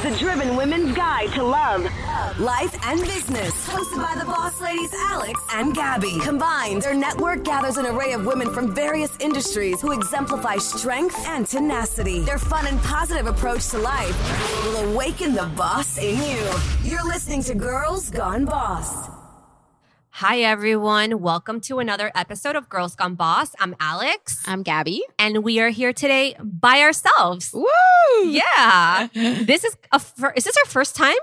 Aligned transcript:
is 0.00 0.12
the 0.12 0.18
Driven 0.18 0.56
Women's 0.56 0.94
Guide 0.94 1.30
to 1.32 1.42
Love. 1.42 1.82
Life 2.38 2.76
and 2.84 3.00
business, 3.00 3.66
hosted 3.66 3.96
by 3.96 4.14
the 4.18 4.24
boss 4.24 4.60
ladies 4.60 4.92
Alex 4.94 5.40
and 5.52 5.74
Gabby. 5.74 6.18
Combined, 6.20 6.82
their 6.82 6.94
network 6.94 7.44
gathers 7.44 7.76
an 7.76 7.86
array 7.86 8.12
of 8.12 8.26
women 8.26 8.52
from 8.52 8.74
various 8.74 9.16
industries 9.20 9.80
who 9.80 9.92
exemplify 9.92 10.56
strength 10.56 11.16
and 11.26 11.46
tenacity. 11.46 12.20
Their 12.20 12.38
fun 12.38 12.66
and 12.66 12.80
positive 12.82 13.26
approach 13.26 13.68
to 13.70 13.78
life 13.78 14.16
will 14.64 14.90
awaken 14.90 15.34
the 15.34 15.46
boss 15.56 15.98
in 15.98 16.16
you. 16.16 16.50
You're 16.82 17.06
listening 17.06 17.42
to 17.44 17.54
Girls 17.54 18.10
Gone 18.10 18.44
Boss. 18.44 19.09
Hi, 20.20 20.40
everyone. 20.40 21.20
Welcome 21.22 21.62
to 21.62 21.78
another 21.78 22.12
episode 22.14 22.54
of 22.54 22.68
Girls 22.68 22.94
Gone 22.94 23.14
Boss. 23.14 23.54
I'm 23.58 23.74
Alex. 23.80 24.42
I'm 24.46 24.62
Gabby. 24.62 25.02
And 25.18 25.42
we 25.42 25.60
are 25.60 25.70
here 25.70 25.94
today 25.94 26.36
by 26.42 26.80
ourselves. 26.80 27.54
Woo! 27.54 27.64
Yeah. 28.26 29.08
this 29.14 29.64
is 29.64 29.78
a 29.90 29.98
fir- 29.98 30.34
is 30.36 30.44
this 30.44 30.58
our 30.58 30.66
first 30.66 30.94
time? 30.94 31.16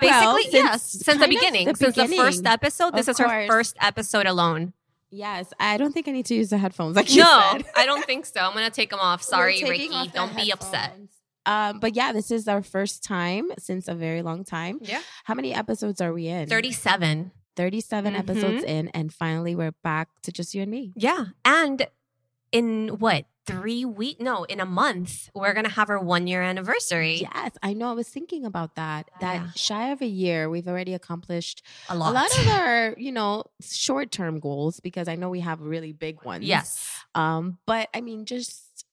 Basically, 0.00 0.08
Well, 0.24 0.38
since- 0.44 0.54
yes. 0.54 0.82
Since 1.04 1.20
the 1.20 1.28
beginning. 1.28 1.66
the 1.66 1.74
since 1.74 1.94
the 1.94 2.06
first 2.16 2.46
episode. 2.46 2.94
This 2.94 3.06
Of 3.08 3.16
is 3.16 3.20
our 3.20 3.46
first 3.48 3.76
episode 3.82 4.24
alone. 4.24 4.72
Yes, 5.10 5.52
I 5.60 5.76
don't 5.76 5.92
think 5.92 6.08
I 6.08 6.12
need 6.12 6.24
to 6.26 6.34
use 6.34 6.48
the 6.48 6.56
headphones 6.58 6.96
like 6.96 7.14
you 7.14 7.20
no. 7.20 7.58
I 7.76 7.84
don't 7.84 8.04
think 8.06 8.24
so. 8.24 8.40
I'm 8.40 8.54
gonna 8.54 8.70
take 8.70 8.88
them 8.88 8.98
off. 8.98 9.22
Sorry, 9.22 9.62
Ricky. 9.62 9.94
off 9.94 10.12
Don't 10.14 10.34
be 10.34 10.50
upset. 10.50 10.96
Um, 11.44 11.80
but 11.80 11.94
yeah, 11.94 12.12
this 12.12 12.30
is 12.30 12.48
our 12.48 12.62
first 12.62 13.04
time 13.04 13.50
since 13.58 13.88
a 13.88 13.94
very 13.94 14.22
long 14.22 14.42
time. 14.42 14.78
Yeah. 14.80 15.02
How 15.24 15.34
many 15.34 15.52
episodes 15.52 16.00
are 16.00 16.14
we 16.14 16.28
in? 16.28 16.48
37. 16.48 17.30
37 17.56 18.14
Mhm. 18.14 18.18
episodes 18.18 18.64
in, 18.64 18.88
and 18.88 19.12
finally 19.12 19.54
we're 19.56 19.72
back 19.82 20.08
to 20.22 20.32
just 20.32 20.54
you 20.54 20.62
and 20.62 20.70
me. 20.70 20.92
Yeah. 20.96 21.26
And 21.44 21.86
in 22.52 22.88
what? 22.98 23.26
Three 23.46 23.84
weeks? 23.84 24.20
No, 24.20 24.42
in 24.42 24.58
a 24.58 24.66
month, 24.66 25.30
we're 25.32 25.54
gonna 25.54 25.68
have 25.68 25.88
our 25.88 26.00
one 26.02 26.26
year 26.26 26.42
anniversary. 26.42 27.18
Yes, 27.32 27.52
I 27.62 27.74
know. 27.74 27.90
I 27.90 27.92
was 27.92 28.08
thinking 28.08 28.44
about 28.44 28.74
that. 28.74 29.08
That 29.20 29.34
Yeah. 29.34 29.50
shy 29.54 29.90
of 29.92 30.02
a 30.02 30.06
year, 30.06 30.50
we've 30.50 30.66
already 30.66 30.94
accomplished 30.94 31.62
A 31.88 31.96
lot. 31.96 32.10
a 32.10 32.12
lot 32.12 32.38
of 32.40 32.48
our, 32.48 32.94
you 32.98 33.12
know, 33.12 33.44
short 33.62 34.10
term 34.10 34.40
goals 34.40 34.80
because 34.80 35.06
I 35.06 35.14
know 35.14 35.30
we 35.30 35.40
have 35.40 35.60
really 35.60 35.92
big 35.92 36.24
ones. 36.24 36.44
yes. 36.44 36.90
Um, 37.14 37.58
but 37.66 37.88
I 37.94 38.00
mean, 38.00 38.24
just 38.26 38.84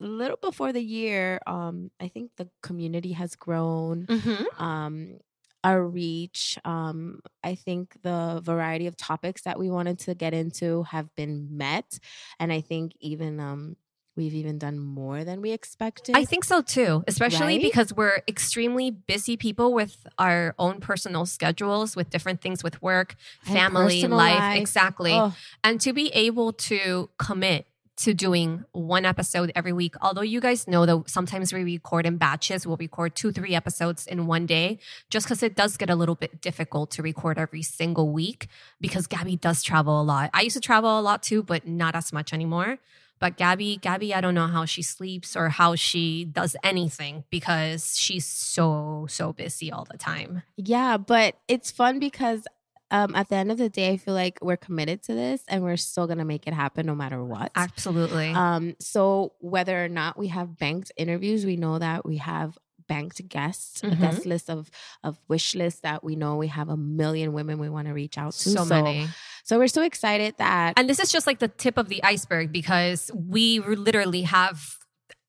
a 0.00 0.04
little 0.06 0.38
before 0.42 0.72
the 0.72 0.82
year, 0.82 1.38
um, 1.46 1.92
I 2.00 2.08
think 2.08 2.32
the 2.36 2.48
community 2.62 3.12
has 3.12 3.36
grown. 3.36 4.06
Mm-hmm. 4.06 4.60
Um, 4.62 5.20
our 5.62 5.84
reach. 5.86 6.58
Um, 6.64 7.20
I 7.44 7.54
think 7.54 7.96
the 8.02 8.40
variety 8.42 8.86
of 8.86 8.96
topics 8.96 9.42
that 9.42 9.58
we 9.58 9.70
wanted 9.70 9.98
to 10.00 10.14
get 10.14 10.34
into 10.34 10.84
have 10.84 11.14
been 11.16 11.48
met, 11.56 11.98
and 12.38 12.52
I 12.52 12.60
think 12.60 12.92
even 13.00 13.40
um, 13.40 13.76
we've 14.16 14.34
even 14.34 14.58
done 14.58 14.78
more 14.78 15.24
than 15.24 15.40
we 15.40 15.52
expected. 15.52 16.16
I 16.16 16.24
think 16.24 16.44
so 16.44 16.62
too, 16.62 17.04
especially 17.06 17.54
Right? 17.54 17.62
because 17.62 17.92
we're 17.92 18.22
extremely 18.28 18.90
busy 18.90 19.36
people 19.36 19.72
with 19.72 20.06
our 20.18 20.54
own 20.58 20.80
personal 20.80 21.26
schedules, 21.26 21.96
with 21.96 22.10
different 22.10 22.40
things 22.40 22.62
with 22.62 22.80
work, 22.82 23.16
family, 23.42 24.02
life. 24.06 24.40
life. 24.40 24.58
Exactly. 24.58 25.12
Oh, 25.12 25.34
And 25.64 25.80
to 25.82 25.92
be 25.92 26.08
able 26.08 26.52
to 26.54 27.10
commit 27.18 27.66
to 28.00 28.14
doing 28.14 28.64
one 28.72 29.04
episode 29.04 29.52
every 29.54 29.72
week, 29.72 29.94
although 30.00 30.22
you 30.22 30.40
guys 30.40 30.66
know 30.66 30.86
that 30.86 31.08
sometimes 31.08 31.52
we 31.52 31.62
record 31.64 32.06
in 32.06 32.16
batches, 32.16 32.66
we'll 32.66 32.76
record 32.76 33.14
two, 33.14 33.30
three 33.30 33.54
episodes 33.54 34.06
in 34.06 34.26
one 34.26 34.46
day, 34.46 34.78
just 35.10 35.26
because 35.26 35.42
it 35.42 35.54
does 35.54 35.76
get 35.76 35.90
a 35.90 35.94
little 35.94 36.14
bit 36.14 36.40
difficult 36.40 36.90
to 36.92 37.02
record 37.02 37.38
every 37.38 37.62
single 37.62 38.10
week 38.10 38.48
because 38.80 39.06
Gabby 39.06 39.36
does 39.36 39.62
travel 39.62 40.00
a 40.00 40.02
lot. 40.02 40.30
I 40.32 40.42
used 40.42 40.56
to 40.56 40.60
travel 40.60 40.98
a 40.98 41.02
lot 41.02 41.22
too, 41.22 41.42
but 41.42 41.66
not 41.66 41.94
as 41.94 42.12
much 42.12 42.32
anymore. 42.32 42.78
But 43.18 43.36
Gabby, 43.36 43.76
Gabby, 43.76 44.14
I 44.14 44.22
don't 44.22 44.34
know 44.34 44.46
how 44.46 44.64
she 44.64 44.80
sleeps 44.80 45.36
or 45.36 45.50
how 45.50 45.74
she 45.74 46.24
does 46.24 46.56
anything 46.64 47.24
because 47.28 47.98
she's 47.98 48.24
so, 48.24 49.06
so 49.10 49.34
busy 49.34 49.70
all 49.70 49.86
the 49.90 49.98
time. 49.98 50.42
yeah, 50.56 50.96
but 50.96 51.36
it's 51.46 51.70
fun 51.70 51.98
because 51.98 52.46
um, 52.90 53.14
at 53.14 53.28
the 53.28 53.36
end 53.36 53.50
of 53.52 53.58
the 53.58 53.68
day, 53.68 53.90
I 53.90 53.96
feel 53.96 54.14
like 54.14 54.38
we're 54.42 54.56
committed 54.56 55.02
to 55.04 55.14
this, 55.14 55.42
and 55.48 55.62
we're 55.62 55.76
still 55.76 56.06
gonna 56.06 56.24
make 56.24 56.46
it 56.46 56.54
happen 56.54 56.86
no 56.86 56.94
matter 56.94 57.22
what. 57.24 57.52
Absolutely. 57.54 58.30
Um, 58.32 58.74
so 58.80 59.32
whether 59.40 59.84
or 59.84 59.88
not 59.88 60.18
we 60.18 60.28
have 60.28 60.58
banked 60.58 60.92
interviews, 60.96 61.44
we 61.46 61.56
know 61.56 61.78
that 61.78 62.04
we 62.04 62.16
have 62.18 62.58
banked 62.88 63.26
guests, 63.28 63.84
a 63.84 63.86
Mhm. 63.86 64.00
guest 64.00 64.26
list 64.26 64.50
of 64.50 64.68
of 65.04 65.18
wish 65.28 65.54
lists 65.54 65.80
that 65.82 66.02
we 66.02 66.16
know 66.16 66.34
we 66.36 66.48
have 66.48 66.68
a 66.68 66.76
million 66.76 67.32
women 67.32 67.58
we 67.60 67.68
want 67.68 67.86
to 67.86 67.94
reach 67.94 68.18
out 68.18 68.32
to. 68.32 68.50
so 68.50 68.64
many. 68.64 69.08
So 69.44 69.58
we're 69.58 69.68
so 69.68 69.82
excited 69.82 70.34
that 70.38 70.74
And 70.76 70.88
this 70.88 70.98
is 70.98 71.10
just 71.12 71.26
like 71.26 71.38
the 71.38 71.46
tip 71.48 71.78
of 71.78 71.88
the 71.88 72.02
iceberg 72.02 72.50
because 72.52 73.10
we 73.14 73.60
literally 73.60 74.22
have 74.22 74.76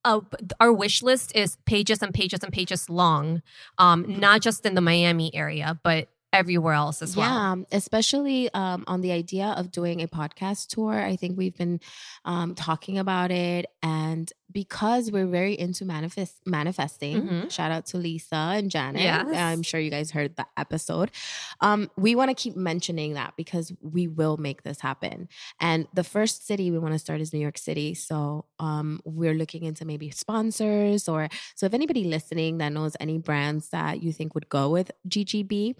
a, 0.03 0.21
our 0.59 0.73
wish 0.73 1.03
list 1.03 1.31
is 1.35 1.57
pages 1.67 2.01
and 2.01 2.11
pages 2.11 2.41
and 2.43 2.51
pages 2.51 2.89
long, 2.89 3.43
um, 3.77 4.05
not 4.19 4.41
just 4.41 4.65
in 4.65 4.73
the 4.73 4.81
Miami 4.81 5.33
area, 5.35 5.79
but 5.83 6.09
everywhere 6.33 6.73
else 6.73 7.01
as 7.01 7.15
well. 7.15 7.29
yeah, 7.29 7.63
especially 7.71 8.49
um, 8.53 8.83
on 8.87 9.01
the 9.01 9.11
idea 9.11 9.47
of 9.57 9.71
doing 9.71 10.01
a 10.01 10.07
podcast 10.07 10.67
tour. 10.67 10.99
I 10.99 11.15
think 11.15 11.37
we've 11.37 11.55
been 11.57 11.79
um, 12.25 12.55
talking 12.55 12.97
about 12.97 13.31
it, 13.31 13.65
and 13.83 14.31
because 14.53 15.09
we're 15.11 15.27
very 15.27 15.57
into 15.57 15.85
manifest 15.85 16.35
manifesting. 16.45 17.21
Mhm. 17.21 17.51
Shout 17.51 17.71
out 17.71 17.85
to 17.87 17.97
Lisa 17.97 18.35
and 18.35 18.69
Janet. 18.69 19.01
Yes. 19.01 19.25
I'm 19.33 19.61
sure 19.63 19.79
you 19.79 19.89
guys 19.89 20.11
heard 20.11 20.35
the 20.35 20.45
episode. 20.57 21.09
Um, 21.61 21.89
we 21.97 22.15
want 22.15 22.29
to 22.29 22.35
keep 22.35 22.57
mentioning 22.57 23.13
that 23.13 23.33
because 23.37 23.71
we 23.81 24.07
will 24.07 24.35
make 24.35 24.63
this 24.63 24.81
happen. 24.81 25.29
And 25.61 25.87
the 25.93 26.03
first 26.03 26.45
city 26.45 26.69
we 26.69 26.79
want 26.79 26.93
to 26.93 26.99
start 26.99 27.21
is 27.21 27.31
New 27.31 27.39
York 27.39 27.57
City. 27.57 27.93
So 27.93 28.45
um, 28.59 28.99
we're 29.05 29.33
looking 29.35 29.63
into 29.63 29.85
maybe 29.85 30.09
sponsors 30.11 31.07
or 31.07 31.29
so 31.55 31.65
if 31.65 31.73
anybody 31.73 32.03
listening 32.03 32.57
that 32.57 32.73
knows 32.73 32.97
any 32.99 33.19
brands 33.19 33.69
that 33.69 34.03
you 34.03 34.11
think 34.11 34.35
would 34.35 34.49
go 34.49 34.69
with 34.69 34.91
GGB, 35.07 35.75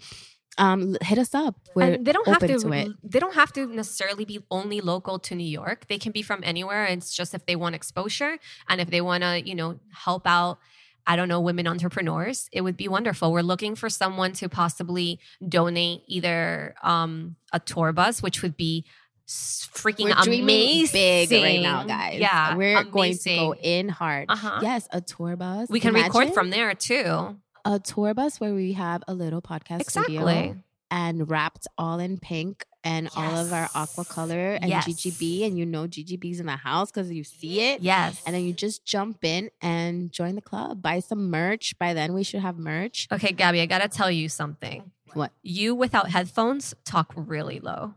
um, 0.58 0.96
hit 1.02 1.18
us 1.18 1.34
up. 1.34 1.56
We're 1.74 1.94
and 1.94 2.04
they 2.04 2.12
don't 2.12 2.26
have 2.28 2.40
to, 2.40 2.58
to 2.58 2.72
it. 2.72 2.92
they 3.02 3.18
don't 3.18 3.34
have 3.34 3.52
to 3.54 3.66
necessarily 3.66 4.24
be 4.24 4.40
only 4.50 4.80
local 4.80 5.18
to 5.20 5.34
New 5.34 5.46
York. 5.46 5.86
They 5.88 5.98
can 5.98 6.12
be 6.12 6.22
from 6.22 6.40
anywhere. 6.44 6.84
It's 6.84 7.14
just 7.14 7.34
if 7.34 7.46
they 7.46 7.56
want 7.56 7.74
exposure 7.74 8.38
and 8.68 8.80
if 8.80 8.90
they 8.90 9.00
want 9.00 9.22
to, 9.22 9.40
you 9.46 9.54
know, 9.54 9.78
help 9.92 10.26
out 10.26 10.58
I 11.04 11.16
don't 11.16 11.28
know, 11.28 11.40
women 11.40 11.66
entrepreneurs, 11.66 12.48
it 12.52 12.60
would 12.60 12.76
be 12.76 12.86
wonderful. 12.86 13.32
We're 13.32 13.42
looking 13.42 13.74
for 13.74 13.90
someone 13.90 14.34
to 14.34 14.48
possibly 14.48 15.18
donate 15.46 16.02
either 16.06 16.76
um, 16.82 17.34
a 17.52 17.58
tour 17.58 17.92
bus, 17.92 18.22
which 18.22 18.40
would 18.42 18.56
be 18.56 18.84
freaking 19.26 20.04
We're 20.04 20.22
dreaming 20.22 20.44
amazing. 20.44 21.28
big 21.28 21.42
right 21.42 21.60
now, 21.60 21.84
guys. 21.84 22.20
Yeah, 22.20 22.56
we're 22.56 22.84
going 22.84 23.16
to 23.18 23.36
go 23.36 23.54
in 23.54 23.88
hard. 23.88 24.26
Uh-huh. 24.28 24.60
Yes, 24.62 24.86
a 24.92 25.00
tour 25.00 25.36
bus. 25.36 25.68
We 25.68 25.80
can 25.80 25.94
record 25.94 26.34
from 26.34 26.50
there 26.50 26.74
too. 26.74 27.36
A 27.64 27.78
tour 27.78 28.14
bus 28.14 28.40
where 28.40 28.54
we 28.54 28.72
have 28.74 29.02
a 29.08 29.14
little 29.14 29.40
podcast 29.42 29.80
Exactly. 29.80 30.16
studio 30.16 30.56
and 30.90 31.30
wrapped 31.30 31.66
all 31.78 31.98
in 31.98 32.18
pink 32.18 32.66
and 32.84 33.08
all 33.16 33.36
of 33.36 33.52
our 33.52 33.62
Yes. 33.62 33.70
aqua 33.74 34.04
color 34.04 34.54
and 34.60 34.68
Yes. 34.68 34.86
GGB 34.86 35.44
and 35.46 35.56
you 35.56 35.64
know 35.64 35.86
GGB's 35.86 36.40
in 36.40 36.46
the 36.46 36.56
house 36.56 36.90
because 36.90 37.10
you 37.10 37.24
see 37.24 37.60
it. 37.60 37.80
Yes. 37.80 38.20
And 38.26 38.34
then 38.34 38.42
you 38.44 38.52
just 38.52 38.84
jump 38.84 39.24
in 39.24 39.50
and 39.62 40.10
join 40.12 40.34
the 40.34 40.42
club. 40.42 40.82
Buy 40.82 40.98
some 41.00 41.30
merch. 41.30 41.78
By 41.78 41.94
then 41.94 42.12
we 42.12 42.24
should 42.24 42.40
have 42.40 42.58
merch. 42.58 43.06
okay, 43.12 43.32
Gabby, 43.32 43.60
I 43.60 43.66
gotta 43.66 43.88
tell 43.88 44.10
you 44.10 44.28
something. 44.28 44.90
What? 45.14 45.30
You 45.42 45.74
without 45.74 46.10
headphones 46.10 46.74
talk 46.84 47.12
really 47.16 47.60
low. 47.60 47.94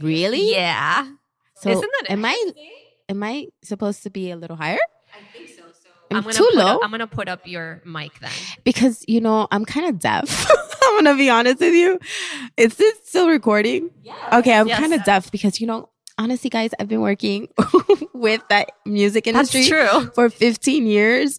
Really? 0.00 0.52
Yeah. 0.52 1.10
So 1.56 1.70
Isn't 1.70 1.90
that 2.00 2.10
am 2.10 2.24
I 2.24 2.52
am 3.08 3.22
I 3.22 3.48
supposed 3.64 4.02
to 4.04 4.10
be 4.10 4.30
a 4.30 4.36
little 4.36 4.56
higher? 4.56 4.78
I 5.14 5.36
think 5.36 5.48
so. 5.48 5.62
So 5.72 5.88
I'm 6.10 6.22
gonna 6.22 6.34
too 6.34 6.44
put 6.52 6.54
low? 6.56 6.74
Up, 6.76 6.80
I'm 6.84 6.90
gonna 6.90 7.06
put 7.06 7.28
up 7.28 7.46
your 7.46 7.82
mic 7.84 8.18
then. 8.20 8.30
Because 8.64 9.04
you 9.08 9.20
know, 9.20 9.48
I'm 9.50 9.64
kind 9.64 9.86
of 9.86 9.98
deaf. 9.98 10.46
I'm 10.82 11.04
gonna 11.04 11.16
be 11.16 11.28
honest 11.30 11.60
with 11.60 11.74
you. 11.74 11.98
Is 12.56 12.76
this 12.76 12.96
still 13.04 13.28
recording? 13.28 13.90
Yeah. 14.02 14.14
Okay, 14.34 14.52
I'm 14.54 14.68
Yes. 14.68 14.78
kind 14.78 14.94
of 14.94 15.02
deaf 15.04 15.30
because 15.32 15.60
you 15.60 15.66
know, 15.66 15.88
honestly, 16.18 16.48
guys, 16.50 16.70
I've 16.78 16.88
been 16.88 17.00
working 17.00 17.48
with 18.14 18.42
that 18.50 18.70
music 18.84 19.26
industry 19.26 19.64
for 20.14 20.30
15 20.30 20.86
years, 20.86 21.38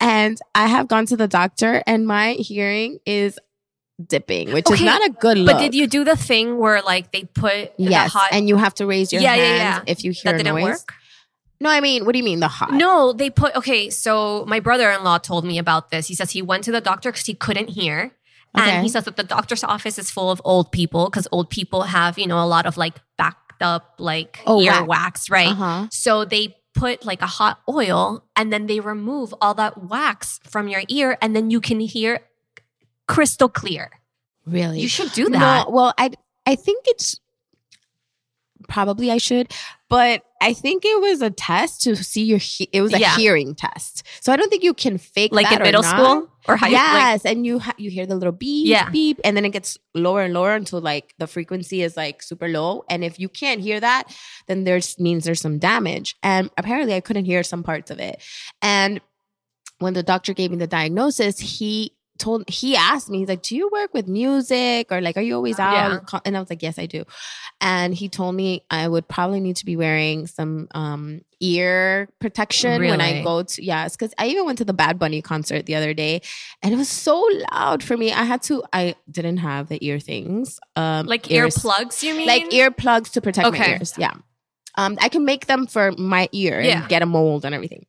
and 0.00 0.38
I 0.54 0.66
have 0.68 0.86
gone 0.88 1.06
to 1.06 1.16
the 1.16 1.28
doctor, 1.28 1.82
and 1.86 2.06
my 2.06 2.32
hearing 2.34 2.98
is 3.04 3.38
dipping, 4.04 4.52
which 4.52 4.70
is 4.70 4.80
not 4.80 5.04
a 5.06 5.10
good 5.10 5.38
look. 5.38 5.54
But 5.56 5.60
did 5.60 5.74
you 5.74 5.86
do 5.86 6.04
the 6.04 6.16
thing 6.16 6.58
where 6.58 6.82
like 6.82 7.12
they 7.12 7.24
put 7.24 7.72
Yes, 7.78 8.12
the 8.12 8.18
hot 8.18 8.28
and 8.32 8.48
you 8.48 8.56
have 8.56 8.74
to 8.74 8.86
raise 8.86 9.12
your 9.12 9.22
Yeah, 9.22 9.34
yeah, 9.36 9.44
hand 9.44 9.58
yeah. 9.86 9.92
if 9.92 10.02
you 10.04 10.10
hear 10.12 10.32
that 10.32 10.38
didn't 10.38 10.54
noise. 10.54 10.62
work? 10.64 10.94
No, 11.60 11.70
I 11.70 11.80
mean, 11.80 12.04
what 12.04 12.12
do 12.12 12.18
you 12.18 12.24
mean 12.24 12.40
the 12.40 12.48
hot? 12.48 12.72
No, 12.72 13.12
they 13.12 13.30
put 13.30 13.54
okay. 13.56 13.88
So 13.90 14.44
my 14.46 14.60
brother-in-law 14.60 15.18
told 15.18 15.44
me 15.44 15.58
about 15.58 15.90
this. 15.90 16.08
He 16.08 16.14
says 16.14 16.30
he 16.32 16.42
went 16.42 16.64
to 16.64 16.72
the 16.72 16.80
doctor 16.80 17.10
because 17.10 17.26
he 17.26 17.34
couldn't 17.34 17.68
hear, 17.70 18.12
Okay. 18.56 18.70
and 18.70 18.82
he 18.82 18.88
says 18.88 19.04
that 19.04 19.16
the 19.16 19.22
doctor's 19.24 19.64
office 19.64 19.98
is 19.98 20.10
full 20.10 20.30
of 20.30 20.42
old 20.44 20.72
people 20.72 21.06
because 21.06 21.26
old 21.32 21.50
people 21.50 21.82
have 21.82 22.18
you 22.18 22.26
know 22.26 22.42
a 22.42 22.46
lot 22.46 22.66
of 22.66 22.76
like 22.76 22.94
backed 23.16 23.62
up 23.62 23.94
like 23.98 24.40
Oh, 24.46 24.60
ear 24.60 24.84
wax. 24.84 24.88
wax, 24.88 25.30
right? 25.30 25.48
Uh-huh. 25.52 25.86
So 25.90 26.24
they 26.24 26.56
put 26.74 27.04
like 27.06 27.22
a 27.22 27.26
hot 27.26 27.60
oil 27.68 28.24
and 28.36 28.52
then 28.52 28.66
they 28.66 28.80
remove 28.80 29.32
all 29.40 29.54
that 29.54 29.84
wax 29.84 30.40
from 30.44 30.66
your 30.68 30.82
ear, 30.88 31.16
and 31.22 31.34
then 31.36 31.50
you 31.50 31.60
can 31.60 31.80
hear 31.80 32.20
crystal 33.06 33.48
clear. 33.48 33.90
Really? 34.44 34.80
You 34.80 34.88
should 34.88 35.12
do 35.12 35.28
that. 35.30 35.66
No, 35.68 35.70
well, 35.70 35.94
I 35.96 36.10
I 36.46 36.56
think 36.56 36.84
it's 36.88 37.18
probably 38.68 39.10
I 39.10 39.18
should, 39.18 39.52
but 39.88 40.22
I 40.44 40.52
think 40.52 40.84
it 40.84 41.00
was 41.00 41.22
a 41.22 41.30
test 41.30 41.82
to 41.82 41.96
see 41.96 42.22
your. 42.24 42.38
He- 42.38 42.68
it 42.72 42.82
was 42.82 42.92
a 42.92 42.98
Yeah. 43.00 43.16
hearing 43.16 43.54
test, 43.54 44.02
so 44.20 44.32
I 44.32 44.36
don't 44.36 44.50
think 44.50 44.62
you 44.62 44.74
can 44.74 44.98
fake 44.98 45.30
that. 45.32 45.36
like 45.36 45.50
in 45.52 45.60
or 45.60 45.64
middle 45.64 45.82
not. 45.82 45.90
school 45.96 46.28
or 46.46 46.56
high 46.56 46.66
school? 46.68 46.78
yes, 46.78 47.24
like, 47.24 47.32
and 47.32 47.46
you 47.46 47.58
ha- 47.58 47.74
you 47.78 47.90
hear 47.90 48.06
the 48.06 48.14
little 48.14 48.32
beep, 48.32 48.66
Yeah. 48.68 48.90
beep, 48.90 49.18
and 49.24 49.36
then 49.36 49.44
it 49.44 49.50
gets 49.50 49.78
lower 49.94 50.22
and 50.22 50.34
lower 50.34 50.54
until 50.54 50.80
like 50.80 51.14
the 51.18 51.26
frequency 51.26 51.82
is 51.82 51.96
like 51.96 52.22
super 52.22 52.48
low. 52.48 52.84
And 52.90 53.02
if 53.02 53.18
you 53.18 53.28
can't 53.28 53.60
hear 53.60 53.80
that, 53.80 54.14
then 54.46 54.64
there's 54.64 54.98
means 55.00 55.24
there's 55.24 55.40
some 55.40 55.58
damage. 55.58 56.14
And 56.22 56.50
apparently, 56.58 56.94
I 56.94 57.00
couldn't 57.00 57.24
hear 57.24 57.42
some 57.42 57.62
parts 57.62 57.90
of 57.90 57.98
it. 57.98 58.22
And 58.62 59.00
when 59.78 59.94
the 59.94 60.02
doctor 60.02 60.34
gave 60.34 60.50
me 60.50 60.56
the 60.58 60.66
diagnosis, 60.66 61.38
he 61.40 61.92
told 62.24 62.40
he 62.48 62.70
asked 62.90 63.08
me 63.10 63.16
he's 63.20 63.28
like 63.34 63.42
do 63.48 63.54
you 63.60 63.66
work 63.78 63.90
with 63.92 64.06
music 64.20 64.82
or 64.92 64.98
like 65.06 65.16
are 65.18 65.26
you 65.28 65.34
always 65.34 65.58
out 65.58 65.74
Yeah. 66.12 66.20
And 66.24 66.36
i 66.36 66.40
was 66.40 66.48
like 66.54 66.62
yes 66.62 66.78
i 66.78 66.86
do 66.86 67.04
and 67.60 67.94
he 68.00 68.06
told 68.08 68.34
me 68.34 68.48
i 68.70 68.82
would 68.92 69.06
probably 69.14 69.40
need 69.46 69.56
to 69.62 69.66
be 69.66 69.76
wearing 69.76 70.26
some 70.26 70.68
um 70.74 71.20
ear 71.40 72.08
protection 72.20 72.80
when 72.90 73.00
i 73.08 73.22
go 73.22 73.42
to 73.42 73.62
yes 73.62 73.94
because 73.96 74.12
i 74.16 74.26
even 74.28 74.44
went 74.46 74.58
to 74.58 74.64
the 74.64 74.72
bad 74.72 74.98
bunny 74.98 75.20
concert 75.20 75.66
the 75.66 75.74
other 75.74 75.92
day 76.04 76.14
and 76.62 76.72
it 76.74 76.76
was 76.76 76.88
so 76.88 77.16
loud 77.52 77.82
for 77.82 77.96
me 77.96 78.12
i 78.12 78.24
had 78.32 78.40
to 78.42 78.62
i 78.72 78.94
didn't 79.10 79.36
have 79.38 79.68
the 79.68 79.78
ear 79.86 79.98
things 80.00 80.58
um 80.76 81.06
like 81.06 81.30
ears- 81.30 81.56
earplugs, 81.56 82.02
you 82.02 82.14
mean? 82.14 82.26
like 82.26 82.48
earplugs 82.50 83.10
to 83.12 83.20
protect 83.20 83.50
my 83.52 83.68
ears 83.68 83.92
yeah 83.98 84.14
um 84.76 84.96
i 85.00 85.08
can 85.10 85.24
make 85.26 85.44
them 85.46 85.66
for 85.66 85.92
my 85.98 86.28
ear 86.32 86.56
and 86.58 86.66
Yeah. 86.66 86.86
get 86.88 87.02
a 87.02 87.06
mold 87.06 87.44
and 87.44 87.54
everything 87.54 87.84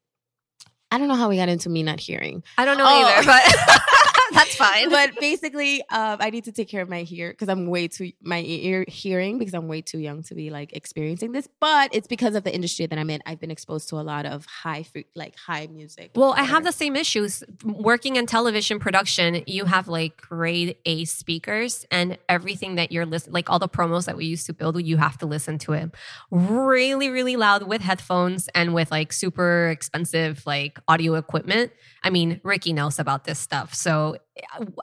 i 0.91 0.97
don't 0.97 1.07
know 1.07 1.15
how 1.15 1.29
we 1.29 1.37
got 1.37 1.49
into 1.49 1.69
me 1.69 1.81
not 1.83 1.99
hearing 1.99 2.43
I 2.57 2.65
don't 2.65 2.77
know 2.77 2.85
Oh. 2.87 3.05
either, 3.05 3.25
but 3.31 3.43
that's 4.33 4.55
fine. 4.55 4.89
but 4.89 5.19
basically, 5.19 5.81
um, 5.89 6.17
I 6.19 6.29
need 6.29 6.45
to 6.45 6.51
take 6.51 6.67
care 6.67 6.81
of 6.81 6.89
my 6.89 7.01
hear 7.01 7.31
because 7.31 7.49
I'm 7.49 7.67
way 7.67 7.87
too 7.87 8.11
my 8.21 8.41
ear 8.41 8.85
hearing 8.87 9.37
because 9.37 9.53
I'm 9.53 9.67
way 9.67 9.81
too 9.81 9.99
young 9.99 10.23
to 10.23 10.35
be 10.35 10.49
like 10.49 10.73
experiencing 10.73 11.31
this. 11.31 11.47
But 11.59 11.93
it's 11.93 12.07
because 12.07 12.35
of 12.35 12.43
the 12.43 12.53
industry 12.53 12.85
that 12.85 12.97
I'm 12.97 13.09
in. 13.09 13.21
I've 13.25 13.39
been 13.39 13.51
exposed 13.51 13.89
to 13.89 13.95
a 13.95 14.03
lot 14.03 14.25
of 14.25 14.45
high, 14.45 14.85
like 15.15 15.35
high 15.35 15.67
music. 15.67 16.11
Well, 16.15 16.33
I 16.33 16.43
have 16.43 16.63
the 16.63 16.71
same 16.71 16.95
issues. 16.95 17.43
Working 17.63 18.15
in 18.15 18.25
television 18.25 18.79
production, 18.79 19.43
you 19.47 19.65
have 19.65 19.87
like 19.87 20.17
grade 20.17 20.77
A 20.85 21.05
speakers, 21.05 21.85
and 21.91 22.17
everything 22.29 22.75
that 22.75 22.91
you're 22.91 23.05
listening, 23.05 23.33
like 23.33 23.49
all 23.49 23.59
the 23.59 23.69
promos 23.69 24.05
that 24.05 24.17
we 24.17 24.25
used 24.25 24.45
to 24.47 24.53
build, 24.53 24.81
you 24.83 24.97
have 24.97 25.17
to 25.19 25.25
listen 25.25 25.57
to 25.59 25.73
it 25.73 25.95
really, 26.31 27.09
really 27.09 27.35
loud 27.35 27.63
with 27.63 27.81
headphones 27.81 28.49
and 28.55 28.73
with 28.73 28.91
like 28.91 29.13
super 29.13 29.69
expensive 29.69 30.45
like 30.45 30.79
audio 30.87 31.15
equipment. 31.15 31.71
I 32.03 32.09
mean, 32.09 32.39
Ricky 32.43 32.73
knows 32.73 32.99
about 32.99 33.23
this 33.23 33.39
stuff. 33.39 33.73
So 33.73 34.14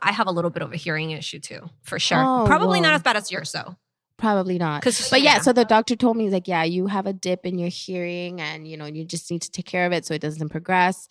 I 0.02 0.12
have 0.12 0.26
a 0.26 0.30
little 0.30 0.50
bit 0.50 0.62
of 0.62 0.72
a 0.72 0.76
hearing 0.76 1.10
issue 1.12 1.38
too, 1.40 1.68
for 1.82 1.98
sure. 1.98 2.18
Oh, 2.18 2.44
Probably 2.46 2.80
not 2.80 2.94
as 2.94 3.02
bad 3.02 3.16
as 3.16 3.30
yours, 3.30 3.52
though. 3.52 3.76
probably 4.16 4.58
not. 4.58 4.82
But 4.84 5.22
yeah, 5.22 5.34
yeah. 5.36 5.40
so 5.40 5.52
the 5.52 5.64
doctor 5.64 5.96
told 5.96 6.16
me 6.16 6.24
he's 6.24 6.32
like, 6.32 6.46
yeah, 6.48 6.62
you 6.64 6.86
have 6.86 7.06
a 7.06 7.12
dip 7.12 7.44
in 7.44 7.58
your 7.58 7.68
hearing, 7.70 8.40
and 8.40 8.66
you 8.68 8.76
know 8.76 8.86
you 8.86 9.04
just 9.04 9.30
need 9.30 9.42
to 9.42 9.50
take 9.50 9.66
care 9.66 9.86
of 9.86 9.92
it 9.92 10.04
so 10.06 10.14
it 10.14 10.20
doesn't 10.20 10.48
progress. 10.50 11.08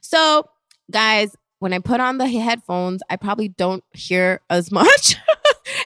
So, 0.00 0.48
guys, 0.90 1.36
when 1.58 1.72
I 1.72 1.78
put 1.78 2.00
on 2.00 2.18
the 2.18 2.26
headphones, 2.28 3.02
I 3.10 3.16
probably 3.16 3.48
don't 3.48 3.84
hear 3.92 4.40
as 4.50 4.70
much. 4.80 5.16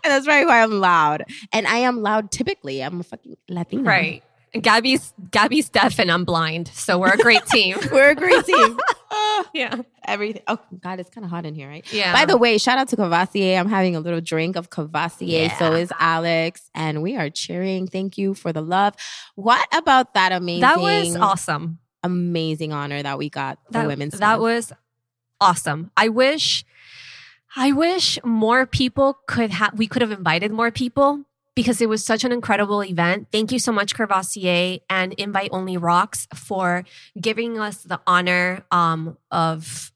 And 0.04 0.12
that's 0.12 0.26
probably 0.26 0.46
why 0.46 0.62
I'm 0.62 0.80
loud. 0.80 1.24
And 1.52 1.66
I 1.66 1.78
am 1.78 2.02
loud 2.02 2.30
typically. 2.30 2.82
I'm 2.82 3.00
a 3.00 3.02
fucking 3.04 3.36
Latina. 3.48 3.82
Right. 3.82 4.22
Gabby's 4.60 5.12
Gabby's 5.30 5.68
deaf 5.68 5.98
and 5.98 6.10
I'm 6.10 6.24
blind, 6.24 6.68
so 6.68 6.98
we're 6.98 7.12
a 7.12 7.18
great 7.18 7.44
team. 7.46 7.76
We're 7.92 8.10
a 8.10 8.14
great 8.14 8.44
team. 8.46 8.78
Ah, 9.10 9.48
yeah. 9.54 9.82
everything. 10.04 10.42
Oh 10.46 10.58
God, 10.80 11.00
it's 11.00 11.10
kind 11.10 11.24
of 11.24 11.30
hot 11.30 11.46
in 11.46 11.54
here, 11.54 11.68
right? 11.68 11.90
Yeah. 11.92 12.12
By 12.12 12.24
the 12.24 12.36
way, 12.36 12.58
shout 12.58 12.78
out 12.78 12.88
to 12.88 12.96
Courvoisier. 12.96 13.58
I'm 13.58 13.68
having 13.68 13.96
a 13.96 14.00
little 14.00 14.20
drink 14.20 14.56
of 14.56 14.70
Courvoisier. 14.70 15.50
So 15.58 15.72
is 15.72 15.92
Alex, 15.98 16.70
and 16.74 17.02
we 17.02 17.16
are 17.16 17.30
cheering. 17.30 17.86
Thank 17.86 18.18
you 18.18 18.34
for 18.34 18.52
the 18.52 18.62
love. 18.62 18.94
What 19.34 19.66
about 19.74 20.14
that 20.14 20.32
amazing? 20.32 20.60
that 20.62 20.78
was 20.80 21.16
awesome. 21.16 21.78
amazing 22.02 22.72
honor 22.72 23.02
that 23.02 23.18
we 23.18 23.30
got 23.30 23.58
that, 23.70 23.86
women's. 23.86 24.18
that 24.18 24.38
Month. 24.38 24.42
was 24.42 24.72
awesome. 25.40 25.90
I 25.96 26.08
wish 26.08 26.64
I 27.56 27.72
wish 27.72 28.18
more 28.24 28.66
people 28.66 29.18
could 29.26 29.50
have 29.50 29.76
we 29.78 29.86
could 29.86 30.02
have 30.02 30.12
invited 30.12 30.52
more 30.52 30.70
people 30.70 31.24
because 31.58 31.80
it 31.80 31.88
was 31.88 32.04
such 32.04 32.22
an 32.22 32.30
incredible 32.30 32.84
event. 32.84 33.26
Thank 33.32 33.50
you 33.50 33.58
so 33.58 33.72
much, 33.72 33.92
Courvoisier 33.92 34.78
and 34.88 35.12
Invite 35.14 35.50
Only 35.52 35.76
Rocks 35.76 36.28
for 36.32 36.84
giving 37.20 37.58
us 37.58 37.82
the 37.82 38.00
honor 38.06 38.64
um, 38.70 39.18
of 39.32 39.92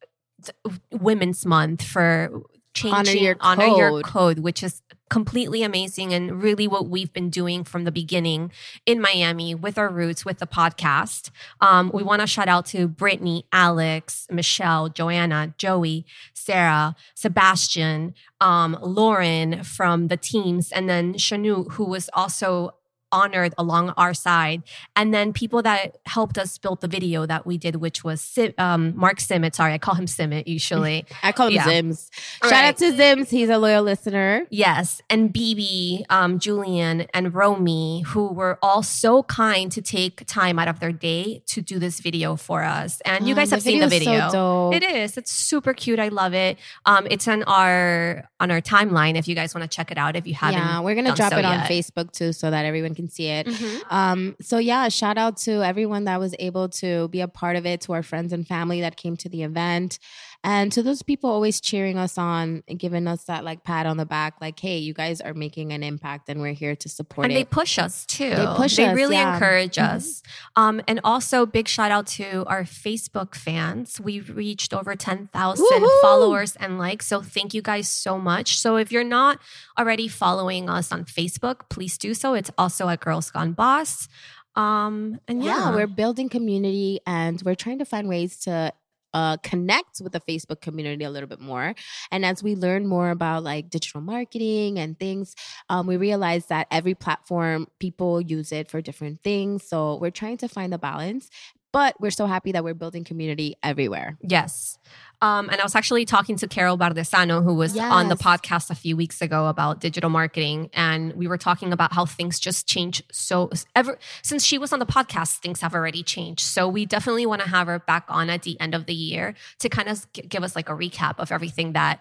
Women's 0.91 1.47
Month 1.47 1.85
for 1.85 2.43
changing 2.75 3.23
your 3.23 3.37
honor 3.39 3.67
your 3.67 3.91
code. 3.91 4.05
code, 4.05 4.39
which 4.41 4.65
is 4.65 4.83
completely 5.09 5.63
amazing 5.63 6.15
and 6.15 6.43
really 6.43 6.67
what 6.67 6.89
we've 6.89 7.13
been 7.13 7.29
doing 7.29 7.65
from 7.65 7.85
the 7.85 7.93
beginning 7.93 8.51
in 8.87 8.99
Miami 8.99 9.55
with 9.55 9.77
our 9.77 9.91
roots 9.91 10.25
with 10.25 10.39
the 10.39 10.47
podcast. 10.47 11.31
Um, 11.61 11.91
we 11.93 12.03
want 12.03 12.23
to 12.23 12.27
shout 12.27 12.49
out 12.49 12.65
to 12.67 12.89
Brittany, 12.89 13.45
Alex, 13.53 14.27
Michelle, 14.31 14.89
Joanna, 14.89 15.55
Joey, 15.59 16.07
Sarah, 16.45 16.97
Sebastian, 17.15 18.15
um, 18.41 18.77
Lauren 18.83 19.63
from 19.63 20.09
the 20.09 20.17
teams, 20.17 20.73
and 20.73 20.89
then 20.89 21.15
Shanu, 21.15 21.71
who 21.73 21.85
was 21.85 22.11
also 22.15 22.75
honored 23.13 23.55
along 23.59 23.91
our 23.97 24.15
side. 24.15 24.63
And 24.97 25.13
then 25.13 25.33
people 25.33 25.63
that 25.63 25.99
helped 26.07 26.39
us 26.39 26.57
build 26.59 26.81
the 26.81 26.89
video 26.89 27.27
that 27.27 27.47
we 27.47 27.59
did, 27.59 27.77
which 27.77 28.03
was 28.03 28.39
um, 28.59 28.95
Mark 28.97 29.19
Simmet. 29.19 29.55
Sorry, 29.55 29.73
I 29.75 29.79
call 29.79 29.95
him 29.95 30.07
Simmet 30.07 30.47
usually. 30.47 31.05
I 31.23 31.33
call 31.33 31.49
him 31.49 31.55
Yeah. 31.55 31.65
Zims. 31.67 32.09
Shout 32.43 32.51
Right. 32.53 32.65
out 32.69 32.77
to 32.79 32.93
Zims. 32.93 33.29
He's 33.31 33.49
a 33.51 33.59
loyal 33.59 33.83
listener. 33.83 34.47
Yes, 34.51 35.01
and 35.11 35.33
BB, 35.33 36.05
um, 36.11 36.39
Julian, 36.39 37.07
and 37.15 37.35
Romy, 37.35 38.03
who 38.09 38.29
were 38.33 38.59
all 38.63 38.83
so 38.83 39.23
kind 39.25 39.71
to 39.73 39.83
take 39.83 40.27
time 40.27 40.59
out 40.59 40.69
of 40.69 40.81
their 40.81 40.93
day 40.93 41.43
to 41.47 41.61
do 41.61 41.79
this 41.79 42.01
video 42.01 42.37
for 42.37 42.63
us. 42.63 43.01
And 43.05 43.27
you 43.27 43.35
Um, 43.35 43.39
guys 43.41 43.51
have 43.51 43.63
seen 43.63 43.81
the 43.81 43.89
video. 43.89 44.29
So. 44.31 44.73
It 44.73 44.83
is. 44.83 45.17
It's 45.17 45.31
super 45.33 45.73
cute. 45.75 45.99
I 45.99 46.09
love 46.09 46.35
it. 46.35 46.59
Um, 46.87 47.07
it's 47.11 47.29
on 47.29 47.43
our 47.45 48.29
on 48.41 48.51
our 48.51 48.61
timeline 48.61 49.17
if 49.17 49.29
you 49.29 49.35
guys 49.35 49.55
want 49.55 49.63
to 49.71 49.75
check 49.77 49.91
it 49.91 49.99
out. 49.99 50.17
If 50.17 50.27
you 50.27 50.35
haven't, 50.35 50.59
yeah, 50.61 50.81
we're 50.81 50.95
gonna 50.95 51.15
drop 51.15 51.33
so 51.33 51.39
it 51.39 51.45
on 51.45 51.61
yet. 51.61 51.71
Facebook 51.71 52.11
too, 52.13 52.33
so 52.33 52.51
that 52.51 52.65
everyone 52.65 52.95
can 52.95 53.02
see 53.11 53.27
it. 53.29 53.47
Mhm. 53.47 53.81
Um, 53.91 54.37
so 54.41 54.59
yeah, 54.59 54.89
shout 54.89 55.19
out 55.19 55.37
to 55.39 55.63
everyone 55.63 56.05
that 56.05 56.21
was 56.21 56.35
able 56.39 56.69
to 56.71 57.09
be 57.09 57.21
a 57.21 57.29
part 57.29 57.57
of 57.57 57.67
it, 57.67 57.81
to 57.83 57.93
our 57.93 58.03
friends 58.03 58.33
and 58.33 58.47
family 58.47 58.81
that 58.83 58.97
came 58.97 59.17
to 59.19 59.29
the 59.29 59.43
event, 59.43 59.99
and 60.45 60.73
to 60.73 60.83
those 60.83 61.03
people 61.03 61.31
always 61.31 61.61
cheering 61.61 61.99
us 61.99 62.19
on 62.19 62.63
and 62.67 62.79
giving 62.79 63.07
us 63.07 63.25
that 63.25 63.45
like 63.45 63.63
pat 63.65 63.87
on 63.87 63.97
the 63.97 64.05
back, 64.07 64.35
like, 64.41 64.59
hey, 64.59 64.79
you 64.79 64.93
guys 64.93 65.21
are 65.21 65.35
making 65.35 65.73
an 65.73 65.83
impact 65.83 66.29
and 66.29 66.41
we're 66.41 66.53
here 66.53 66.75
to 66.77 66.89
support 66.89 67.25
and 67.27 67.33
it. 67.33 67.37
they 67.37 67.45
push 67.45 67.79
us 67.79 68.05
too. 68.07 68.31
They 68.31 68.47
push 68.57 68.73
us, 68.73 68.77
They 68.77 68.87
us, 68.87 68.97
really 68.97 69.17
yeah. 69.17 69.35
encourage 69.35 69.77
Mhm. 69.77 69.89
us. 69.95 70.23
Um, 70.57 70.81
and 70.89 71.01
also, 71.05 71.47
big 71.47 71.69
shout 71.69 71.91
out 71.93 72.07
to 72.19 72.45
our 72.47 72.65
Facebook 72.65 73.35
fans. 73.35 74.01
We 74.01 74.21
reached 74.21 74.75
over 74.75 74.97
10,000 74.97 75.65
followers 76.03 76.57
and 76.57 76.79
likes. 76.79 77.07
So, 77.07 77.23
thank 77.23 77.55
you 77.55 77.63
guys 77.63 77.89
so 77.89 78.19
much. 78.19 78.59
So, 78.59 78.77
if 78.77 78.91
you're 78.91 79.05
not 79.05 79.39
already 79.79 80.09
following 80.09 80.69
us 80.69 80.91
on 80.91 81.05
Facebook, 81.05 81.69
please 81.69 81.97
do 81.97 82.15
so. 82.15 82.35
It's 82.35 82.51
also 82.59 82.89
at 82.89 83.01
Girls 83.01 83.31
Gone 83.31 83.53
Boss. 83.53 84.09
Um, 84.55 85.19
and 85.29 85.43
yeah, 85.43 85.71
yeah, 85.71 85.75
we're 85.75 85.87
building 85.87 86.29
community 86.29 87.01
and 87.07 87.41
we're 87.43 87.55
trying 87.55 87.79
to 87.79 87.87
find 87.87 88.07
ways 88.07 88.39
to 88.41 88.73
uh, 89.15 89.37
connect 89.39 90.01
with 90.03 90.13
the 90.13 90.21
Facebook 90.21 90.61
community 90.61 91.05
a 91.05 91.11
little 91.11 91.29
bit 91.29 91.41
more. 91.41 91.75
And 92.11 92.25
as 92.25 92.43
we 92.43 92.55
learn 92.55 92.87
more 92.87 93.11
about 93.11 93.45
like 93.45 93.71
digital 93.71 94.01
marketing 94.01 94.79
and 94.79 94.99
things, 94.99 95.35
um, 95.69 95.87
we 95.87 95.97
realize 95.97 96.47
that 96.47 96.67
every 96.71 96.95
platform 96.95 97.67
people 97.79 98.21
use 98.21 98.53
it 98.53 98.69
for 98.69 98.81
different 98.81 99.23
things. 99.23 99.65
So 99.65 99.97
we're 99.97 100.11
trying 100.11 100.39
to 100.39 100.49
find 100.49 100.73
the 100.73 100.79
balance. 100.79 101.31
But 101.73 102.01
we're 102.01 102.11
so 102.11 102.27
happy 102.27 102.53
that 102.53 102.63
we're 102.65 102.75
building 102.75 103.03
community 103.05 103.57
everywhere. 103.63 104.19
Yes. 104.21 104.79
Um, 105.23 105.49
and 105.51 105.61
I 105.61 105.65
was 105.65 105.77
actually 105.77 106.05
talking 106.05 106.37
to 106.37 106.49
Carol 106.49 106.77
Bardesano, 106.77 107.45
who 107.45 107.55
was 107.55 107.79
on 107.79 108.09
the 108.09 108.17
podcast 108.17 108.71
a 108.71 108.75
few 108.75 108.97
weeks 108.97 109.23
ago 109.23 109.47
about 109.47 109.81
digital 109.81 110.11
marketing. 110.11 110.69
And 110.73 111.13
we 111.13 111.29
were 111.29 111.39
talking 111.39 111.73
about 111.73 111.93
how 111.93 112.07
things 112.07 112.41
just 112.41 112.67
change. 112.67 113.05
So, 113.13 113.49
ever 113.77 113.99
since 114.23 114.45
she 114.45 114.59
was 114.59 114.73
on 114.73 114.81
the 114.81 114.87
podcast, 114.87 115.39
things 115.39 115.61
have 115.61 115.75
already 115.75 116.03
changed. 116.03 116.41
So, 116.41 116.69
we 116.69 116.87
definitely 116.87 117.25
want 117.25 117.41
to 117.41 117.49
have 117.49 117.69
her 117.69 117.79
back 117.79 118.05
on 118.09 118.31
at 118.31 118.43
the 118.43 118.61
end 118.61 118.75
of 118.75 118.87
the 118.87 118.95
year 118.95 119.35
to 119.61 119.69
kind 119.69 119.89
of 119.89 120.13
give 120.13 120.43
us 120.43 120.57
like 120.57 120.69
a 120.69 120.73
recap 120.73 121.15
of 121.19 121.31
everything 121.31 121.73
that 121.75 122.01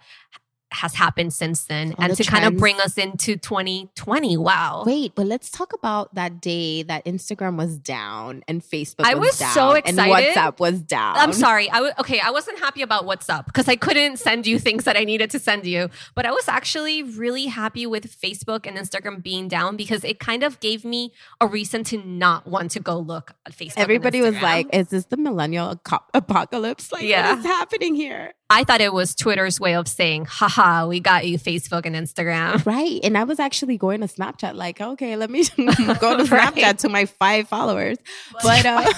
has 0.72 0.96
happened 0.96 1.34
since 1.34 1.66
then 1.66 1.94
All 1.98 2.06
and 2.06 2.12
the 2.14 2.24
to 2.24 2.30
kind 2.30 2.46
of 2.46 2.58
bring 2.58 2.80
us 2.80 2.98
into 2.98 3.36
2020. 3.36 4.38
Wow. 4.38 4.84
Wait, 4.86 5.14
but 5.16 5.26
let's 5.26 5.50
talk 5.50 5.74
about 5.74 6.14
that 6.16 6.42
day 6.42 6.84
that 6.84 7.04
Instagram 7.06 7.58
was 7.58 7.78
down 7.78 8.44
and 8.48 8.62
Facebook 8.62 9.06
I 9.06 9.16
was, 9.16 9.30
was 9.32 9.40
down 9.40 9.54
so 9.54 9.72
and 9.72 9.80
excited. 9.86 10.36
WhatsApp 10.36 10.60
was 10.60 10.82
down. 10.82 11.18
I'm 11.18 11.34
sorry. 11.34 11.70
I 11.70 11.76
w- 11.76 11.94
okay. 12.00 12.20
I 12.20 12.32
wasn't 12.32 12.60
happy 12.60 12.82
about 12.82 13.06
WhatsApp 13.06 13.46
because 13.46 13.68
I 13.68 13.76
couldn't 13.76 14.18
send 14.18 14.48
you 14.48 14.60
things 14.60 14.86
that 14.86 14.96
I 14.98 15.04
needed 15.04 15.30
to 15.32 15.40
send 15.40 15.66
you. 15.66 15.90
But 16.16 16.26
I 16.26 16.32
was 16.32 16.48
actually 16.48 17.04
really 17.04 17.48
happy 17.48 17.86
with 17.86 18.20
Facebook 18.20 18.66
and 18.66 18.78
Instagram 18.78 19.22
being 19.22 19.48
down 19.48 19.76
because 19.76 20.04
it 20.04 20.20
kind 20.20 20.44
of 20.44 20.60
gave 20.60 20.86
me 20.86 21.12
a 21.40 21.48
reason 21.48 21.84
to 21.86 21.98
not 21.98 22.48
want 22.48 22.72
to 22.72 22.80
go 22.80 22.98
look 22.98 23.34
at 23.46 23.54
Facebook. 23.54 23.74
and 23.76 23.84
Everybody 23.84 24.22
was 24.22 24.42
like, 24.42 24.68
"Is 24.74 24.88
this 24.88 25.06
the 25.06 25.18
millennial 25.18 25.80
apocalypse? 26.14 26.92
Like, 26.92 27.04
Yeah. 27.04 27.32
what 27.32 27.40
is 27.40 27.46
happening 27.46 27.96
here?" 27.96 28.34
I 28.52 28.66
thought 28.66 28.82
it 28.82 28.92
was 28.92 29.16
Twitter's 29.16 29.62
way 29.62 29.76
of 29.76 29.88
saying, 29.88 30.26
haha, 30.26 30.86
we 30.86 31.00
got 31.00 31.26
you, 31.26 31.40
Facebook 31.40 31.86
and 31.86 31.96
Instagram. 31.96 32.66
Right. 32.72 33.00
And 33.04 33.18
I 33.18 33.24
was 33.24 33.40
actually 33.40 33.78
going 33.78 34.02
to 34.02 34.08
Snapchat, 34.08 34.56
like, 34.56 34.82
okay, 34.82 35.16
let 35.16 35.30
me 35.30 35.44
go 35.58 36.18
to 36.18 36.24
Right. 36.32 36.54
Snapchat 36.54 36.78
to 36.80 36.90
my 36.90 37.06
five 37.06 37.48
followers. 37.48 37.98
But 38.44 38.66
uh, 38.66 38.92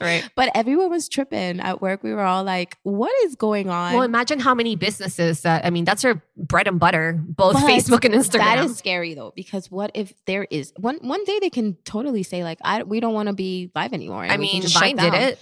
right. 0.00 0.28
but 0.34 0.50
everyone 0.54 0.90
was 0.90 1.08
tripping 1.08 1.60
at 1.60 1.82
work. 1.82 2.02
We 2.02 2.12
were 2.12 2.22
all 2.22 2.44
like, 2.44 2.78
what 2.82 3.12
is 3.24 3.34
going 3.34 3.68
on? 3.68 3.94
Well, 3.94 4.02
imagine 4.02 4.40
how 4.40 4.54
many 4.54 4.76
businesses 4.76 5.42
that, 5.42 5.64
I 5.64 5.70
mean, 5.70 5.84
that's 5.84 6.04
our 6.04 6.22
bread 6.36 6.66
and 6.66 6.78
butter, 6.78 7.20
both 7.20 7.54
But 7.54 7.62
Facebook 7.62 8.04
and 8.04 8.14
Instagram. 8.14 8.38
That 8.38 8.64
is 8.64 8.76
scary 8.76 9.14
though, 9.14 9.32
because 9.34 9.70
what 9.70 9.90
if 9.94 10.12
there 10.26 10.46
is 10.50 10.72
one 10.76 10.98
one 11.02 11.24
day 11.24 11.38
they 11.40 11.50
can 11.50 11.76
totally 11.84 12.22
say 12.22 12.44
like, 12.44 12.58
I 12.62 12.84
we 12.84 13.00
don't 13.00 13.14
want 13.14 13.28
to 13.28 13.34
be 13.34 13.70
live 13.74 13.92
anymore. 13.92 14.24
I 14.24 14.36
mean, 14.36 14.62
Vine 14.62 14.96
did 14.96 15.14
it. 15.14 15.38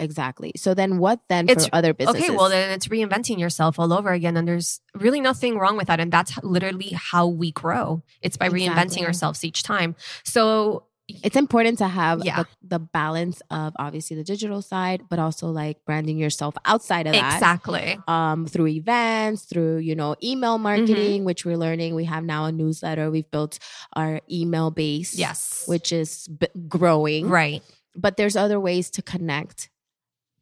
Exactly. 0.00 0.52
So 0.56 0.74
then 0.74 0.98
what 0.98 1.20
then 1.28 1.48
It's- 1.48 1.66
for 1.66 1.74
other 1.74 1.94
businesses? 1.94 2.22
Okay, 2.30 2.36
well, 2.36 2.48
then 2.48 2.70
it's 2.70 2.88
reinventing 2.88 3.38
yourself 3.38 3.78
all 3.78 3.92
over 3.92 4.10
again. 4.12 4.36
And 4.36 4.48
there's 4.48 4.80
really 4.94 5.20
nothing 5.20 5.58
wrong 5.58 5.76
with 5.76 5.86
that. 5.88 6.00
And 6.00 6.10
that's 6.10 6.36
literally 6.42 6.90
how 6.96 7.26
we 7.28 7.52
grow. 7.52 8.02
It's 8.22 8.36
by 8.36 8.46
Exactly. 8.46 8.68
reinventing 8.68 9.06
ourselves 9.06 9.44
each 9.44 9.62
time. 9.62 9.94
So, 10.24 10.84
it's 11.24 11.34
important 11.34 11.78
to 11.78 11.88
have 11.88 12.24
Yeah. 12.24 12.44
the, 12.44 12.46
the 12.62 12.78
balance 12.78 13.42
of 13.50 13.72
obviously 13.80 14.14
the 14.16 14.22
digital 14.22 14.62
side, 14.62 15.02
but 15.10 15.18
also 15.18 15.48
like 15.50 15.84
branding 15.84 16.18
yourself 16.18 16.54
outside 16.64 17.08
of 17.08 17.14
that. 17.14 17.34
exactly. 17.34 17.98
um, 18.06 18.46
through 18.46 18.68
events, 18.68 19.42
through 19.42 19.78
you 19.78 19.96
know 19.96 20.14
email 20.22 20.54
Mm-hmm. 20.54 20.62
marketing, 20.62 21.24
which 21.24 21.44
we're 21.44 21.56
learning. 21.56 21.96
We 21.96 22.04
have 22.04 22.22
now 22.22 22.44
a 22.44 22.52
newsletter. 22.52 23.10
We've 23.10 23.28
built 23.28 23.58
our 23.96 24.20
email 24.30 24.70
base, 24.70 25.18
Yes. 25.18 25.64
which 25.66 25.90
is 25.90 26.28
b- 26.28 26.46
growing. 26.68 27.28
right. 27.28 27.60
But 27.96 28.16
there's 28.16 28.36
other 28.36 28.60
ways 28.60 28.88
to 28.90 29.02
connect. 29.02 29.68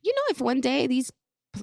You 0.02 0.12
know, 0.14 0.23
if 0.31 0.40
one 0.40 0.61
day 0.61 0.87
these 0.87 1.11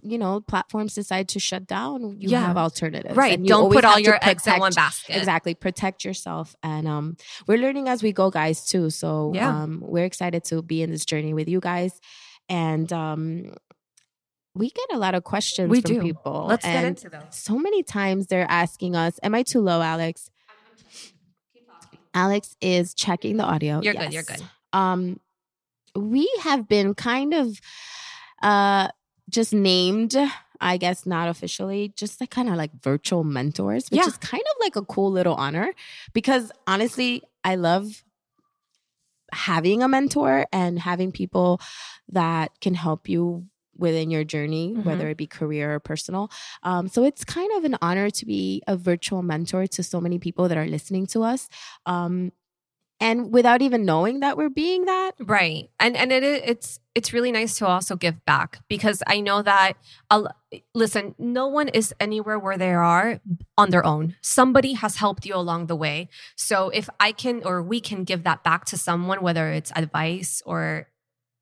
you 0.03 0.17
know 0.17 0.41
platforms 0.41 0.95
decide 0.95 1.29
to 1.29 1.39
shut 1.39 1.67
down, 1.67 2.19
you 2.19 2.29
Yeah. 2.29 2.41
have 2.47 2.57
alternatives. 2.57 3.15
Right. 3.15 3.41
Don't 3.41 3.71
put 3.71 3.85
all 3.85 3.99
your 3.99 4.17
eggs 4.21 4.45
in 4.47 4.59
one 4.59 4.73
basket. 4.73 5.15
Exactly. 5.15 5.53
Protect 5.53 6.03
yourself. 6.03 6.55
And 6.63 6.87
um, 6.87 7.17
we're 7.47 7.59
learning 7.59 7.87
as 7.87 8.01
we 8.03 8.11
go, 8.11 8.29
guys, 8.29 8.65
too. 8.65 8.89
So 8.89 9.31
Yeah. 9.33 9.49
um, 9.63 9.81
we're 9.85 10.05
excited 10.05 10.43
to 10.45 10.61
be 10.61 10.81
in 10.81 10.89
this 10.91 11.05
journey 11.05 11.33
with 11.33 11.47
you 11.47 11.59
guys. 11.59 12.01
And 12.49 12.91
um, 12.91 13.53
we 14.53 14.69
get 14.69 14.85
a 14.91 14.97
lot 14.97 15.15
of 15.15 15.23
questions 15.23 15.69
We 15.69 15.81
from 15.81 15.93
do. 15.93 16.01
people. 16.01 16.45
Let's 16.47 16.65
get 16.65 16.83
into 16.83 17.09
those. 17.09 17.21
So 17.31 17.57
many 17.57 17.83
times 17.83 18.27
they're 18.27 18.49
asking 18.49 18.95
us, 18.95 19.19
Am 19.23 19.33
I 19.35 19.43
too 19.43 19.61
low, 19.61 19.81
Alex? 19.81 20.29
Alex 22.13 22.55
is 22.61 22.93
checking 22.93 23.37
the 23.37 23.43
audio. 23.43 23.81
You're 23.81 23.93
good. 23.93 24.13
You're 24.13 24.23
good. 24.23 24.41
Um, 24.73 25.19
we 25.95 26.29
have 26.41 26.67
been 26.67 26.93
kind 26.95 27.33
of 27.33 27.59
uh 28.45 28.87
just 29.29 29.51
named 29.53 30.15
I 30.61 30.77
guess 30.77 31.05
not 31.05 31.27
officially, 31.27 31.91
just 31.97 32.21
like 32.21 32.29
kind 32.31 32.47
of 32.47 32.55
like 32.55 32.71
virtual 32.81 33.25
mentors, 33.25 33.91
which 33.91 33.99
Yeah. 33.99 34.07
is 34.07 34.17
kind 34.17 34.41
of 34.51 34.55
like 34.61 34.77
a 34.77 34.85
cool 34.85 35.11
little 35.11 35.35
honor 35.35 35.73
because 36.13 36.49
honestly, 36.65 37.23
I 37.43 37.55
love 37.55 38.03
having 39.33 39.83
a 39.83 39.87
mentor 39.87 40.45
and 40.53 40.79
having 40.79 41.11
people 41.11 41.59
that 42.09 42.51
can 42.61 42.73
help 42.73 43.09
you 43.09 43.45
within 43.77 44.09
your 44.09 44.23
journey, 44.23 44.73
Mhm. 44.73 44.85
whether 44.85 45.09
it 45.09 45.17
be 45.17 45.27
career 45.27 45.75
or 45.75 45.79
personal. 45.81 46.31
Um, 46.63 46.87
so 46.87 47.03
it's 47.03 47.25
kind 47.25 47.51
of 47.57 47.65
an 47.65 47.77
honor 47.81 48.09
to 48.09 48.25
be 48.25 48.61
a 48.67 48.77
virtual 48.77 49.21
mentor 49.23 49.67
to 49.67 49.83
so 49.83 49.99
many 49.99 50.19
people 50.19 50.47
that 50.47 50.57
are 50.57 50.67
listening 50.67 51.05
to 51.07 51.23
us. 51.23 51.49
Um, 51.85 52.31
and 53.05 53.31
without 53.31 53.61
even 53.61 53.85
knowing 53.85 54.21
that 54.21 54.35
we're 54.35 54.49
being 54.49 54.85
that, 54.85 55.11
Right. 55.19 55.69
And 55.79 55.95
and 55.95 56.11
it 56.11 56.23
it's 56.23 56.79
it's 56.95 57.13
really 57.13 57.31
nice 57.31 57.57
to 57.59 57.67
also 57.67 57.95
give 57.95 58.25
back 58.25 58.59
because 58.67 59.03
I 59.05 59.19
know 59.19 59.43
that 59.43 59.73
I'll, 60.09 60.27
listen, 60.73 61.13
no 61.19 61.45
one 61.45 61.67
is 61.67 61.93
anywhere 61.99 62.39
where 62.39 62.57
they 62.57 62.73
are 62.73 63.19
on 63.57 63.69
their 63.69 63.85
own. 63.85 64.15
Somebody 64.21 64.73
has 64.73 64.95
helped 64.95 65.25
you 65.25 65.35
along 65.35 65.67
the 65.67 65.75
way. 65.75 66.09
So 66.35 66.69
if 66.69 66.89
I 66.99 67.11
can 67.11 67.43
or 67.45 67.61
we 67.61 67.79
can 67.79 68.05
give 68.05 68.23
that 68.23 68.43
back 68.43 68.65
to 68.65 68.77
someone 68.77 69.21
whether 69.21 69.51
it's 69.51 69.71
advice 69.75 70.41
or 70.43 70.87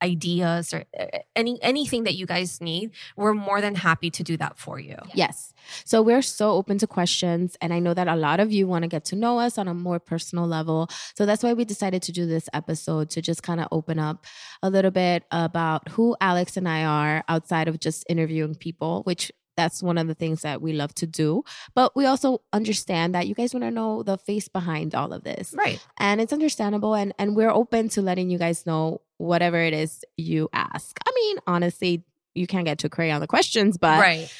ideas 0.04 0.74
or 0.74 0.84
uh, 0.98 1.18
any 1.34 1.54
anything 1.62 2.04
that 2.04 2.14
you 2.14 2.26
guys 2.26 2.60
need, 2.60 2.90
we're 3.16 3.34
more 3.34 3.60
than 3.60 3.74
happy 3.74 4.10
to 4.10 4.22
do 4.22 4.36
that 4.36 4.58
for 4.58 4.78
you. 4.78 4.96
Yes. 5.14 5.52
So 5.84 6.02
we're 6.02 6.22
so 6.22 6.52
open 6.52 6.78
to 6.78 6.86
questions. 6.86 7.56
And 7.60 7.72
I 7.72 7.78
know 7.78 7.94
that 7.94 8.08
a 8.08 8.16
lot 8.16 8.38
of 8.40 8.52
you 8.52 8.68
want 8.68 8.82
to 8.82 8.88
get 8.88 9.04
to 9.06 9.16
know 9.16 9.38
us 9.38 9.58
on 9.58 9.66
a 9.68 9.74
more 9.74 9.98
personal 9.98 10.46
level. 10.46 10.88
So 11.16 11.26
that's 11.26 11.42
why 11.42 11.52
we 11.54 11.64
decided 11.64 12.02
to 12.02 12.12
do 12.12 12.26
this 12.26 12.48
episode 12.52 13.10
to 13.10 13.22
just 13.22 13.42
kind 13.42 13.60
of 13.60 13.68
open 13.72 13.98
up 13.98 14.26
a 14.62 14.70
little 14.70 14.90
bit 14.90 15.24
about 15.30 15.88
who 15.90 16.16
Alex 16.20 16.56
and 16.56 16.68
I 16.68 16.84
are 16.84 17.24
outside 17.28 17.68
of 17.68 17.80
just 17.80 18.04
interviewing 18.08 18.54
people, 18.54 19.02
which 19.04 19.32
that's 19.56 19.82
one 19.82 19.98
of 19.98 20.08
the 20.08 20.14
things 20.14 20.42
that 20.42 20.60
we 20.60 20.72
love 20.72 20.94
to 20.96 21.06
do. 21.06 21.44
But 21.74 21.94
we 21.94 22.06
also 22.06 22.42
understand 22.52 23.14
that 23.14 23.28
you 23.28 23.34
guys 23.34 23.54
want 23.54 23.64
to 23.64 23.70
know 23.70 24.02
the 24.02 24.18
face 24.18 24.48
behind 24.48 24.94
all 24.94 25.12
of 25.12 25.22
this. 25.22 25.54
Right. 25.56 25.84
And 25.98 26.20
it's 26.20 26.32
understandable. 26.32 26.94
And, 26.94 27.14
and 27.18 27.36
we're 27.36 27.50
open 27.50 27.88
to 27.90 28.02
letting 28.02 28.30
you 28.30 28.38
guys 28.38 28.66
know 28.66 29.00
whatever 29.18 29.60
it 29.60 29.72
is 29.72 30.04
you 30.16 30.48
ask. 30.52 30.98
I 31.06 31.10
mean, 31.14 31.36
honestly, 31.46 32.02
you 32.34 32.46
can't 32.46 32.64
get 32.64 32.78
too 32.78 32.88
crazy 32.88 33.12
on 33.12 33.20
the 33.20 33.26
questions, 33.26 33.78
but 33.78 34.00
right. 34.00 34.32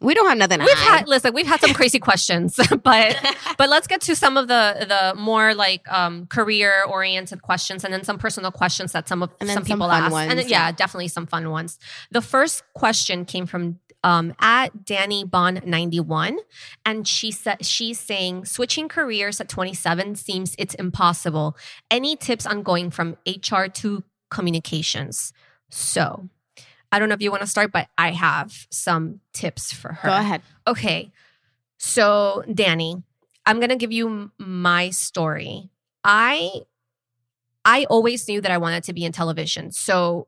we 0.00 0.14
don't 0.14 0.28
have 0.28 0.38
nothing 0.38 0.60
We've 0.60 0.68
hide. 0.70 0.98
had 0.98 1.08
listen, 1.08 1.32
we've 1.32 1.46
had 1.46 1.60
some 1.60 1.72
crazy 1.72 1.98
questions, 1.98 2.58
but 2.82 3.36
but 3.58 3.68
let's 3.68 3.86
get 3.86 4.00
to 4.02 4.16
some 4.16 4.36
of 4.36 4.48
the 4.48 4.86
the 4.88 5.20
more 5.20 5.54
like 5.54 5.90
um 5.92 6.26
career 6.26 6.82
oriented 6.88 7.42
questions 7.42 7.84
and 7.84 7.92
then 7.92 8.04
some 8.04 8.18
personal 8.18 8.50
questions 8.50 8.92
that 8.92 9.08
some 9.08 9.22
of 9.22 9.30
some 9.40 9.48
some 9.48 9.64
people 9.64 9.90
ask. 9.90 10.12
ones, 10.12 10.30
and 10.30 10.38
then, 10.38 10.48
yeah, 10.48 10.66
yeah. 10.66 10.72
definitely 10.72 11.08
some 11.08 11.26
fun 11.26 11.50
ones. 11.50 11.78
The 12.10 12.22
first 12.22 12.62
question 12.74 13.24
came 13.24 13.46
from 13.46 13.78
um 14.08 14.34
at 14.40 14.86
Danny 14.86 15.22
Bon 15.22 15.60
91 15.64 16.38
and 16.86 17.06
she 17.06 17.30
said 17.30 17.64
she's 17.64 18.00
saying 18.00 18.46
switching 18.46 18.88
careers 18.88 19.38
at 19.38 19.48
27 19.50 20.14
seems 20.16 20.54
it's 20.58 20.74
impossible. 20.74 21.56
Any 21.90 22.16
tips 22.16 22.46
on 22.46 22.62
going 22.62 22.90
from 22.90 23.18
HR 23.26 23.64
to 23.80 24.02
communications? 24.30 25.32
So, 25.70 26.28
I 26.90 26.98
don't 26.98 27.10
know 27.10 27.14
if 27.14 27.20
you 27.20 27.30
want 27.30 27.42
to 27.42 27.46
start, 27.46 27.70
but 27.70 27.88
I 27.98 28.12
have 28.12 28.66
some 28.70 29.20
tips 29.34 29.72
for 29.72 29.92
her. 29.92 30.08
Go 30.08 30.16
ahead. 30.16 30.40
Okay. 30.66 31.12
So, 31.76 32.42
Danny, 32.52 33.02
I'm 33.44 33.58
going 33.58 33.68
to 33.68 33.76
give 33.76 33.92
you 33.92 34.30
my 34.38 34.88
story. 34.88 35.68
I 36.02 36.62
I 37.68 37.84
always 37.90 38.26
knew 38.26 38.40
that 38.40 38.50
I 38.50 38.56
wanted 38.56 38.82
to 38.84 38.94
be 38.94 39.04
in 39.04 39.12
television. 39.12 39.72
So, 39.72 40.26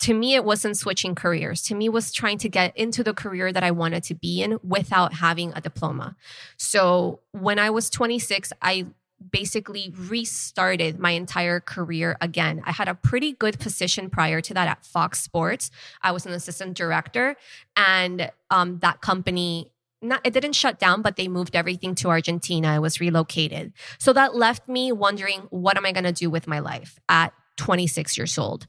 to 0.00 0.12
me 0.12 0.34
it 0.34 0.44
wasn't 0.44 0.76
switching 0.76 1.14
careers. 1.14 1.62
To 1.62 1.76
me 1.76 1.88
was 1.88 2.10
trying 2.10 2.38
to 2.38 2.48
get 2.48 2.76
into 2.76 3.04
the 3.04 3.14
career 3.14 3.52
that 3.52 3.62
I 3.62 3.70
wanted 3.70 4.02
to 4.04 4.14
be 4.14 4.42
in 4.42 4.58
without 4.64 5.14
having 5.14 5.52
a 5.54 5.60
diploma. 5.60 6.16
So, 6.56 7.20
when 7.30 7.60
I 7.60 7.70
was 7.70 7.90
26, 7.90 8.52
I 8.60 8.86
basically 9.30 9.94
restarted 9.96 10.98
my 10.98 11.12
entire 11.12 11.60
career 11.60 12.16
again. 12.20 12.60
I 12.64 12.72
had 12.72 12.88
a 12.88 12.94
pretty 12.94 13.34
good 13.34 13.60
position 13.60 14.10
prior 14.10 14.40
to 14.40 14.54
that 14.54 14.66
at 14.66 14.84
Fox 14.84 15.20
Sports. 15.20 15.70
I 16.02 16.10
was 16.10 16.26
an 16.26 16.32
assistant 16.32 16.76
director 16.76 17.36
and 17.76 18.32
um, 18.50 18.78
that 18.80 19.00
company 19.00 19.70
not 20.02 20.20
it 20.24 20.32
didn't 20.32 20.54
shut 20.54 20.78
down 20.78 21.02
but 21.02 21.16
they 21.16 21.28
moved 21.28 21.56
everything 21.56 21.94
to 21.96 22.08
argentina. 22.08 22.68
I 22.68 22.78
was 22.78 23.00
relocated. 23.00 23.72
So 23.98 24.12
that 24.12 24.34
left 24.34 24.68
me 24.68 24.92
wondering 24.92 25.40
what 25.50 25.76
am 25.76 25.86
i 25.86 25.92
going 25.92 26.04
to 26.04 26.12
do 26.12 26.30
with 26.30 26.46
my 26.46 26.58
life 26.58 26.98
at 27.08 27.32
26 27.56 28.16
years 28.16 28.38
old? 28.38 28.66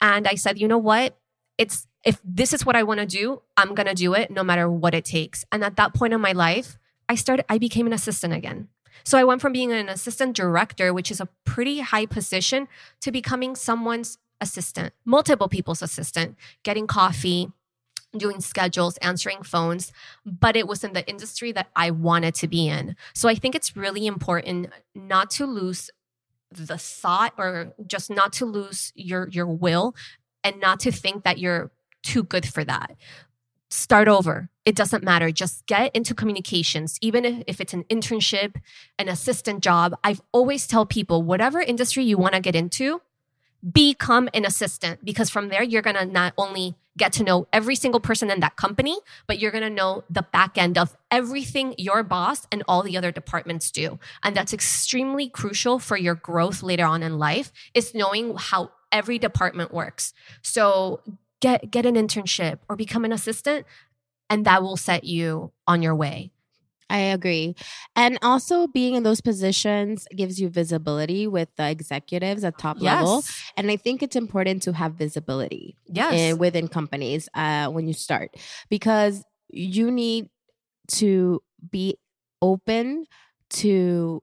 And 0.00 0.26
i 0.26 0.34
said 0.34 0.58
you 0.58 0.68
know 0.68 0.78
what? 0.78 1.18
It's 1.56 1.86
if 2.04 2.20
this 2.24 2.52
is 2.52 2.64
what 2.64 2.76
i 2.76 2.82
want 2.82 3.00
to 3.00 3.06
do 3.06 3.42
i'm 3.56 3.74
going 3.74 3.88
to 3.88 3.94
do 3.94 4.14
it 4.14 4.30
no 4.30 4.42
matter 4.42 4.70
what 4.70 4.94
it 4.94 5.04
takes. 5.04 5.44
And 5.50 5.64
at 5.64 5.76
that 5.76 5.94
point 5.94 6.12
in 6.14 6.20
my 6.20 6.32
life 6.32 6.78
i 7.08 7.14
started 7.14 7.44
i 7.48 7.58
became 7.58 7.86
an 7.86 7.92
assistant 7.92 8.34
again. 8.34 8.68
So 9.04 9.18
i 9.18 9.24
went 9.24 9.40
from 9.40 9.52
being 9.52 9.72
an 9.72 9.88
assistant 9.88 10.36
director 10.36 10.94
which 10.94 11.10
is 11.10 11.20
a 11.20 11.28
pretty 11.44 11.80
high 11.80 12.06
position 12.06 12.68
to 13.00 13.10
becoming 13.10 13.56
someone's 13.56 14.18
assistant 14.40 14.94
multiple 15.04 15.48
people's 15.48 15.82
assistant 15.82 16.36
getting 16.62 16.86
coffee 16.86 17.50
doing 18.16 18.40
schedules, 18.40 18.96
answering 18.98 19.42
phones, 19.42 19.92
but 20.24 20.56
it 20.56 20.66
was 20.66 20.82
in 20.82 20.92
the 20.92 21.06
industry 21.08 21.52
that 21.52 21.68
I 21.76 21.90
wanted 21.90 22.34
to 22.36 22.48
be 22.48 22.68
in. 22.68 22.96
So 23.14 23.28
I 23.28 23.34
think 23.34 23.54
it's 23.54 23.76
really 23.76 24.06
important 24.06 24.70
not 24.94 25.30
to 25.32 25.46
lose 25.46 25.90
the 26.50 26.78
thought 26.78 27.34
or 27.36 27.74
just 27.86 28.10
not 28.10 28.32
to 28.34 28.46
lose 28.46 28.92
your 28.94 29.28
your 29.28 29.46
will 29.46 29.94
and 30.42 30.58
not 30.60 30.80
to 30.80 30.90
think 30.90 31.24
that 31.24 31.38
you're 31.38 31.70
too 32.02 32.22
good 32.22 32.46
for 32.46 32.64
that. 32.64 32.96
Start 33.70 34.08
over. 34.08 34.48
It 34.64 34.74
doesn't 34.74 35.04
matter. 35.04 35.30
Just 35.30 35.66
get 35.66 35.94
into 35.94 36.14
communications, 36.14 36.98
even 37.02 37.24
if, 37.24 37.44
if 37.46 37.60
it's 37.60 37.74
an 37.74 37.84
internship, 37.84 38.56
an 38.98 39.08
assistant 39.08 39.62
job. 39.62 39.94
I've 40.02 40.22
always 40.32 40.66
tell 40.66 40.86
people 40.86 41.22
whatever 41.22 41.60
industry 41.60 42.04
you 42.04 42.16
want 42.16 42.34
to 42.34 42.40
get 42.40 42.56
into, 42.56 43.02
become 43.72 44.28
an 44.32 44.46
assistant 44.46 45.04
because 45.04 45.28
from 45.28 45.48
there 45.48 45.62
you're 45.62 45.82
going 45.82 45.96
to 45.96 46.06
not 46.06 46.32
only 46.38 46.76
get 46.98 47.12
to 47.14 47.24
know 47.24 47.46
every 47.52 47.74
single 47.74 48.00
person 48.00 48.30
in 48.30 48.40
that 48.40 48.56
company 48.56 48.96
but 49.26 49.38
you're 49.38 49.50
going 49.50 49.64
to 49.64 49.70
know 49.70 50.04
the 50.10 50.22
back 50.32 50.58
end 50.58 50.76
of 50.76 50.96
everything 51.10 51.74
your 51.78 52.02
boss 52.02 52.46
and 52.52 52.62
all 52.68 52.82
the 52.82 52.96
other 52.96 53.10
departments 53.10 53.70
do 53.70 53.98
and 54.22 54.36
that's 54.36 54.52
extremely 54.52 55.28
crucial 55.28 55.78
for 55.78 55.96
your 55.96 56.14
growth 56.14 56.62
later 56.62 56.84
on 56.84 57.02
in 57.02 57.18
life 57.18 57.52
is 57.74 57.94
knowing 57.94 58.34
how 58.36 58.70
every 58.92 59.18
department 59.18 59.72
works 59.72 60.12
so 60.42 61.00
get 61.40 61.70
get 61.70 61.86
an 61.86 61.94
internship 61.94 62.58
or 62.68 62.76
become 62.76 63.04
an 63.04 63.12
assistant 63.12 63.64
and 64.30 64.44
that 64.44 64.62
will 64.62 64.76
set 64.76 65.04
you 65.04 65.52
on 65.66 65.82
your 65.82 65.94
way. 65.94 66.30
I 66.90 66.98
agree. 66.98 67.54
And 67.96 68.18
also 68.22 68.66
being 68.66 68.94
in 68.94 69.02
those 69.02 69.20
positions 69.20 70.06
gives 70.16 70.40
you 70.40 70.48
visibility 70.48 71.26
with 71.26 71.48
the 71.56 71.68
executives 71.68 72.44
at 72.44 72.56
top 72.58 72.80
level. 72.80 73.16
Yes. 73.16 73.42
And 73.56 73.70
I 73.70 73.76
think 73.76 74.02
it's 74.02 74.16
important 74.16 74.62
to 74.62 74.72
have 74.72 74.94
visibility 74.94 75.76
Yes. 75.86 76.14
in, 76.14 76.38
within 76.38 76.66
companies 76.68 77.28
uh, 77.34 77.68
when 77.68 77.86
you 77.86 77.92
start 77.92 78.30
because 78.70 79.22
you 79.50 79.90
need 79.90 80.30
to 80.88 81.42
be 81.70 81.96
open 82.40 83.04
to 83.50 84.22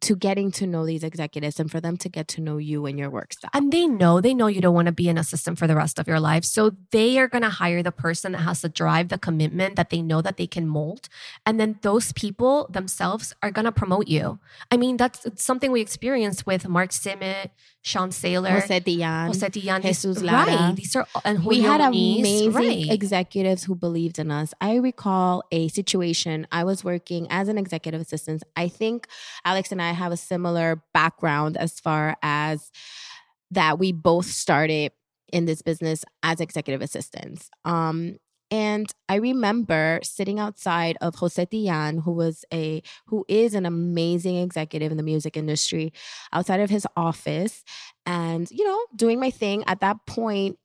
to 0.00 0.16
getting 0.16 0.50
to 0.52 0.66
know 0.66 0.86
these 0.86 1.02
executives 1.02 1.58
and 1.60 1.70
for 1.70 1.80
them 1.80 1.96
to 1.98 2.08
get 2.08 2.28
to 2.28 2.40
know 2.40 2.58
you 2.58 2.86
and 2.86 2.98
your 2.98 3.10
work 3.10 3.32
style. 3.32 3.50
And 3.54 3.72
they 3.72 3.86
know, 3.86 4.20
they 4.20 4.34
know 4.34 4.46
you 4.46 4.60
don't 4.60 4.74
want 4.74 4.86
to 4.86 4.92
be 4.92 5.08
an 5.08 5.18
assistant 5.18 5.58
for 5.58 5.66
the 5.66 5.76
rest 5.76 5.98
of 5.98 6.06
your 6.06 6.20
life. 6.20 6.44
So 6.44 6.72
they 6.90 7.18
are 7.18 7.28
going 7.28 7.42
to 7.42 7.50
hire 7.50 7.82
the 7.82 7.92
person 7.92 8.32
that 8.32 8.38
has 8.38 8.62
the 8.62 8.68
drive, 8.68 9.08
the 9.08 9.18
commitment 9.18 9.76
that 9.76 9.90
they 9.90 10.02
know 10.02 10.22
that 10.22 10.36
they 10.36 10.46
can 10.46 10.66
mold. 10.66 11.08
And 11.46 11.58
then 11.58 11.78
those 11.82 12.12
people 12.12 12.68
themselves 12.70 13.34
are 13.42 13.50
going 13.50 13.64
to 13.64 13.72
promote 13.72 14.08
you. 14.08 14.38
I 14.70 14.76
mean, 14.76 14.96
that's 14.96 15.26
something 15.42 15.72
we 15.72 15.80
experienced 15.80 16.46
with 16.46 16.68
Mark 16.68 16.90
Simmet, 16.90 17.50
Sean 17.82 18.10
Saylor, 18.10 18.60
Jose 18.60 18.80
Dian. 18.80 19.26
Jose. 19.28 19.48
Jesus 19.48 20.22
Lara. 20.22 20.46
Right. 20.46 20.76
These 20.76 20.94
are, 20.96 21.06
and 21.24 21.44
we 21.44 21.60
had 21.62 21.80
amazing 21.80 22.52
right. 22.52 22.90
executives 22.90 23.64
who 23.64 23.74
believed 23.74 24.18
in 24.18 24.30
us. 24.30 24.52
I 24.60 24.76
recall 24.76 25.44
a 25.50 25.68
situation. 25.68 26.46
I 26.52 26.64
was 26.64 26.84
working 26.84 27.26
as 27.30 27.48
an 27.48 27.56
executive 27.56 28.00
assistant. 28.00 28.42
I 28.56 28.68
think 28.68 29.06
Alex 29.44 29.72
and 29.72 29.80
I 29.80 29.87
have 29.92 30.12
a 30.12 30.16
similar 30.16 30.82
background 30.94 31.56
as 31.56 31.80
far 31.80 32.16
as 32.22 32.70
that 33.50 33.78
we 33.78 33.92
both 33.92 34.26
started 34.26 34.92
in 35.32 35.44
this 35.44 35.62
business 35.62 36.04
as 36.22 36.40
executive 36.40 36.82
assistants. 36.82 37.50
Um, 37.64 38.16
and 38.50 38.90
I 39.10 39.16
remember 39.16 40.00
sitting 40.02 40.38
outside 40.38 40.96
of 41.02 41.16
Jose 41.16 41.44
Dian, 41.46 41.98
who 41.98 42.12
was 42.12 42.46
a 42.52 42.82
who 43.06 43.26
is 43.28 43.54
an 43.54 43.66
amazing 43.66 44.36
executive 44.38 44.90
in 44.90 44.96
the 44.96 45.02
music 45.02 45.36
industry, 45.36 45.92
outside 46.32 46.60
of 46.60 46.70
his 46.70 46.86
office, 46.96 47.62
and 48.06 48.50
you 48.50 48.64
know, 48.64 48.86
doing 48.96 49.20
my 49.20 49.30
thing. 49.30 49.64
At 49.66 49.80
that 49.80 49.98
point, 50.06 50.58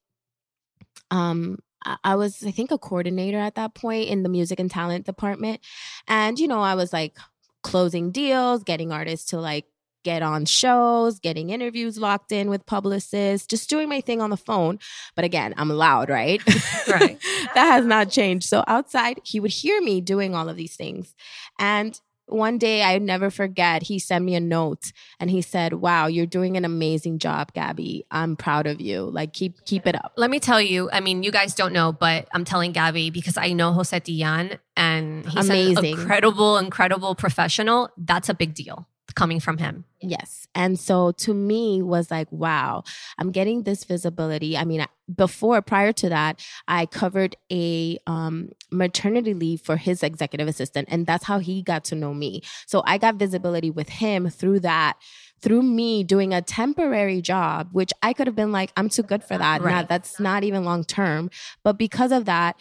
um, 1.11 1.57
I- 1.85 1.97
I 2.03 2.15
was, 2.15 2.43
I 2.43 2.51
think, 2.51 2.71
a 2.71 2.77
coordinator 2.77 3.37
at 3.37 3.55
that 3.55 3.75
point 3.75 4.07
in 4.09 4.23
the 4.23 4.29
music 4.29 4.59
and 4.59 4.71
talent 4.71 5.05
department. 5.05 5.59
And, 6.07 6.39
you 6.39 6.47
know, 6.47 6.61
I 6.61 6.75
was 6.75 6.93
like 6.93 7.17
closing 7.63 8.11
deals, 8.11 8.63
getting 8.63 8.91
artists 8.91 9.29
to 9.31 9.39
like 9.39 9.65
get 10.03 10.21
on 10.21 10.45
shows, 10.45 11.19
getting 11.19 11.49
interviews 11.49 11.97
locked 11.97 12.31
in 12.31 12.49
with 12.49 12.65
publicists, 12.65 13.47
just 13.47 13.69
doing 13.69 13.89
my 13.89 14.01
thing 14.01 14.21
on 14.21 14.29
the 14.29 14.37
phone. 14.37 14.79
But 15.15 15.25
again, 15.25 15.53
I'm 15.57 15.69
loud, 15.69 16.09
right? 16.09 16.41
Right. 16.85 17.17
that 17.55 17.71
has 17.71 17.85
not 17.85 18.09
changed. 18.09 18.47
So 18.47 18.63
outside, 18.67 19.21
he 19.23 19.39
would 19.39 19.51
hear 19.51 19.81
me 19.81 20.01
doing 20.01 20.35
all 20.35 20.49
of 20.49 20.57
these 20.57 20.75
things. 20.75 21.15
And 21.57 21.97
one 22.27 22.57
day 22.57 22.83
I 22.83 22.97
never 22.99 23.29
forget, 23.29 23.83
he 23.83 23.99
sent 23.99 24.23
me 24.25 24.35
a 24.35 24.39
note 24.39 24.91
and 25.19 25.29
he 25.29 25.41
said, 25.41 25.73
Wow, 25.73 26.07
you're 26.07 26.25
doing 26.25 26.57
an 26.57 26.65
amazing 26.65 27.19
job, 27.19 27.53
Gabby. 27.53 28.05
I'm 28.11 28.35
proud 28.35 28.67
of 28.67 28.81
you. 28.81 29.01
Like 29.01 29.33
keep 29.33 29.63
keep 29.65 29.85
it 29.87 29.95
up. 29.95 30.13
Let 30.17 30.29
me 30.29 30.39
tell 30.39 30.61
you, 30.61 30.89
I 30.91 30.99
mean, 30.99 31.23
you 31.23 31.31
guys 31.31 31.55
don't 31.55 31.73
know, 31.73 31.91
but 31.91 32.27
I'm 32.33 32.45
telling 32.45 32.71
Gabby 32.71 33.09
because 33.09 33.37
I 33.37 33.53
know 33.53 33.71
Jose 33.73 33.97
Dian 33.99 34.57
and 34.75 35.25
he's 35.25 35.49
Amazing. 35.49 35.77
an 35.77 35.99
incredible, 35.99 36.57
incredible 36.57 37.15
professional. 37.15 37.89
That's 37.97 38.29
a 38.29 38.33
big 38.33 38.53
deal 38.53 38.87
coming 39.15 39.39
from 39.39 39.57
him. 39.57 39.85
Yes. 40.01 40.47
And 40.53 40.79
so 40.79 41.11
to 41.13 41.33
me 41.33 41.81
was 41.81 42.11
like, 42.11 42.31
wow, 42.31 42.83
I'm 43.17 43.31
getting 43.31 43.63
this 43.63 43.83
visibility. 43.83 44.57
I 44.57 44.65
mean, 44.65 44.85
before, 45.13 45.61
prior 45.61 45.93
to 45.93 46.09
that, 46.09 46.43
I 46.67 46.85
covered 46.85 47.35
a 47.51 47.97
um, 48.07 48.49
maternity 48.71 49.33
leave 49.33 49.61
for 49.61 49.77
his 49.77 50.03
executive 50.03 50.47
assistant, 50.47 50.89
and 50.91 51.05
that's 51.05 51.25
how 51.25 51.39
he 51.39 51.61
got 51.61 51.83
to 51.85 51.95
know 51.95 52.13
me. 52.13 52.41
So 52.65 52.83
I 52.85 52.97
got 52.97 53.15
visibility 53.15 53.71
with 53.71 53.89
him 53.89 54.29
through 54.29 54.61
that. 54.61 54.97
Through 55.41 55.63
me 55.63 56.05
doing 56.05 56.33
a 56.33 56.41
temporary 56.41 57.21
job, 57.21 57.67
which 57.73 57.91
I 58.01 58.13
could 58.13 58.27
have 58.27 58.35
been 58.35 58.53
like, 58.53 58.71
I'm 58.77 58.87
too 58.87 59.03
good 59.03 59.25
for 59.25 59.37
that. 59.37 59.61
Right. 59.61 59.85
That's 59.89 60.17
not 60.17 60.45
even 60.45 60.63
long 60.63 60.85
term. 60.85 61.29
But 61.65 61.77
because 61.77 62.13
of 62.13 62.23
that, 62.23 62.57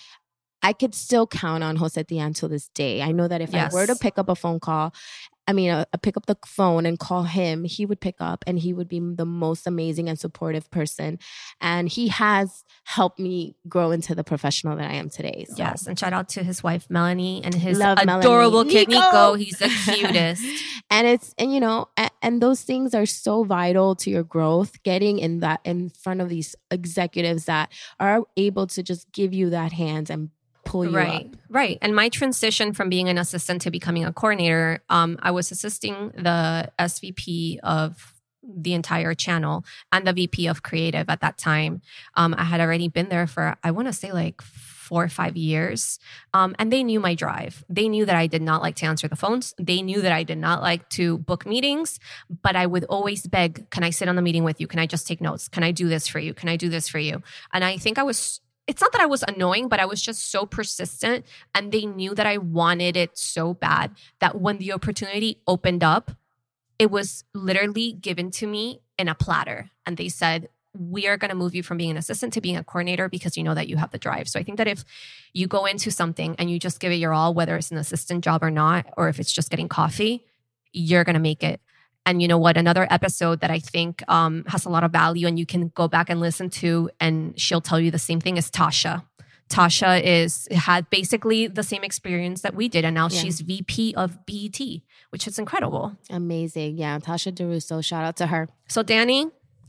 I 0.64 0.72
could 0.72 0.94
still 0.94 1.26
count 1.26 1.62
on 1.62 1.76
Jose 1.76 2.02
Dian 2.02 2.32
till 2.32 2.48
this 2.48 2.68
day. 2.68 3.02
I 3.02 3.12
know 3.12 3.28
that 3.28 3.40
if 3.40 3.52
Yes. 3.52 3.72
I 3.72 3.76
were 3.76 3.86
to 3.86 3.96
pick 3.96 4.18
up 4.18 4.28
a 4.28 4.34
phone 4.34 4.60
call 4.60 4.94
I 5.46 5.52
mean, 5.52 5.70
I 5.72 5.84
pick 6.02 6.16
up 6.16 6.26
the 6.26 6.36
phone 6.46 6.86
and 6.86 6.98
call 6.98 7.24
him, 7.24 7.64
he 7.64 7.84
would 7.84 8.00
pick 8.00 8.16
up 8.20 8.44
and 8.46 8.58
he 8.58 8.72
would 8.72 8.88
be 8.88 9.00
the 9.00 9.26
most 9.26 9.66
amazing 9.66 10.08
and 10.08 10.18
supportive 10.18 10.70
person. 10.70 11.18
And 11.60 11.88
he 11.88 12.08
has 12.08 12.64
helped 12.84 13.18
me 13.18 13.56
grow 13.68 13.90
into 13.90 14.14
the 14.14 14.22
professional 14.22 14.76
that 14.76 14.88
I 14.88 14.94
am 14.94 15.10
today. 15.10 15.46
So. 15.48 15.54
Yes. 15.58 15.86
And 15.86 15.98
shout 15.98 16.12
out 16.12 16.28
to 16.30 16.44
his 16.44 16.62
wife, 16.62 16.86
Melanie, 16.88 17.42
and 17.44 17.54
his 17.54 17.78
Love 17.78 17.98
Melanie. 18.04 18.24
adorable 18.24 18.64
kid, 18.64 18.88
Nico. 18.88 19.00
Nico. 19.00 19.34
He's 19.34 19.58
the 19.58 19.68
cutest. 19.68 20.44
And 20.90 21.06
it's, 21.06 21.34
and 21.38 21.54
you 21.54 21.58
know, 21.58 21.88
and, 21.96 22.10
and 22.20 22.42
those 22.42 22.60
things 22.60 22.94
are 22.94 23.06
so 23.06 23.44
vital 23.44 23.96
to 23.96 24.10
your 24.10 24.24
growth, 24.24 24.82
getting 24.82 25.18
in 25.18 25.40
that, 25.40 25.60
in 25.64 25.88
front 25.88 26.20
of 26.20 26.28
these 26.28 26.54
executives 26.70 27.46
that 27.46 27.72
are 27.98 28.24
able 28.36 28.66
to 28.66 28.82
just 28.82 29.10
give 29.10 29.32
you 29.32 29.48
that 29.50 29.72
hand 29.72 30.10
and 30.10 30.28
pull 30.64 30.84
you 30.84 30.96
right 30.96 31.26
up. 31.26 31.36
right. 31.48 31.78
And 31.82 31.94
my 31.94 32.08
transition 32.08 32.72
from 32.72 32.88
being 32.88 33.08
an 33.08 33.18
assistant 33.18 33.62
to 33.62 33.70
becoming 33.70 34.04
a 34.04 34.12
coordinator 34.12 34.82
um, 34.88 35.18
i 35.22 35.30
was 35.30 35.50
assisting 35.50 36.12
the 36.16 36.70
svp 36.78 37.58
of 37.62 38.14
the 38.42 38.74
entire 38.74 39.14
channel 39.14 39.64
and 39.92 40.06
the 40.06 40.12
vp 40.12 40.46
of 40.48 40.62
creative 40.62 41.08
at 41.08 41.20
that 41.20 41.38
time. 41.38 41.80
Um, 42.14 42.34
i 42.36 42.44
had 42.44 42.60
already 42.60 42.88
been 42.88 43.08
there 43.08 43.26
for 43.26 43.56
i 43.62 43.70
want 43.70 43.88
to 43.88 43.92
say 43.92 44.12
like 44.12 44.42
four 44.92 45.04
or 45.04 45.08
five 45.08 45.38
years. 45.38 45.98
Um, 46.34 46.54
and 46.58 46.70
they 46.70 46.82
knew 46.82 47.00
my 47.00 47.14
drive. 47.14 47.64
They 47.68 47.88
knew 47.88 48.04
that 48.04 48.16
i 48.16 48.26
did 48.26 48.42
not 48.42 48.60
like 48.60 48.76
to 48.76 48.86
answer 48.86 49.08
the 49.08 49.16
phones. 49.16 49.54
They 49.58 49.80
knew 49.80 50.02
that 50.02 50.12
i 50.12 50.22
did 50.22 50.38
not 50.38 50.60
like 50.60 50.88
to 50.90 51.18
book 51.18 51.46
meetings. 51.46 51.98
But 52.42 52.56
i 52.56 52.66
would 52.66 52.84
always 52.84 53.26
beg 53.26 53.70
can 53.70 53.84
i 53.84 53.90
sit 53.90 54.08
on 54.08 54.16
the 54.16 54.22
meeting 54.22 54.44
with 54.44 54.60
you? 54.60 54.66
Can 54.66 54.80
i 54.80 54.86
just 54.86 55.06
take 55.06 55.20
notes? 55.20 55.48
Can 55.48 55.62
i 55.62 55.70
do 55.70 55.88
this 55.88 56.06
for 56.08 56.18
you? 56.18 56.34
Can 56.34 56.48
i 56.48 56.56
do 56.56 56.68
this 56.68 56.88
for 56.88 56.98
you? 56.98 57.22
And 57.52 57.64
i 57.64 57.78
think 57.78 57.98
i 57.98 58.02
was 58.02 58.40
it's 58.66 58.80
not 58.80 58.92
that 58.92 59.00
I 59.00 59.06
was 59.06 59.24
annoying, 59.26 59.68
but 59.68 59.80
I 59.80 59.86
was 59.86 60.00
just 60.00 60.30
so 60.30 60.46
persistent 60.46 61.26
and 61.54 61.72
they 61.72 61.84
knew 61.84 62.14
that 62.14 62.26
I 62.26 62.38
wanted 62.38 62.96
it 62.96 63.18
so 63.18 63.54
bad 63.54 63.90
that 64.20 64.40
when 64.40 64.58
the 64.58 64.72
opportunity 64.72 65.38
opened 65.46 65.82
up, 65.82 66.12
it 66.78 66.90
was 66.90 67.24
literally 67.34 67.92
given 67.92 68.30
to 68.32 68.46
me 68.46 68.80
in 68.98 69.08
a 69.08 69.14
platter. 69.14 69.70
And 69.84 69.96
they 69.96 70.08
said, 70.08 70.48
we 70.74 71.06
are 71.06 71.16
going 71.16 71.28
to 71.28 71.34
move 71.34 71.54
you 71.54 71.62
from 71.62 71.76
being 71.76 71.90
an 71.90 71.96
assistant 71.96 72.32
to 72.32 72.40
being 72.40 72.56
a 72.56 72.64
coordinator 72.64 73.08
because 73.08 73.36
you 73.36 73.42
know 73.42 73.54
that 73.54 73.68
you 73.68 73.76
have 73.76 73.90
the 73.90 73.98
drive. 73.98 74.28
So 74.28 74.40
I 74.40 74.42
think 74.42 74.58
that 74.58 74.68
if 74.68 74.84
you 75.34 75.46
go 75.46 75.66
into 75.66 75.90
something 75.90 76.34
and 76.38 76.50
you 76.50 76.58
just 76.58 76.80
give 76.80 76.92
it 76.92 76.96
your 76.96 77.12
all, 77.12 77.34
whether 77.34 77.56
it's 77.56 77.70
an 77.70 77.76
assistant 77.76 78.24
job 78.24 78.42
or 78.42 78.50
not, 78.50 78.86
or 78.96 79.08
if 79.08 79.20
it's 79.20 79.32
just 79.32 79.50
getting 79.50 79.68
coffee, 79.68 80.24
you're 80.72 81.04
going 81.04 81.14
to 81.14 81.20
make 81.20 81.42
it. 81.42 81.60
And 82.04 82.20
you 82.20 82.26
know 82.28 82.38
what? 82.38 82.56
Another 82.56 82.86
episode 82.90 83.40
that 83.40 83.50
I 83.50 83.58
think 83.60 84.02
um, 84.08 84.44
has 84.48 84.64
a 84.64 84.68
lot 84.68 84.82
of 84.84 84.90
value 84.90 85.26
and 85.26 85.38
you 85.38 85.46
can 85.46 85.68
go 85.68 85.86
back 85.88 86.10
and 86.10 86.20
listen 86.20 86.50
to, 86.50 86.90
and 87.00 87.38
she'll 87.40 87.60
tell 87.60 87.78
you 87.78 87.90
the 87.90 87.98
same 87.98 88.20
thing 88.20 88.36
is 88.36 88.50
Tasha. 88.50 89.04
Tasha 89.48 90.02
is 90.02 90.48
had 90.50 90.88
basically 90.90 91.46
the 91.46 91.62
same 91.62 91.84
experience 91.84 92.40
that 92.40 92.54
we 92.54 92.68
did, 92.68 92.84
and 92.84 92.94
now 92.94 93.08
Yeah. 93.10 93.20
she's 93.20 93.40
VP 93.40 93.94
of 93.96 94.24
BET, 94.26 94.58
which 95.10 95.26
is 95.28 95.38
incredible. 95.38 95.96
Amazing. 96.10 96.78
Yeah. 96.78 96.98
Tasha 96.98 97.32
DeRusso, 97.32 97.84
shout 97.84 98.04
out 98.04 98.16
to 98.16 98.26
her. 98.28 98.48
So, 98.68 98.82
Danny, 98.82 99.26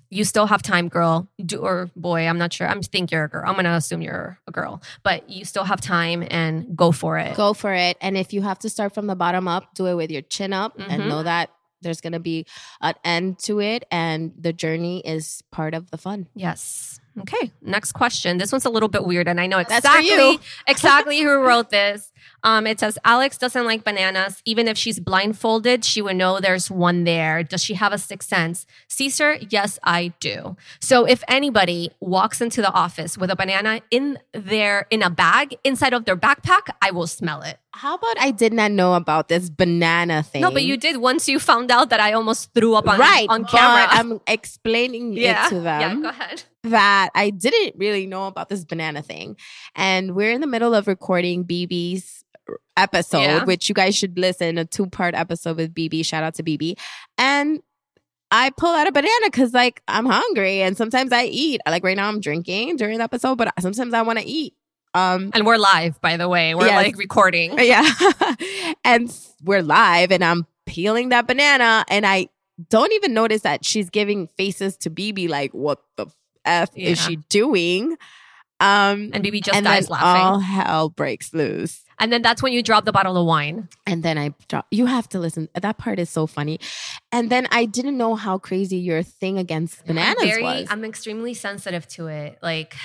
you 0.09 0.23
still 0.23 0.45
have 0.47 0.61
time, 0.61 0.87
girl. 0.87 1.27
Do, 1.43 1.57
or 1.57 1.89
boy, 1.95 2.27
I'm 2.27 2.37
not 2.37 2.53
sure. 2.53 2.67
I'm 2.67 2.81
think 2.81 3.11
you're 3.11 3.25
a 3.25 3.29
girl. 3.29 3.43
I'm 3.45 3.55
gonna 3.55 3.73
assume 3.73 4.01
you're 4.01 4.39
a 4.47 4.51
girl, 4.51 4.81
but 5.03 5.29
you 5.29 5.43
still 5.43 5.65
have 5.65 5.81
time 5.81 6.25
and 6.31 6.77
go 6.77 6.91
for 6.91 7.17
it. 7.17 7.35
Go 7.35 7.53
for 7.53 7.73
it. 7.73 7.97
And 7.99 8.15
if 8.17 8.31
you 8.31 8.41
have 8.41 8.59
to 8.59 8.69
start 8.69 8.93
from 8.93 9.07
the 9.07 9.15
bottom 9.15 9.47
up, 9.47 9.73
do 9.75 9.85
it 9.87 9.95
with 9.95 10.11
your 10.11 10.21
chin 10.21 10.53
up 10.53 10.77
Mhm. 10.77 10.85
and 10.89 11.09
know 11.09 11.23
that 11.23 11.49
there's 11.83 12.01
going 12.01 12.13
to 12.13 12.19
be 12.19 12.45
an 12.81 12.95
end 13.03 13.39
to 13.39 13.59
it 13.59 13.85
and 13.91 14.33
the 14.39 14.53
journey 14.53 15.01
is 15.05 15.43
part 15.51 15.73
of 15.73 15.91
the 15.91 15.97
fun. 15.97 16.27
Yes. 16.35 16.99
Okay. 17.19 17.51
Next 17.61 17.91
question. 17.91 18.37
This 18.39 18.51
one's 18.51 18.65
a 18.65 18.71
little 18.71 18.89
bit 18.89 19.05
weird, 19.05 19.27
and 19.27 19.39
I 19.39 19.45
know 19.45 19.59
exactly 19.59 20.39
exactly 20.67 21.21
who 21.21 21.41
wrote 21.41 21.69
this. 21.69 22.11
Um, 22.43 22.65
it 22.65 22.79
says 22.79 22.97
Alex 23.05 23.37
doesn't 23.37 23.65
like 23.65 23.83
bananas. 23.83 24.41
Even 24.45 24.67
if 24.67 24.77
she's 24.77 24.99
blindfolded, 24.99 25.85
she 25.85 26.01
would 26.01 26.15
know 26.15 26.39
there's 26.39 26.71
one 26.71 27.03
there. 27.03 27.43
Does 27.43 27.63
she 27.63 27.75
have 27.75 27.93
a 27.93 27.99
sixth 27.99 28.29
sense? 28.29 28.65
Caesar, 28.87 29.37
yes, 29.49 29.77
I 29.83 30.13
do. 30.19 30.57
So 30.79 31.05
if 31.05 31.23
anybody 31.27 31.91
walks 31.99 32.41
into 32.41 32.61
the 32.61 32.71
office 32.71 33.15
with 33.15 33.29
a 33.29 33.35
banana 33.35 33.81
in 33.91 34.17
their 34.33 34.87
in 34.89 35.03
a 35.03 35.11
bag 35.11 35.55
inside 35.63 35.93
of 35.93 36.05
their 36.05 36.17
backpack, 36.17 36.69
I 36.81 36.89
will 36.89 37.07
smell 37.07 37.43
it. 37.43 37.59
How 37.75 37.95
about 37.95 38.15
I 38.19 38.29
did 38.31 38.53
not 38.53 38.71
know 38.71 38.93
about 38.93 39.29
this 39.29 39.49
banana 39.49 40.21
thing? 40.21 40.41
No, 40.41 40.51
but 40.51 40.63
you 40.63 40.77
did 40.77 40.97
once 40.97 41.27
you 41.27 41.39
found 41.39 41.71
out 41.71 41.89
that 41.89 41.99
I 41.99 42.13
almost 42.13 42.53
threw 42.53 42.75
up 42.75 42.87
on 42.87 42.99
right 42.99 43.25
on 43.29 43.45
camera. 43.45 43.87
I'm 43.89 44.19
explaining 44.27 45.13
yeah, 45.13 45.47
it 45.47 45.49
to 45.49 45.55
them. 45.59 45.81
yeah. 45.81 45.95
Go 45.95 46.09
ahead. 46.09 46.43
that 46.65 47.09
I 47.15 47.31
didn't 47.31 47.75
really 47.77 48.05
know 48.05 48.27
about 48.27 48.49
this 48.49 48.63
banana 48.63 49.01
thing. 49.01 49.37
And 49.75 50.13
we're 50.15 50.31
in 50.31 50.39
the 50.41 50.47
middle 50.47 50.75
of 50.75 50.85
recording 50.87 51.45
BB's 51.45 52.23
episode, 52.77 53.21
Yeah. 53.21 53.43
which 53.45 53.69
you 53.69 53.75
guys 53.75 53.95
should 53.95 54.19
listen, 54.19 54.57
a 54.59 54.65
two 54.65 54.85
part 54.87 55.15
episode 55.15 55.57
with 55.57 55.73
BB. 55.73 56.05
Shout 56.05 56.23
out 56.23 56.35
to 56.35 56.43
BB. 56.43 56.77
And 57.17 57.59
I 58.29 58.51
pull 58.51 58.73
out 58.73 58.87
a 58.87 58.91
banana 58.91 59.25
because 59.25 59.53
like 59.53 59.81
I'm 59.87 60.05
hungry 60.05 60.61
and 60.61 60.77
sometimes 60.77 61.11
I 61.11 61.23
eat. 61.25 61.59
Like 61.67 61.83
right 61.83 61.97
now 61.97 62.07
I'm 62.07 62.19
drinking 62.19 62.75
during 62.77 62.99
the 62.99 63.03
episode, 63.03 63.37
but 63.37 63.51
sometimes 63.59 63.93
I 63.95 64.03
want 64.03 64.19
to 64.19 64.25
eat. 64.25 64.53
Um, 64.93 65.31
And 65.33 65.45
we're 65.45 65.57
live, 65.57 65.99
by 66.01 66.17
the 66.17 66.29
way. 66.29 66.53
We're 66.55 66.67
Yes. 66.67 66.75
like 66.85 66.97
recording. 66.97 67.55
yeah. 67.59 67.87
and 68.85 69.13
we're 69.43 69.63
live 69.63 70.11
and 70.11 70.23
I'm 70.23 70.45
peeling 70.65 71.09
that 71.09 71.27
banana 71.27 71.83
and 71.89 72.05
I 72.05 72.27
don't 72.69 72.93
even 72.93 73.13
notice 73.13 73.41
that 73.41 73.65
she's 73.65 73.89
giving 73.89 74.27
faces 74.37 74.77
to 74.77 74.89
BB 74.89 75.27
like, 75.29 75.51
what 75.53 75.79
the 75.97 76.05
F 76.45 76.69
is 76.75 76.99
she 77.01 77.15
doing? 77.29 77.97
Um, 78.59 79.09
And 79.13 79.23
BB 79.23 79.43
just 79.43 79.55
and 79.57 79.65
dies 79.65 79.89
laughing. 79.89 80.21
all 80.21 80.39
hell 80.39 80.89
breaks 80.89 81.33
loose. 81.33 81.81
and 81.99 82.11
then 82.13 82.21
that's 82.21 82.41
when 82.43 82.53
you 82.53 82.61
drop 82.63 82.85
the 82.85 82.91
bottle 82.91 83.17
of 83.17 83.25
wine. 83.25 83.67
And 83.87 84.03
then 84.03 84.17
I 84.17 84.33
drop, 84.47 84.67
you 84.71 84.85
have 84.85 85.09
to 85.09 85.19
listen. 85.19 85.49
That 85.59 85.77
part 85.77 85.99
is 85.99 86.09
so 86.09 86.27
funny. 86.27 86.59
And 87.11 87.29
then 87.29 87.47
I 87.51 87.65
didn't 87.65 87.97
know 87.97 88.15
how 88.15 88.37
crazy 88.37 88.77
your 88.77 89.03
thing 89.03 89.37
against 89.37 89.85
bananas 89.85 90.15
I'm 90.21 90.27
very, 90.29 90.43
was. 90.43 90.67
I'm 90.69 90.85
extremely 90.85 91.33
sensitive 91.33 91.87
to 91.89 92.07
it. 92.07 92.37
Like 92.41 92.75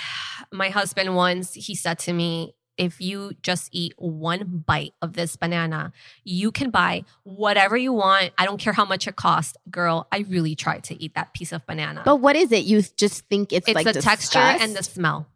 my 0.51 0.69
husband 0.69 1.15
once, 1.15 1.53
he 1.53 1.75
said 1.75 1.99
to 1.99 2.13
me, 2.13 2.55
if 2.77 3.01
you 3.01 3.33
just 3.43 3.67
eat 3.73 3.93
one 3.97 4.63
bite 4.65 4.93
of 5.01 5.11
this 5.13 5.35
banana, 5.35 5.91
you 6.23 6.49
can 6.49 6.69
buy 6.69 7.03
whatever 7.23 7.75
you 7.75 7.91
want. 7.91 8.31
I 8.37 8.45
don't 8.45 8.57
care 8.59 8.71
how 8.71 8.85
much 8.85 9.05
it 9.05 9.17
costs. 9.17 9.57
Girl, 9.69 10.07
I 10.13 10.19
really 10.29 10.55
tried 10.55 10.85
to 10.85 10.95
eat 11.03 11.13
that 11.15 11.33
piece 11.33 11.51
of 11.51 11.65
banana. 11.67 12.03
but 12.05 12.17
what 12.17 12.37
is 12.37 12.53
it? 12.53 12.63
You 12.63 12.81
just 12.95 13.27
think 13.27 13.51
it's, 13.51 13.67
it's 13.67 13.75
like 13.75 13.85
the 13.93 14.01
texture 14.01 14.39
and 14.39 14.73
the 14.75 14.83
smell. 14.83 15.27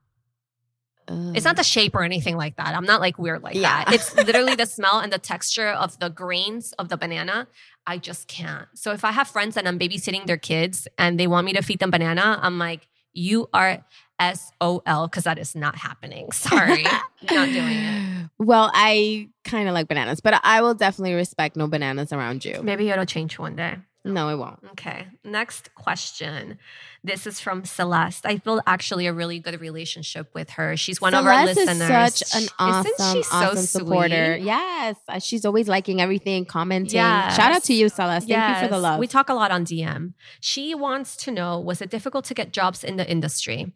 Ugh. 1.09 1.33
It's 1.35 1.43
not 1.43 1.57
the 1.57 1.63
shape 1.65 1.95
or 1.95 2.03
anything 2.03 2.37
like 2.37 2.55
that. 2.55 2.73
I'm 2.77 2.85
not 2.85 3.01
like 3.01 3.17
weird 3.19 3.43
like 3.43 3.55
Yeah. 3.55 3.83
that. 3.83 3.93
It's 3.93 4.15
literally 4.15 4.55
the 4.55 4.65
smell 4.77 4.99
and 4.99 5.11
the 5.11 5.19
texture 5.19 5.67
of 5.67 5.99
the 5.99 6.09
grains 6.09 6.71
of 6.79 6.87
the 6.87 6.95
banana. 6.95 7.47
I 7.85 7.97
just 7.97 8.29
can't. 8.29 8.69
So 8.73 8.93
if 8.93 9.03
I 9.03 9.11
have 9.11 9.27
friends 9.27 9.57
and 9.57 9.67
I'm 9.67 9.77
babysitting 9.77 10.25
their 10.27 10.37
kids 10.37 10.87
and 10.97 11.19
they 11.19 11.27
want 11.27 11.45
me 11.45 11.51
to 11.53 11.61
feed 11.61 11.79
them 11.79 11.91
banana, 11.91 12.39
I'm 12.41 12.57
like, 12.57 12.87
you 13.11 13.49
are 13.53 13.83
SOL 14.21 15.07
because 15.07 15.23
that 15.23 15.37
is 15.39 15.55
not 15.55 15.75
happening. 15.75 16.31
Sorry. 16.31 16.83
not 17.31 17.49
doing 17.49 17.77
it. 17.77 18.29
Well, 18.39 18.71
I 18.73 19.29
kind 19.43 19.67
of 19.67 19.73
like 19.73 19.87
bananas, 19.87 20.21
but 20.21 20.39
I 20.43 20.61
will 20.61 20.73
definitely 20.73 21.13
respect 21.13 21.55
no 21.55 21.67
bananas 21.67 22.11
around 22.13 22.45
you. 22.45 22.61
Maybe 22.63 22.89
it'll 22.89 23.05
change 23.05 23.37
one 23.39 23.55
day. 23.55 23.77
No, 24.05 24.27
it 24.27 24.35
won't. 24.35 24.59
Okay. 24.71 25.07
Next 25.23 25.73
question. 25.75 26.59
This 27.05 27.25
is 27.25 27.39
from 27.39 27.63
Celeste. 27.63 28.25
I 28.25 28.35
built 28.35 28.61
actually 28.67 29.07
a 29.07 29.13
really 29.13 29.39
good 29.39 29.59
relationship 29.61 30.29
with 30.33 30.49
her. 30.51 30.75
She's 30.75 30.99
one 30.99 31.13
of 31.13 31.25
our 31.25 31.47
Celeste 31.47 31.59
is 31.59 31.67
listeners. 31.79 32.15
such 32.15 32.35
an 32.35 32.41
Isn't 32.43 32.53
awesome, 32.59 33.23
so 33.23 33.29
awesome 33.31 33.57
supporter. 33.65 34.35
sweet? 34.35 34.45
Yes, 34.45 34.97
uh, 35.07 35.19
she's 35.19 35.45
always 35.45 35.69
liking 35.69 36.01
everything, 36.01 36.43
commenting. 36.43 36.95
Yes. 36.95 37.37
Shout 37.37 37.53
out 37.53 37.63
to 37.63 37.73
you, 37.73 37.87
Celeste. 37.87 38.27
Thank 38.27 38.57
you 38.57 38.67
for 38.67 38.73
the 38.73 38.79
love. 38.79 38.99
We 38.99 39.07
talk 39.07 39.29
a 39.29 39.33
lot 39.33 39.51
on 39.51 39.63
DM. 39.63 40.13
She 40.41 40.75
wants 40.75 41.15
to 41.17 41.31
know 41.31 41.57
was 41.57 41.81
it 41.81 41.89
difficult 41.89 42.25
to 42.25 42.33
get 42.33 42.51
jobs 42.51 42.83
in 42.83 42.97
the 42.97 43.09
industry? 43.09 43.73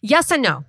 Yes 0.00 0.30
and 0.30 0.42
no. 0.42 0.64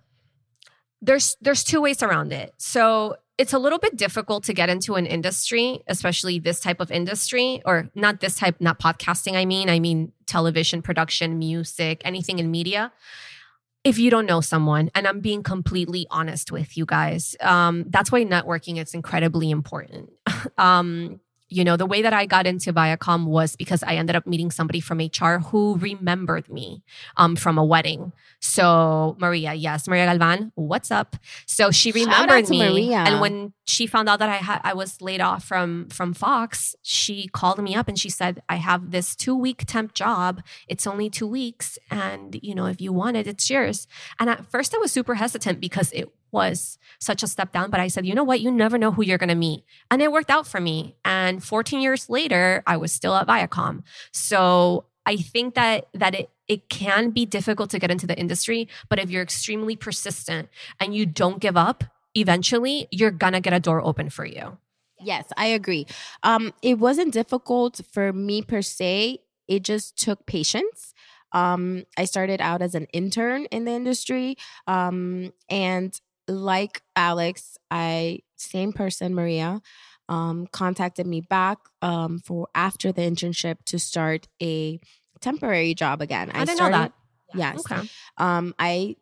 There's 1.01 1.35
there's 1.41 1.63
two 1.63 1.81
ways 1.81 2.01
around 2.01 2.31
it. 2.31 2.53
So 2.57 3.17
it's 3.37 3.53
a 3.53 3.59
little 3.59 3.79
bit 3.79 3.97
difficult 3.97 4.43
to 4.45 4.53
get 4.53 4.69
into 4.69 4.95
an 4.95 5.05
industry, 5.05 5.81
especially 5.87 6.39
this 6.39 6.59
type 6.59 6.79
of 6.79 6.91
industry, 6.91 7.61
or 7.65 7.89
not 7.95 8.19
this 8.19 8.37
type, 8.37 8.57
not 8.59 8.79
podcasting. 8.79 9.33
I 9.33 9.45
mean, 9.45 9.69
I 9.69 9.79
mean 9.79 10.11
television 10.27 10.81
production, 10.81 11.39
music, 11.39 12.01
anything 12.05 12.39
in 12.39 12.51
media. 12.51 12.91
If 13.83 13.97
you 13.99 14.09
don't 14.09 14.25
know 14.25 14.39
someone, 14.39 14.91
and 14.95 15.05
I'm 15.05 15.19
being 15.19 15.43
completely 15.43 16.07
honest 16.09 16.51
with 16.51 16.77
you 16.77 16.85
guys, 16.85 17.35
um, 17.41 17.85
that's 17.89 18.11
why 18.11 18.23
networking 18.23 18.81
is 18.81 18.93
incredibly 18.93 19.49
important. 19.49 20.09
um, 20.57 21.19
you 21.49 21.63
know, 21.63 21.77
the 21.77 21.85
way 21.85 22.01
that 22.01 22.13
I 22.13 22.25
got 22.25 22.47
into 22.47 22.73
Viacom 22.73 23.25
was 23.25 23.55
because 23.55 23.83
I 23.83 23.95
ended 23.95 24.15
up 24.15 24.25
meeting 24.25 24.49
somebody 24.49 24.79
from 24.79 24.99
HR 24.99 25.39
who 25.39 25.77
remembered 25.77 26.49
me 26.49 26.83
um, 27.17 27.35
from 27.35 27.57
a 27.57 27.63
wedding. 27.63 28.11
So 28.39 29.15
Maria, 29.19 29.53
yes, 29.53 29.87
Maria 29.87 30.05
Galvan, 30.05 30.51
what's 30.55 30.91
up? 30.91 31.15
So 31.45 31.71
she 31.71 31.91
remembered 31.91 32.49
me, 32.49 32.59
Maria. 32.59 32.97
and 32.97 33.21
when 33.21 33.53
she 33.65 33.87
found 33.87 34.09
out 34.09 34.19
that 34.19 34.29
I 34.29 34.37
had 34.37 34.61
I 34.63 34.73
was 34.73 35.01
laid 35.01 35.21
off 35.21 35.43
from 35.43 35.89
from 35.89 36.13
Fox, 36.13 36.75
she 36.81 37.27
called 37.27 37.61
me 37.61 37.75
up 37.75 37.87
and 37.87 37.97
she 37.97 38.09
said, 38.09 38.41
"I 38.49 38.55
have 38.55 38.91
this 38.91 39.15
two 39.15 39.35
week 39.35 39.63
temp 39.65 39.93
job. 39.93 40.41
It's 40.67 40.87
only 40.87 41.09
two 41.09 41.27
weeks, 41.27 41.77
and 41.89 42.37
you 42.41 42.55
know, 42.55 42.65
if 42.65 42.81
you 42.81 42.91
want 42.91 43.17
it, 43.17 43.27
it's 43.27 43.49
yours." 43.49 43.87
And 44.19 44.29
at 44.29 44.45
first, 44.49 44.73
I 44.73 44.77
was 44.77 44.91
super 44.91 45.15
hesitant 45.15 45.59
because 45.59 45.91
it 45.91 46.09
was 46.33 46.77
such 46.99 47.23
a 47.23 47.27
step 47.27 47.51
down. 47.51 47.69
But 47.69 47.79
I 47.79 47.87
said, 47.87 48.05
you 48.05 48.15
know 48.15 48.23
what? 48.23 48.41
You 48.41 48.51
never 48.51 48.77
know 48.77 48.91
who 48.91 49.03
you're 49.03 49.17
going 49.17 49.29
to 49.29 49.35
meet. 49.35 49.63
And 49.89 50.01
it 50.01 50.11
worked 50.11 50.29
out 50.29 50.47
for 50.47 50.59
me. 50.59 50.95
And 51.05 51.43
14 51.43 51.79
years 51.79 52.09
later, 52.09 52.63
I 52.67 52.77
was 52.77 52.91
still 52.91 53.15
at 53.15 53.27
Viacom. 53.27 53.83
So 54.11 54.85
I 55.05 55.17
think 55.17 55.55
that 55.55 55.87
that 55.93 56.15
it 56.15 56.29
it 56.47 56.69
can 56.69 57.11
be 57.11 57.25
difficult 57.25 57.69
to 57.69 57.79
get 57.79 57.89
into 57.89 58.05
the 58.05 58.19
industry, 58.19 58.67
but 58.89 58.99
if 58.99 59.09
you're 59.09 59.21
extremely 59.21 59.75
persistent 59.75 60.49
and 60.79 60.93
you 60.93 61.05
don't 61.05 61.39
give 61.39 61.55
up, 61.55 61.85
eventually 62.15 62.87
you're 62.91 63.11
gonna 63.11 63.39
get 63.39 63.53
a 63.53 63.59
door 63.59 63.81
open 63.81 64.09
for 64.09 64.25
you. 64.25 64.57
Yes, 64.99 65.25
I 65.37 65.47
agree. 65.47 65.87
Um, 66.21 66.53
it 66.61 66.79
wasn't 66.79 67.13
difficult 67.13 67.81
for 67.91 68.13
me 68.13 68.41
per 68.41 68.61
se. 68.61 69.19
It 69.47 69.63
just 69.63 69.97
took 69.97 70.25
patience. 70.25 70.93
Um, 71.33 71.85
I 71.97 72.05
started 72.05 72.41
out 72.41 72.61
as 72.61 72.75
an 72.75 72.87
intern 72.93 73.45
in 73.45 73.65
the 73.65 73.71
industry, 73.71 74.37
um, 74.67 75.33
and 75.49 75.99
like 76.27 76.81
Alex, 76.95 77.57
I 77.71 78.19
same 78.37 78.73
person, 78.73 79.13
Maria, 79.15 79.61
um, 80.09 80.47
contacted 80.51 81.07
me 81.07 81.21
back 81.21 81.57
um, 81.81 82.19
for 82.19 82.47
after 82.55 82.91
the 82.91 83.01
internship 83.01 83.57
to 83.65 83.79
start 83.79 84.27
a 84.41 84.79
temporary 85.21 85.73
job 85.73 86.01
again. 86.01 86.31
I 86.33 86.43
didn't 86.45 86.59
know 86.59 86.69
that. 86.71 86.91
Yes. 87.33 87.59
Okay. 87.59 87.87
Um, 88.17 88.53
I 88.59 88.95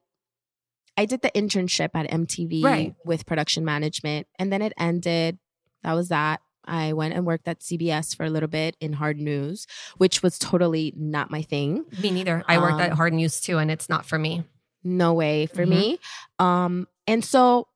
I 0.98 1.06
did 1.06 1.22
the 1.22 1.32
internship 1.32 1.90
at 1.94 2.10
MTV 2.10 2.64
Right. 2.64 2.96
with 3.06 3.26
production 3.26 3.66
management, 3.66 4.28
and 4.38 4.52
then 4.52 4.62
it 4.62 4.74
ended. 4.78 5.40
That 5.84 5.94
was 5.94 6.10
that. 6.10 6.42
I 6.64 6.94
went 6.94 7.16
and 7.16 7.26
worked 7.26 7.48
at 7.48 7.62
CBS 7.62 8.16
for 8.16 8.24
a 8.24 8.30
little 8.30 8.50
bit 8.50 8.76
in 8.80 8.94
hard 8.94 9.18
news, 9.18 9.66
which 9.98 10.22
was 10.22 10.38
totally 10.38 10.94
not 10.96 11.32
my 11.32 11.42
thing. 11.42 11.86
Me 11.98 12.12
neither. 12.12 12.44
I 12.48 12.60
worked 12.60 12.80
at 12.80 12.92
Um, 12.92 12.98
Hard 12.98 13.14
News 13.14 13.42
too, 13.42 13.58
and 13.58 13.72
it's 13.72 13.90
not 13.90 14.06
for 14.06 14.20
me. 14.20 14.44
No 14.84 15.14
way 15.14 15.48
for 15.48 15.66
Mhm. 15.66 15.70
me. 15.70 16.00
Um, 16.38 16.88
and 17.12 17.26
so 17.26 17.68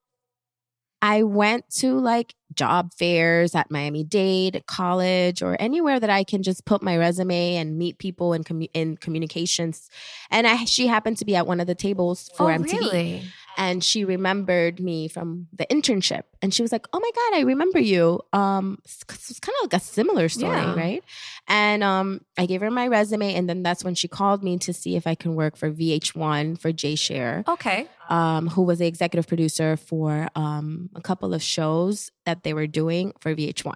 I 1.01 1.23
went 1.23 1.69
to 1.79 1.99
like 1.99 2.35
job 2.53 2.93
fairs 2.93 3.53
at 3.53 3.69
Miami 3.69 4.05
Dade, 4.05 4.63
college, 4.65 5.41
or 5.41 5.57
anywhere 5.59 5.99
that 5.99 6.09
I 6.09 6.23
can 6.23 6.41
just 6.41 6.63
put 6.63 6.81
my 6.81 6.95
resume 6.95 7.57
and 7.57 7.77
meet 7.77 7.97
people 7.97 8.31
in 8.31 8.45
commu- 8.45 8.69
in 8.73 8.95
communications. 8.95 9.89
And 10.31 10.47
I 10.47 10.63
she 10.63 10.87
happened 10.87 11.17
to 11.17 11.25
be 11.25 11.35
at 11.35 11.45
one 11.45 11.59
of 11.59 11.67
the 11.67 11.75
tables 11.75 12.29
for 12.37 12.49
oh, 12.49 12.57
MTV. 12.57 12.71
really? 12.79 13.23
And 13.57 13.83
she 13.83 14.03
remembered 14.05 14.79
me 14.79 15.07
from 15.07 15.47
the 15.53 15.65
internship 15.67 16.23
and 16.41 16.53
she 16.53 16.61
was 16.61 16.71
like 16.71 16.85
oh 16.93 16.99
my 16.99 17.11
god 17.15 17.39
i 17.39 17.41
remember 17.43 17.79
you 17.79 18.19
um 18.33 18.77
it's, 18.83 19.03
kind 19.39 19.53
of 19.61 19.71
like 19.71 19.81
a 19.81 19.83
similar 19.83 20.27
story 20.29 20.55
Yeah. 20.57 20.75
right 20.75 21.03
and 21.47 21.83
um 21.83 22.21
i 22.37 22.45
gave 22.45 22.61
her 22.61 22.71
my 22.71 22.87
resume 22.87 23.33
and 23.33 23.47
then 23.49 23.63
that's 23.63 23.83
when 23.83 23.95
she 23.95 24.07
called 24.07 24.43
me 24.43 24.57
to 24.59 24.73
see 24.73 24.95
if 24.95 25.07
i 25.07 25.15
can 25.15 25.35
work 25.35 25.55
for 25.57 25.71
vh1 25.71 26.59
for 26.59 26.71
jay 26.71 26.95
share 26.95 27.43
Okay. 27.47 27.87
um, 28.09 28.47
who 28.47 28.63
was 28.63 28.79
the 28.79 28.87
executive 28.87 29.27
producer 29.27 29.77
for 29.77 30.27
um, 30.35 30.89
a 30.95 31.01
couple 31.01 31.33
of 31.33 31.41
shows 31.41 32.11
that 32.25 32.43
they 32.43 32.53
were 32.53 32.67
doing 32.67 33.13
for 33.19 33.35
VH1. 33.35 33.73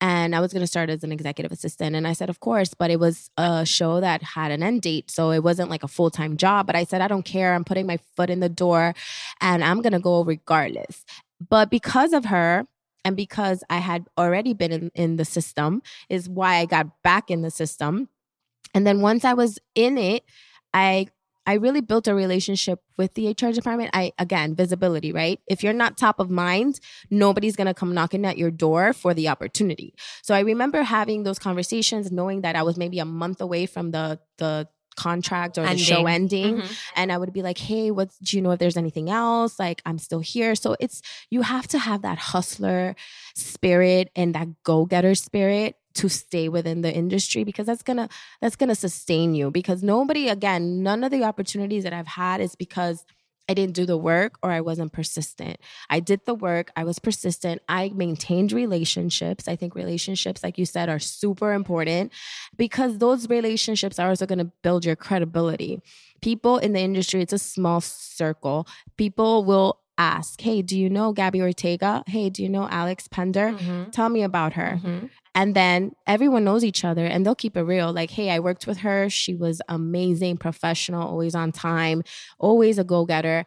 And 0.00 0.34
I 0.34 0.40
was 0.40 0.52
going 0.52 0.60
to 0.60 0.66
start 0.66 0.90
as 0.90 1.02
an 1.02 1.12
executive 1.12 1.52
assistant. 1.52 1.96
And 1.96 2.06
I 2.06 2.12
said, 2.12 2.28
of 2.28 2.40
course, 2.40 2.74
but 2.74 2.90
it 2.90 3.00
was 3.00 3.30
a 3.36 3.64
show 3.64 4.00
that 4.00 4.22
had 4.22 4.50
an 4.50 4.62
end 4.62 4.82
date. 4.82 5.10
So 5.10 5.30
it 5.30 5.42
wasn't 5.42 5.70
like 5.70 5.82
a 5.82 5.88
full 5.88 6.10
time 6.10 6.36
job. 6.36 6.66
But 6.66 6.76
I 6.76 6.84
said, 6.84 7.00
I 7.00 7.08
don't 7.08 7.24
care. 7.24 7.54
I'm 7.54 7.64
putting 7.64 7.86
my 7.86 7.98
foot 8.16 8.28
in 8.28 8.40
the 8.40 8.48
door 8.48 8.94
and 9.40 9.64
I'm 9.64 9.80
going 9.80 9.92
to 9.92 10.00
go 10.00 10.22
regardless. 10.22 11.04
But 11.48 11.70
because 11.70 12.12
of 12.12 12.26
her, 12.26 12.66
and 13.04 13.16
because 13.16 13.62
I 13.68 13.78
had 13.78 14.06
already 14.16 14.54
been 14.54 14.72
in, 14.72 14.90
in 14.94 15.16
the 15.16 15.24
system, 15.26 15.82
is 16.08 16.28
why 16.28 16.56
I 16.56 16.64
got 16.64 17.02
back 17.02 17.30
in 17.30 17.42
the 17.42 17.50
system. 17.50 18.08
And 18.72 18.86
then 18.86 19.02
once 19.02 19.24
I 19.24 19.34
was 19.34 19.58
in 19.74 19.98
it, 19.98 20.24
I 20.72 21.08
I 21.46 21.54
really 21.54 21.80
built 21.82 22.08
a 22.08 22.14
relationship 22.14 22.80
with 22.96 23.14
the 23.14 23.28
HR 23.28 23.52
department. 23.52 23.90
I 23.92 24.12
again, 24.18 24.54
visibility, 24.54 25.12
right? 25.12 25.40
If 25.46 25.62
you're 25.62 25.72
not 25.74 25.96
top 25.98 26.18
of 26.18 26.30
mind, 26.30 26.80
nobody's 27.10 27.54
going 27.56 27.66
to 27.66 27.74
come 27.74 27.92
knocking 27.94 28.24
at 28.24 28.38
your 28.38 28.50
door 28.50 28.92
for 28.92 29.12
the 29.14 29.28
opportunity. 29.28 29.94
So 30.22 30.34
I 30.34 30.40
remember 30.40 30.82
having 30.82 31.22
those 31.24 31.38
conversations 31.38 32.10
knowing 32.10 32.40
that 32.42 32.56
I 32.56 32.62
was 32.62 32.76
maybe 32.76 32.98
a 32.98 33.04
month 33.04 33.40
away 33.40 33.66
from 33.66 33.90
the 33.90 34.18
the 34.38 34.68
contract 34.96 35.58
or 35.58 35.62
the 35.62 35.70
show 35.76 36.06
ending 36.06 36.58
Mhm. 36.58 36.76
and 36.94 37.10
I 37.10 37.18
would 37.18 37.32
be 37.32 37.42
like, 37.42 37.58
"Hey, 37.58 37.90
what's 37.90 38.16
do 38.18 38.36
you 38.36 38.42
know 38.42 38.52
if 38.52 38.60
there's 38.60 38.76
anything 38.76 39.10
else? 39.10 39.58
Like, 39.58 39.82
I'm 39.84 39.98
still 39.98 40.20
here." 40.20 40.54
So 40.54 40.76
it's 40.78 41.02
you 41.30 41.42
have 41.42 41.66
to 41.68 41.78
have 41.80 42.02
that 42.02 42.18
hustler 42.18 42.94
spirit 43.34 44.10
and 44.14 44.34
that 44.36 44.48
go-getter 44.62 45.14
spirit 45.16 45.76
to 45.94 46.08
stay 46.08 46.48
within 46.48 46.82
the 46.82 46.92
industry 46.92 47.44
because 47.44 47.66
that's 47.66 47.82
to 47.82 48.08
that's 48.40 48.56
to 48.56 48.74
sustain 48.74 49.34
you 49.34 49.50
because 49.50 49.82
nobody 49.82 50.28
again, 50.28 50.82
none 50.82 51.04
of 51.04 51.10
the 51.10 51.24
opportunities 51.24 51.84
that 51.84 51.92
I've 51.92 52.06
had 52.06 52.40
is 52.40 52.54
because 52.54 53.04
I 53.48 53.52
didn't 53.52 53.74
do 53.74 53.84
the 53.84 53.98
work 53.98 54.38
or 54.42 54.50
I 54.50 54.62
wasn't 54.62 54.92
persistent. 54.92 55.58
I 55.90 56.00
did 56.00 56.24
the 56.24 56.34
work, 56.34 56.70
I 56.76 56.84
was 56.84 56.98
persistent, 56.98 57.60
I 57.68 57.92
maintained 57.94 58.52
relationships. 58.52 59.46
I 59.46 59.54
think 59.54 59.74
relationships 59.74 60.42
like 60.42 60.56
you 60.58 60.64
said 60.64 60.88
are 60.88 60.98
super 60.98 61.52
important 61.52 62.12
because 62.56 62.98
those 62.98 63.28
relationships 63.28 63.98
are 63.98 64.08
also 64.08 64.26
going 64.26 64.38
to 64.38 64.50
build 64.62 64.84
your 64.84 64.96
credibility 64.96 65.80
people 66.22 66.56
in 66.56 66.72
the 66.72 66.80
industry 66.80 67.20
it's 67.20 67.34
a 67.34 67.38
small 67.38 67.82
circle 67.82 68.66
people 68.96 69.44
will 69.44 69.78
ask, 69.96 70.40
"Hey, 70.40 70.60
do 70.62 70.76
you 70.76 70.90
know 70.90 71.12
Gabby 71.12 71.40
Ortega? 71.40 72.02
Hey, 72.08 72.28
do 72.28 72.42
you 72.42 72.48
know 72.48 72.66
Alex 72.68 73.06
Pender? 73.06 73.52
Mhm. 73.52 73.92
Tell 73.92 74.08
me 74.08 74.22
about 74.22 74.54
her." 74.54 74.80
Mhm. 74.82 75.10
And 75.34 75.54
then 75.54 75.92
everyone 76.06 76.44
knows 76.44 76.64
each 76.64 76.84
other 76.84 77.04
and 77.04 77.26
they'll 77.26 77.34
keep 77.34 77.56
it 77.56 77.62
real. 77.62 77.92
Like, 77.92 78.10
hey, 78.10 78.30
I 78.30 78.38
worked 78.38 78.66
with 78.66 78.78
her. 78.78 79.10
She 79.10 79.34
was 79.34 79.60
amazing, 79.68 80.36
professional, 80.36 81.06
always 81.08 81.34
on 81.34 81.50
time, 81.52 82.02
always 82.38 82.78
a 82.78 82.84
go 82.84 83.04
getter. 83.04 83.44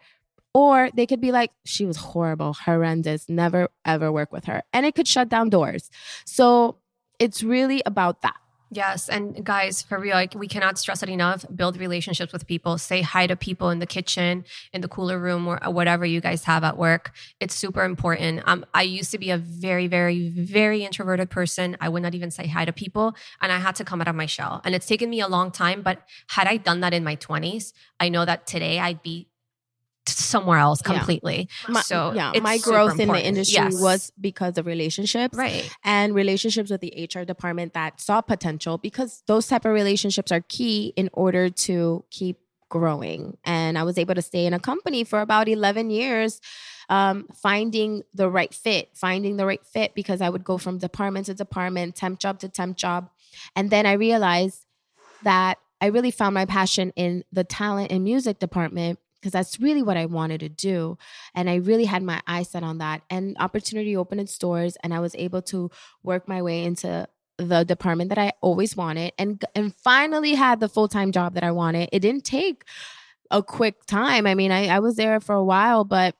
Or 0.53 0.89
they 0.95 1.05
could 1.05 1.21
be 1.21 1.31
like, 1.31 1.51
she 1.65 1.85
was 1.85 1.97
horrible, 1.97 2.53
horrendous, 2.53 3.29
never 3.29 3.69
ever 3.85 4.11
work 4.11 4.31
with 4.31 4.45
her. 4.45 4.63
And 4.73 4.85
it 4.85 4.95
could 4.95 5.07
shut 5.07 5.29
down 5.29 5.49
doors. 5.49 5.89
So 6.25 6.79
it's 7.19 7.43
really 7.43 7.81
about 7.85 8.21
that. 8.23 8.37
Yes, 8.69 9.07
and 9.07 9.45
guys, 9.45 9.81
for 9.81 9.97
real, 9.97 10.15
like 10.15 10.35
we 10.35 10.47
cannot 10.47 10.77
stress 10.77 11.01
it 11.01 11.07
enough. 11.07 11.45
Build 11.55 11.77
relationships 11.77 12.33
with 12.33 12.45
people. 12.45 12.77
Say 12.77 13.01
hi 13.01 13.25
to 13.25 13.37
people 13.37 13.69
in 13.69 13.79
the 13.79 13.85
kitchen, 13.85 14.43
in 14.73 14.81
the 14.81 14.89
cooler 14.89 15.17
room, 15.17 15.47
or 15.47 15.57
whatever 15.71 16.05
you 16.05 16.19
guys 16.19 16.43
have 16.43 16.65
at 16.65 16.77
work. 16.77 17.13
It's 17.39 17.55
super 17.55 17.85
important. 17.85 18.43
Um, 18.45 18.65
I 18.73 18.81
used 18.81 19.11
to 19.11 19.17
be 19.17 19.31
a 19.31 19.37
very, 19.37 19.87
very, 19.87 20.27
very 20.27 20.83
introverted 20.83 21.29
person. 21.29 21.77
I 21.79 21.87
would 21.87 22.03
not 22.03 22.13
even 22.13 22.29
say 22.29 22.47
hi 22.47 22.65
to 22.65 22.73
people, 22.73 23.15
and 23.41 23.53
I 23.53 23.59
had 23.59 23.75
to 23.75 23.85
come 23.85 24.01
out 24.01 24.09
of 24.09 24.15
my 24.15 24.25
shell. 24.25 24.61
And 24.65 24.75
it's 24.75 24.85
taken 24.85 25.09
me 25.09 25.21
a 25.21 25.29
long 25.29 25.49
time. 25.49 25.81
But 25.81 26.01
had 26.27 26.47
I 26.47 26.57
done 26.57 26.81
that 26.81 26.93
in 26.93 27.05
my 27.05 27.15
twenties, 27.15 27.73
I 28.01 28.09
know 28.09 28.25
that 28.25 28.47
today 28.47 28.79
I'd 28.79 29.01
be 29.01 29.29
somewhere 30.09 30.57
else 30.59 30.81
Yeah. 30.85 30.93
completely. 30.97 31.49
My, 31.67 31.81
so 31.81 32.13
yeah, 32.13 32.31
it's 32.33 32.43
my 32.43 32.57
growth 32.57 32.99
in 32.99 33.07
the 33.09 33.25
industry 33.25 33.55
Yes. 33.63 33.81
was 33.81 34.11
because 34.19 34.57
of 34.57 34.65
relationships. 34.65 35.37
right. 35.37 35.69
and 35.83 36.13
relationships 36.15 36.69
with 36.69 36.81
the 36.81 37.09
HR 37.13 37.23
department 37.23 37.73
that 37.73 37.99
saw 38.01 38.21
potential 38.21 38.77
because 38.77 39.23
those 39.27 39.47
type 39.47 39.65
of 39.65 39.71
relationships 39.73 40.31
are 40.31 40.41
key 40.41 40.93
in 40.95 41.09
order 41.13 41.49
to 41.49 42.03
keep 42.11 42.37
growing. 42.69 43.37
And 43.45 43.77
I 43.77 43.83
was 43.83 43.97
able 43.97 44.15
to 44.15 44.21
stay 44.21 44.45
in 44.45 44.53
a 44.53 44.59
company 44.59 45.03
for 45.05 45.21
about 45.21 45.47
11 45.47 45.89
years, 45.89 46.41
um, 46.89 47.25
finding 47.33 48.03
the 48.13 48.29
right 48.29 48.53
fit, 48.53 48.89
finding 48.93 49.37
the 49.37 49.45
right 49.45 49.65
fit 49.65 49.95
because 49.95 50.19
I 50.21 50.29
would 50.29 50.43
go 50.43 50.57
from 50.57 50.77
department 50.77 51.27
to 51.27 51.33
department, 51.33 51.95
temp 51.95 52.19
job 52.19 52.39
to 52.39 52.49
temp 52.49 52.75
job. 52.75 53.09
And 53.55 53.69
then 53.69 53.85
I 53.85 53.93
realized 53.93 54.65
that 55.23 55.59
I 55.79 55.87
really 55.87 56.11
found 56.11 56.33
my 56.33 56.45
passion 56.45 56.91
in 56.95 57.23
the 57.31 57.43
talent 57.43 57.91
and 57.91 58.03
music 58.03 58.39
department 58.39 58.99
because 59.27 59.33
that's 59.33 59.59
really 59.59 59.83
what 59.83 59.97
I 59.97 60.05
wanted 60.05 60.39
to 60.39 60.47
do. 60.47 60.97
And 61.35 61.49
I 61.49 61.55
really 61.55 61.83
had 61.83 62.01
my 62.01 62.21
eyes 62.25 62.49
set 62.49 62.63
on 62.63 62.77
that. 62.77 63.01
And 63.09 63.35
opportunity 63.39 63.97
opened 63.97 64.21
its 64.21 64.37
doors, 64.37 64.77
and 64.83 64.93
I 64.93 65.01
was 65.01 65.13
able 65.15 65.41
to 65.43 65.69
work 66.01 66.29
my 66.29 66.41
way 66.41 66.63
into 66.63 67.07
the 67.37 67.65
department 67.65 68.09
that 68.09 68.17
I 68.17 68.31
always 68.41 68.75
wanted 68.75 69.13
and 69.19 69.45
and 69.53 69.71
finally 69.75 70.33
had 70.33 70.59
the 70.59 70.67
full-time 70.67 71.11
job 71.11 71.35
that 71.35 71.43
I 71.43 71.51
wanted. 71.51 71.89
It 71.91 71.99
didn't 71.99 72.25
take 72.25 72.63
a 73.29 73.43
quick 73.43 73.85
time. 73.85 74.25
I 74.25 74.33
mean, 74.33 74.51
I, 74.51 74.69
I 74.69 74.79
was 74.79 74.95
there 74.95 75.19
for 75.19 75.35
a 75.35 75.43
while, 75.43 75.83
but 75.83 76.15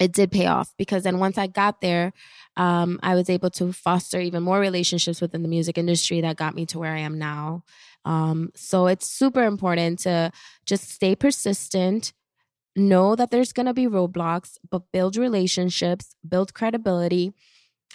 it 0.00 0.12
did 0.12 0.32
pay 0.32 0.46
off 0.46 0.72
because 0.76 1.04
then 1.04 1.18
once 1.18 1.38
I 1.38 1.46
got 1.46 1.80
there, 1.82 2.12
um, 2.56 2.98
I 3.02 3.14
was 3.14 3.30
able 3.30 3.50
to 3.50 3.72
foster 3.72 4.18
even 4.18 4.42
more 4.42 4.58
relationships 4.58 5.20
within 5.20 5.42
the 5.42 5.48
music 5.48 5.78
industry 5.78 6.22
that 6.22 6.36
got 6.36 6.54
me 6.54 6.66
to 6.66 6.78
where 6.80 6.92
I 6.92 7.00
am 7.00 7.18
now. 7.18 7.62
Um, 8.04 8.50
so 8.56 8.86
it's 8.86 9.06
super 9.06 9.44
important 9.44 10.00
to 10.00 10.32
just 10.64 10.90
stay 10.90 11.14
persistent, 11.14 12.12
know 12.76 13.16
that 13.16 13.30
there's 13.30 13.52
going 13.52 13.66
to 13.66 13.74
be 13.74 13.86
roadblocks, 13.86 14.58
but 14.70 14.82
build 14.92 15.16
relationships, 15.16 16.14
build 16.26 16.54
credibility, 16.54 17.32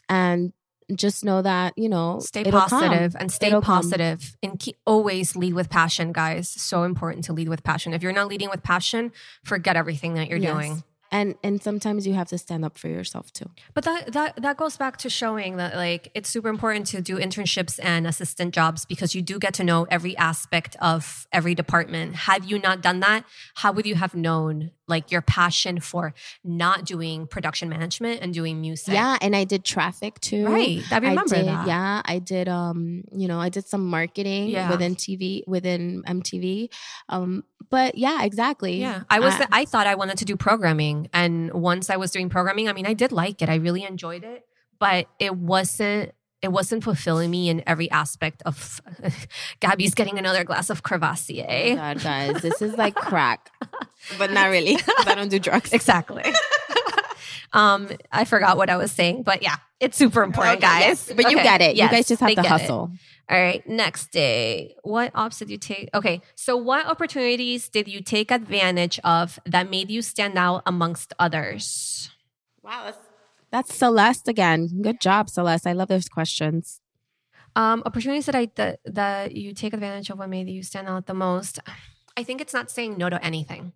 and 0.09 0.53
just 0.93 1.25
know 1.25 1.41
that, 1.41 1.73
you 1.77 1.89
know, 1.89 2.19
Stay 2.19 2.41
it'll 2.41 2.61
come. 2.61 2.69
positive 2.69 3.15
and 3.19 3.31
stay 3.31 3.47
It'll 3.47 3.61
come. 3.61 3.81
positive 3.81 4.37
and 4.43 4.59
keep, 4.59 4.75
always 4.85 5.35
lead 5.35 5.53
with 5.55 5.69
passion, 5.69 6.11
guys. 6.11 6.47
So 6.49 6.83
important 6.83 7.25
to 7.25 7.33
lead 7.33 7.49
with 7.49 7.63
passion. 7.63 7.93
If 7.93 8.03
you're 8.03 8.13
not 8.13 8.27
leading 8.27 8.49
with 8.49 8.61
passion, 8.61 9.11
forget 9.43 9.75
everything 9.75 10.13
that 10.13 10.27
you're 10.29 10.37
Yes. 10.37 10.53
doing. 10.53 10.83
And 11.15 11.35
and 11.43 11.63
sometimes 11.63 12.05
you 12.05 12.13
have 12.13 12.27
to 12.27 12.37
stand 12.37 12.65
up 12.65 12.77
for 12.77 12.89
yourself 12.89 13.31
too. 13.31 13.49
But 13.73 13.85
that, 13.85 14.11
that 14.11 14.41
that 14.41 14.57
goes 14.57 14.75
back 14.75 14.97
to 14.97 15.09
showing 15.09 15.55
that 15.55 15.77
like 15.77 16.11
it's 16.13 16.27
super 16.27 16.49
important 16.49 16.87
to 16.87 17.01
do 17.01 17.17
internships 17.17 17.79
and 17.81 18.05
assistant 18.05 18.53
jobs 18.53 18.83
because 18.83 19.15
you 19.15 19.21
do 19.21 19.39
get 19.39 19.53
to 19.53 19.63
know 19.63 19.87
every 19.89 20.17
aspect 20.17 20.75
of 20.81 21.25
every 21.31 21.55
department. 21.55 22.15
Had 22.15 22.43
you 22.43 22.59
not 22.59 22.81
done 22.81 22.99
that, 22.99 23.23
how 23.55 23.71
would 23.71 23.85
you 23.85 23.95
have 23.95 24.13
known 24.13 24.71
like 24.87 25.11
your 25.11 25.21
passion 25.21 25.79
for 25.79 26.13
not 26.43 26.85
doing 26.85 27.27
production 27.27 27.69
management 27.69 28.21
and 28.21 28.33
doing 28.33 28.61
music? 28.61 28.93
Yeah, 28.93 29.17
and 29.21 29.35
I 29.35 29.43
did 29.43 29.63
traffic 29.65 30.19
too. 30.19 30.45
Right. 30.45 30.81
I 30.91 30.97
remember 30.99 31.35
did, 31.35 31.47
that. 31.47 31.67
Yeah, 31.67 32.01
I 32.05 32.19
did. 32.19 32.47
Um, 32.47 33.03
you 33.11 33.27
know, 33.27 33.39
I 33.39 33.49
did 33.49 33.67
some 33.67 33.85
marketing 33.87 34.49
Yeah. 34.49 34.69
within 34.69 34.95
TV, 34.95 35.43
within 35.47 36.03
MTV. 36.07 36.69
Um, 37.09 37.43
but 37.69 37.97
yeah, 37.97 38.23
exactly. 38.23 38.79
Yeah, 38.79 39.03
I 39.09 39.19
was. 39.19 39.33
I- 39.33 39.47
I 39.51 39.65
thought 39.65 39.87
I 39.87 39.95
wanted 39.95 40.17
to 40.19 40.25
do 40.25 40.35
programming, 40.35 41.09
and 41.13 41.51
once 41.53 41.89
I 41.89 41.95
was 41.97 42.11
doing 42.11 42.29
programming, 42.29 42.67
I 42.69 42.73
mean, 42.73 42.85
I 42.85 42.93
did 42.93 43.11
like 43.11 43.41
it. 43.41 43.49
I 43.49 43.55
really 43.55 43.83
enjoyed 43.83 44.23
it, 44.23 44.45
but 44.79 45.07
it 45.19 45.35
wasn't. 45.35 46.11
It 46.45 46.51
wasn't 46.51 46.83
fulfilling 46.83 47.29
me 47.31 47.49
in 47.49 47.63
every 47.67 47.89
aspect 47.91 48.41
of. 48.45 48.79
Gabby's 49.59 49.93
getting 49.95 50.17
another 50.19 50.43
glass 50.43 50.69
of 50.69 50.77
Oh 50.77 50.81
Courvoisier. 50.87 51.75
God, 51.75 52.01
guys, 52.01 52.41
this 52.41 52.61
is 52.61 52.77
like 52.77 52.95
crack, 52.95 53.49
but 54.19 54.31
not 54.31 54.49
really. 54.49 54.77
I 55.05 55.15
don't 55.15 55.29
do 55.29 55.39
drugs. 55.39 55.73
Exactly. 55.73 56.23
um, 57.53 57.89
I 58.11 58.25
forgot 58.25 58.57
what 58.57 58.69
I 58.69 58.77
was 58.77 58.91
saying, 58.91 59.23
but 59.23 59.41
yeah, 59.41 59.55
it's 59.79 59.97
super 59.97 60.23
important, 60.23 60.57
Okay, 60.57 60.67
guys. 60.67 61.07
yes, 61.07 61.13
But 61.15 61.31
you 61.31 61.37
Okay, 61.37 61.43
get 61.43 61.61
it. 61.61 61.75
yes, 61.75 61.91
you 61.91 61.97
guys 61.97 62.07
just 62.07 62.19
have 62.21 62.29
to 62.29 62.35
get 62.35 62.45
it. 62.45 62.47
hustle. 62.47 62.91
All 63.27 63.41
right, 63.41 63.67
next 63.67 64.11
day. 64.11 64.75
What 64.83 65.11
ops 65.15 65.39
did 65.39 65.49
you 65.49 65.57
take? 65.57 65.89
Okay, 65.95 66.21
so 66.35 66.55
what 66.57 66.85
opportunities 66.85 67.69
did 67.69 67.87
you 67.87 68.01
take 68.01 68.29
advantage 68.29 68.99
of 69.03 69.39
that 69.47 69.69
made 69.71 69.89
you 69.89 70.03
stand 70.03 70.37
out 70.37 70.61
amongst 70.67 71.11
others? 71.17 72.11
Wow, 72.61 72.83
that's, 72.85 72.97
that's 73.55 73.73
Celeste 73.73 74.27
again. 74.27 74.81
Good 74.81 74.99
job, 74.99 75.29
Celeste. 75.29 75.65
I 75.65 75.71
love 75.71 75.87
those 75.87 76.09
questions. 76.09 76.81
Um, 77.55 77.83
opportunities 77.85 78.25
that 78.25 78.35
I 78.35 78.49
that, 78.55 78.79
that 78.83 79.33
you 79.33 79.53
take 79.53 79.73
advantage 79.73 80.09
of 80.09 80.19
what 80.19 80.27
made 80.27 80.49
you 80.49 80.61
stand 80.61 80.89
out 80.89 81.05
the 81.05 81.13
most. 81.13 81.59
I 82.17 82.23
think 82.23 82.41
it's 82.41 82.53
not 82.53 82.69
saying 82.69 82.97
no 82.97 83.09
to 83.09 83.23
anything. 83.23 83.71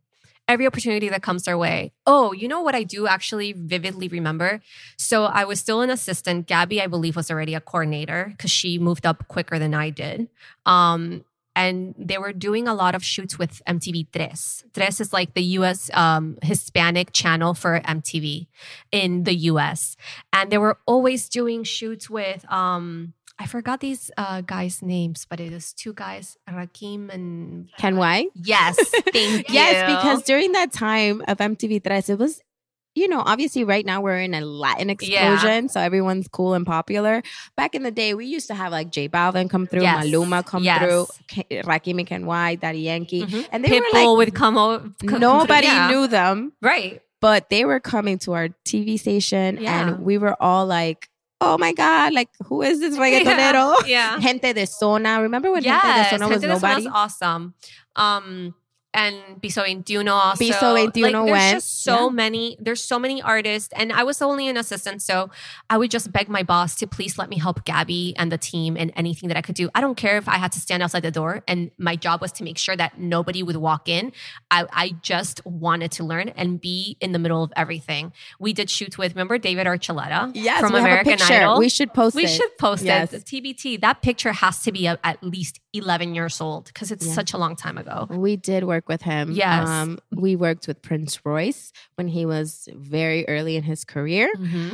Every 0.49 0.67
opportunity 0.67 1.07
that 1.07 1.23
comes 1.23 1.47
our 1.47 1.57
way. 1.57 1.93
Oh, 2.05 2.33
you 2.33 2.49
know 2.49 2.59
what 2.59 2.75
I 2.75 2.83
do 2.83 3.07
actually 3.07 3.53
vividly 3.53 4.09
remember? 4.09 4.61
So 4.97 5.25
I 5.25 5.45
was 5.45 5.61
still 5.61 5.79
an 5.79 5.89
assistant. 5.89 6.47
Gabby, 6.47 6.81
I 6.81 6.87
believe, 6.87 7.15
was 7.15 7.31
already 7.31 7.53
a 7.53 7.61
coordinator 7.61 8.33
because 8.35 8.51
she 8.51 8.79
moved 8.79 9.05
up 9.05 9.29
quicker 9.29 9.59
than 9.59 9.73
I 9.73 9.91
did. 9.91 10.27
Um, 10.65 11.23
and 11.59 11.93
they 11.97 12.17
were 12.17 12.31
doing 12.31 12.69
a 12.69 12.73
lot 12.73 12.95
of 12.95 13.03
shoots 13.03 13.37
with 13.37 13.61
MTV 13.67 14.07
Tres. 14.13 14.63
Tres 14.73 15.01
is 15.01 15.11
like 15.11 15.33
the 15.33 15.43
US 15.59 15.91
um, 15.93 16.37
Hispanic 16.41 17.11
channel 17.11 17.53
for 17.53 17.81
MTV 17.81 18.47
in 18.93 19.23
the 19.25 19.35
US. 19.51 19.97
And 20.31 20.49
they 20.49 20.57
were 20.57 20.77
always 20.85 21.27
doing 21.27 21.65
shoots 21.65 22.09
with, 22.09 22.49
um, 22.49 23.11
I 23.37 23.45
forgot 23.45 23.81
these 23.81 24.09
uh, 24.15 24.39
guys' 24.39 24.81
names, 24.81 25.27
but 25.29 25.41
it 25.41 25.51
is 25.51 25.73
two 25.73 25.93
guys, 25.93 26.37
Rakim 26.47 27.13
and. 27.13 27.67
Ken-Y? 27.77 28.27
Yes, 28.35 28.77
thank 29.11 29.49
you. 29.49 29.53
Yes, 29.53 29.83
because 29.83 30.23
during 30.23 30.53
that 30.53 30.71
time 30.71 31.21
of 31.27 31.39
MTV 31.39 31.83
Tres, 31.83 32.07
it 32.07 32.17
was, 32.17 32.39
you 32.95 33.07
know, 33.07 33.21
obviously 33.25 33.63
right 33.63 33.85
now 33.85 34.01
we're 34.01 34.19
in 34.19 34.33
a 34.33 34.41
Latin 34.41 34.89
explosion, 34.89 35.69
so 35.69 35.79
everyone's 35.79 36.27
cool 36.27 36.53
and 36.53 36.65
popular. 36.65 37.21
Back 37.55 37.75
in 37.75 37.83
the 37.83 37.91
day, 37.91 38.13
we 38.13 38.25
used 38.25 38.47
to 38.47 38.55
have 38.55 38.71
like 38.71 38.91
J 38.91 39.07
Balvin 39.07 39.49
come 39.49 39.67
through, 39.67 39.83
Yes. 39.83 40.05
Maluma 40.05 40.45
come 40.45 40.63
Yes. 40.63 40.79
through, 40.81 41.05
Ke- 41.27 41.63
Rakim 41.65 42.05
and 42.11 42.25
White, 42.27 42.61
Daddy 42.61 42.79
Yankee, 42.79 43.21
Mhm. 43.23 43.47
and 43.51 43.63
they 43.63 43.69
Pitbull 43.69 43.81
were 43.93 43.99
like, 43.99 44.17
would 44.17 44.35
come 44.35 44.57
over. 44.57 44.89
nobody 45.03 45.67
yeah. 45.67 45.87
knew 45.89 46.07
them, 46.07 46.51
Right. 46.61 47.01
but 47.21 47.49
they 47.49 47.63
were 47.65 47.79
coming 47.79 48.17
to 48.19 48.33
our 48.33 48.49
TV 48.65 48.97
station, 48.99 49.59
Yeah. 49.61 49.89
and 49.89 49.99
we 50.03 50.17
were 50.17 50.35
all 50.41 50.65
like, 50.65 51.07
"Oh 51.41 51.57
my 51.57 51.71
god, 51.73 52.13
like 52.13 52.29
who 52.47 52.61
is 52.63 52.79
this 52.81 52.97
reggaetonero?" 52.99 53.87
Yeah. 53.87 54.19
Gente 54.19 54.51
de 54.53 54.65
Zona. 54.65 55.21
Remember 55.21 55.51
when 55.51 55.63
yes. 55.63 55.81
Gente 55.83 56.03
de 56.03 56.09
Zona 56.17 56.27
was 56.27 56.41
Gente 56.41 56.47
de 56.53 56.59
Zona 56.59 56.73
nobody? 56.73 56.85
was 56.87 56.93
awesome. 56.95 57.53
Um, 57.95 58.55
and 58.93 59.41
Piso 59.41 59.61
21 59.61 60.07
also. 60.07 60.37
Piso 60.43 60.71
21 60.71 60.81
like, 60.81 60.93
there's 60.93 61.31
went, 61.31 61.55
just 61.57 61.83
so 61.83 62.05
yeah. 62.05 62.13
many, 62.13 62.57
there's 62.59 62.83
so 62.83 62.97
many 62.97 63.21
artists. 63.21 63.71
And 63.75 63.93
I 63.93 64.03
was 64.03 64.21
only 64.21 64.47
an 64.47 64.57
assistant. 64.57 65.01
So 65.03 65.29
I 65.69 65.77
would 65.77 65.91
just 65.91 66.11
beg 66.11 66.27
my 66.27 66.41
boss 66.41 66.75
to 66.75 66.87
please 66.87 67.17
let 67.17 67.29
me 67.29 67.37
help 67.37 67.65
Gabby 67.65 68.15
and 68.17 68.31
the 68.31 68.37
team 68.37 68.75
in 68.75 68.89
anything 68.91 69.29
that 69.29 69.37
I 69.37 69.41
could 69.41 69.55
do. 69.55 69.69
I 69.75 69.81
don't 69.81 69.95
care 69.95 70.17
if 70.17 70.27
I 70.27 70.37
had 70.37 70.51
to 70.53 70.59
stand 70.59 70.81
outside 70.81 71.03
the 71.03 71.11
door 71.11 71.43
and 71.47 71.69
my 71.77 71.95
job 71.95 72.19
was 72.19 72.31
to 72.33 72.43
make 72.43 72.57
sure 72.57 72.75
that 72.75 72.99
nobody 72.99 73.43
would 73.43 73.57
walk 73.57 73.87
in. 73.87 74.11
I, 74.49 74.65
I 74.71 74.91
just 75.01 75.45
wanted 75.45 75.91
to 75.93 76.03
learn 76.03 76.29
and 76.29 76.59
be 76.59 76.97
in 76.99 77.11
the 77.11 77.19
middle 77.19 77.43
of 77.43 77.53
everything. 77.55 78.11
We 78.39 78.53
did 78.53 78.71
shoots 78.71 78.97
with, 78.97 79.13
remember 79.13 79.37
David 79.37 79.67
Archuleta 79.67 80.31
Yes, 80.33 80.61
from 80.61 80.73
we 80.73 80.79
American 80.79 81.11
have 81.11 81.21
a 81.21 81.23
picture. 81.23 81.33
Idol? 81.43 81.59
We 81.59 81.69
should 81.69 81.93
post 81.93 82.15
it. 82.15 82.17
we 82.17 82.23
it. 82.25 82.29
should 82.29 82.57
post 82.57 82.83
Yes. 82.83 83.13
it. 83.13 83.25
TBT. 83.25 83.81
That 83.81 84.01
picture 84.01 84.31
has 84.31 84.63
to 84.63 84.71
be 84.71 84.87
a, 84.87 84.97
at 85.03 85.23
least 85.23 85.59
11 85.73 86.15
years 86.15 86.41
old 86.41 86.65
because 86.65 86.91
it's 86.91 87.05
Yeah. 87.05 87.13
such 87.13 87.33
a 87.33 87.37
long 87.37 87.55
time 87.55 87.77
ago. 87.77 88.07
We 88.09 88.35
did 88.37 88.63
work 88.63 88.89
with 88.89 89.01
him. 89.03 89.31
Yes. 89.31 89.67
Um, 89.67 89.99
we 90.11 90.35
worked 90.35 90.67
with 90.67 90.81
Prince 90.81 91.23
Royce 91.25 91.71
when 91.95 92.07
he 92.07 92.25
was 92.25 92.67
very 92.73 93.27
early 93.27 93.55
in 93.55 93.63
his 93.63 93.85
career. 93.85 94.29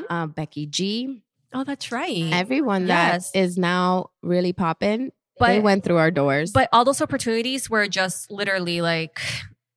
Uh, 0.09 0.27
Becky 0.27 0.65
G. 0.67 1.21
Oh, 1.53 1.63
that's 1.63 1.91
right. 1.91 2.29
Everyone 2.33 2.87
that 2.87 3.13
Yes. 3.13 3.31
is 3.33 3.57
now 3.57 4.09
really 4.23 4.53
popping, 4.53 5.11
But- 5.37 5.47
they 5.47 5.59
went 5.59 5.83
through 5.83 5.97
our 5.97 6.11
doors. 6.11 6.51
but 6.51 6.69
all 6.71 6.85
those 6.85 7.01
opportunities 7.01 7.69
were 7.69 7.87
just 7.87 8.31
literally 8.31 8.81
like, 8.81 9.19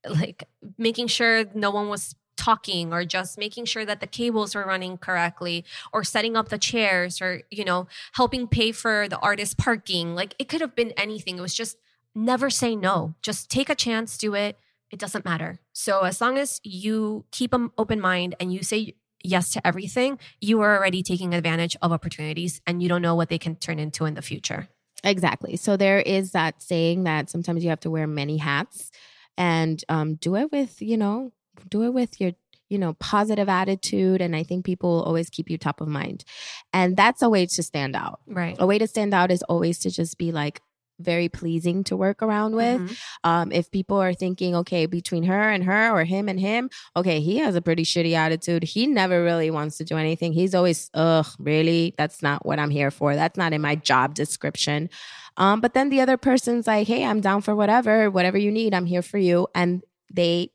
like 0.09 0.45
making 0.79 1.09
sure 1.09 1.45
no 1.55 1.71
one 1.71 1.89
was 1.89 2.15
talking 2.39 2.93
or 2.93 3.05
just 3.05 3.37
making 3.37 3.67
sure 3.67 3.85
that 3.85 4.01
the 4.01 4.07
cables 4.07 4.55
were 4.55 4.65
running 4.65 4.97
correctly 4.97 5.65
or 5.93 6.05
setting 6.05 6.37
up 6.37 6.49
the 6.49 6.59
chairs 6.59 7.21
or 7.21 7.43
you 7.51 7.65
know 7.65 7.87
helping 8.13 8.47
pay 8.47 8.73
for 8.73 9.09
the 9.09 9.19
artist 9.19 9.59
parking. 9.59 10.15
Like 10.15 10.35
it 10.39 10.49
could 10.49 10.63
have 10.63 10.75
been 10.75 10.93
anything. 10.93 11.37
It 11.37 11.43
was 11.43 11.55
just 11.55 11.77
never 12.15 12.49
say 12.49 12.75
no. 12.75 13.15
Just 13.21 13.51
take 13.51 13.69
a 13.69 13.75
chance 13.75 14.17
do 14.17 14.35
it. 14.35 14.59
It 14.91 14.99
doesn't 14.99 15.25
matter. 15.27 15.61
So 15.73 16.03
as 16.03 16.21
long 16.21 16.39
as 16.39 16.61
you 16.65 17.27
keep 17.31 17.53
an 17.53 17.71
open 17.77 18.01
mind 18.01 18.35
and 18.41 18.53
you 18.53 18.63
say 18.63 18.95
yes 19.23 19.51
to 19.53 19.67
everything 19.67 20.17
you 20.41 20.61
are 20.61 20.79
already 20.79 21.03
taking 21.03 21.35
advantage 21.35 21.77
of 21.83 21.91
opportunities 21.91 22.61
and 22.69 22.81
you 22.81 22.89
don't 22.89 23.03
know 23.03 23.17
what 23.17 23.29
they 23.29 23.39
can 23.39 23.57
turn 23.57 23.81
into 23.81 24.05
in 24.05 24.15
the 24.15 24.23
future. 24.23 24.69
Exactly. 25.05 25.57
So 25.57 25.77
there 25.77 26.01
is 26.01 26.33
that 26.33 26.63
saying 26.63 27.05
that 27.05 27.31
sometimes 27.31 27.63
you 27.63 27.71
have 27.71 27.81
to 27.81 27.91
wear 27.91 28.07
many 28.07 28.37
hats 28.37 28.91
and 29.37 29.83
um, 29.89 30.17
do 30.17 30.37
it 30.37 30.51
with, 30.51 30.83
you 30.83 30.97
know, 30.97 31.33
do 31.69 31.83
it 31.83 31.95
with 31.95 32.21
your, 32.21 32.33
you 32.69 32.79
know, 32.79 32.95
positive 32.95 33.49
attitude. 33.49 34.21
And 34.21 34.37
I 34.37 34.43
think 34.43 34.65
people 34.65 34.91
will 34.91 35.03
always 35.03 35.31
keep 35.31 35.51
you 35.51 35.59
top 35.59 35.81
of 35.81 35.89
mind. 35.89 36.25
And 36.73 36.97
that's 36.97 37.23
a 37.23 37.29
way 37.29 37.47
to 37.47 37.63
stand 37.63 37.97
out. 37.97 38.21
right 38.27 38.57
A 38.59 38.67
way 38.67 38.79
to 38.79 38.87
stand 38.87 39.15
out 39.15 39.31
is 39.31 39.43
always 39.45 39.79
to 39.81 39.91
just 39.91 40.19
be 40.19 40.33
like 40.33 40.61
very 41.01 41.29
pleasing 41.29 41.85
to 41.85 41.97
work 41.97 42.23
around 42.23 42.57
with. 42.57 42.81
Mhm. 42.81 42.97
Um, 43.23 43.53
if 43.53 43.71
people 43.71 43.99
are 43.99 44.13
thinking, 44.13 44.57
okay, 44.57 44.87
between 44.87 45.23
her 45.23 45.49
and 45.51 45.63
her 45.63 45.93
or 45.93 46.05
him 46.05 46.29
and 46.29 46.41
him, 46.41 46.71
okay, 46.97 47.21
he 47.21 47.39
has 47.39 47.55
a 47.55 47.63
pretty 47.63 47.85
shitty 47.85 48.15
attitude. 48.15 48.65
He 48.65 48.89
never 48.89 49.23
really 49.23 49.51
wants 49.51 49.79
to 49.79 49.85
do 49.85 49.97
anything. 49.97 50.33
He's 50.33 50.57
always, 50.57 50.91
ugh, 50.95 51.27
really? 51.39 51.95
That's 51.97 52.21
not 52.21 52.45
what 52.45 52.59
I'm 52.59 52.71
here 52.71 52.91
for. 52.91 53.15
That's 53.15 53.39
not 53.39 53.53
in 53.53 53.61
my 53.61 53.77
job 53.77 54.15
description. 54.15 54.91
Um, 55.37 55.61
but 55.61 55.73
then 55.73 55.89
the 55.89 56.01
other 56.01 56.17
person's 56.17 56.67
like, 56.67 56.89
hey, 56.89 57.05
I'm 57.05 57.21
down 57.21 57.43
for 57.43 57.55
whatever, 57.55 58.11
whatever 58.11 58.37
you 58.37 58.51
need, 58.51 58.75
I'm 58.75 58.87
here 58.87 59.03
for 59.03 59.19
you. 59.19 59.47
And 59.55 59.85
they, 60.13 60.51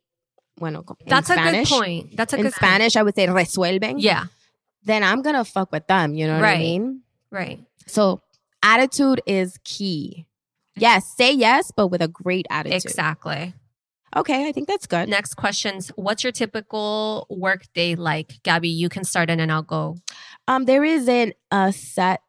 bueno, 0.58 0.84
in 1.02 1.08
that's 1.08 1.28
Spanish, 1.30 1.68
a 1.72 1.74
good 1.74 1.82
point 1.84 2.18
that's 2.18 2.34
a 2.34 2.38
in 2.38 2.44
good 2.44 2.54
Spanish, 2.54 2.96
I 2.96 3.04
would 3.04 3.16
say 3.16 3.28
resuelven. 3.28 3.96
yeah 3.98 4.26
Then 4.86 5.04
I'm 5.04 5.22
gonna 5.22 5.46
fuck 5.46 5.72
with 5.72 5.88
them. 5.88 6.14
You 6.14 6.28
know 6.28 6.36
what 6.36 6.44
I 6.46 6.52
Right. 6.54 6.60
mean? 6.60 7.02
right 7.32 7.60
So 7.88 8.22
attitude 8.62 9.22
is 9.26 9.58
key. 9.64 10.26
Yes, 10.76 11.06
say 11.16 11.32
yes, 11.34 11.72
but 11.76 11.88
with 11.88 12.02
a 12.02 12.08
great 12.08 12.46
attitude. 12.50 12.86
exactly 12.86 13.54
Okay, 14.16 14.48
I 14.48 14.52
think 14.52 14.68
that's 14.68 14.86
good. 14.86 15.10
Next 15.10 15.34
questions. 15.34 15.90
What's 15.96 16.24
your 16.24 16.32
typical 16.32 17.26
work 17.32 17.64
day 17.74 17.96
like? 17.96 18.44
Gabby, 18.44 18.70
you 18.70 18.88
can 18.88 19.04
start 19.04 19.32
and 19.32 19.40
then 19.40 19.50
I'll 19.50 19.64
go. 19.64 19.98
Um, 20.48 20.66
there 20.66 20.84
isn't 20.84 21.34
a 21.50 21.74
set 21.74 22.20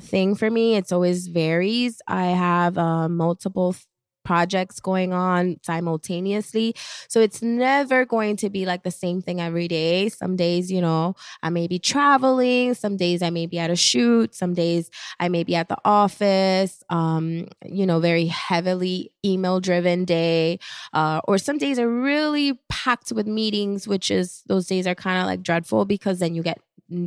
thing 0.00 0.36
for 0.36 0.48
me. 0.48 0.76
It's 0.76 0.92
always 0.92 1.26
varies. 1.26 2.00
I 2.06 2.26
have 2.26 2.78
uh, 2.78 3.08
multiple 3.08 3.74
projects 4.24 4.80
going 4.80 5.12
on 5.12 5.58
simultaneously, 5.62 6.74
so 7.08 7.20
it's 7.20 7.42
never 7.42 8.04
going 8.04 8.36
to 8.36 8.50
be 8.50 8.66
like 8.66 8.82
the 8.82 8.90
same 8.90 9.20
thing 9.20 9.40
every 9.40 9.68
day. 9.68 10.08
Some 10.08 10.36
days, 10.36 10.70
you 10.70 10.80
know, 10.80 11.14
I 11.42 11.50
may 11.50 11.66
be 11.66 11.78
traveling. 11.78 12.74
Some 12.74 12.96
days 12.96 13.22
I 13.22 13.30
may 13.30 13.46
be 13.46 13.58
at 13.58 13.70
a 13.70 13.76
shoot. 13.76 14.34
Some 14.34 14.54
days 14.54 14.90
I 15.20 15.28
may 15.28 15.44
be 15.44 15.54
at 15.54 15.68
the 15.68 15.78
office. 15.84 16.82
Um, 16.90 17.48
you 17.64 17.86
know, 17.86 18.00
very 18.00 18.26
heavily 18.26 19.12
email 19.24 19.60
driven 19.60 20.04
day. 20.04 20.58
Uh, 20.92 21.20
or 21.28 21.38
some 21.38 21.58
days 21.58 21.78
are 21.78 21.88
really 21.88 22.58
packed 22.68 23.12
with 23.12 23.26
meetings, 23.26 23.86
which 23.86 24.10
is 24.10 24.42
those 24.46 24.66
days 24.66 24.86
are 24.86 24.94
kind 24.94 25.20
of 25.20 25.26
like 25.26 25.42
dreadful 25.42 25.84
because 25.84 26.18
then 26.18 26.34
you 26.34 26.42
get 26.42 26.60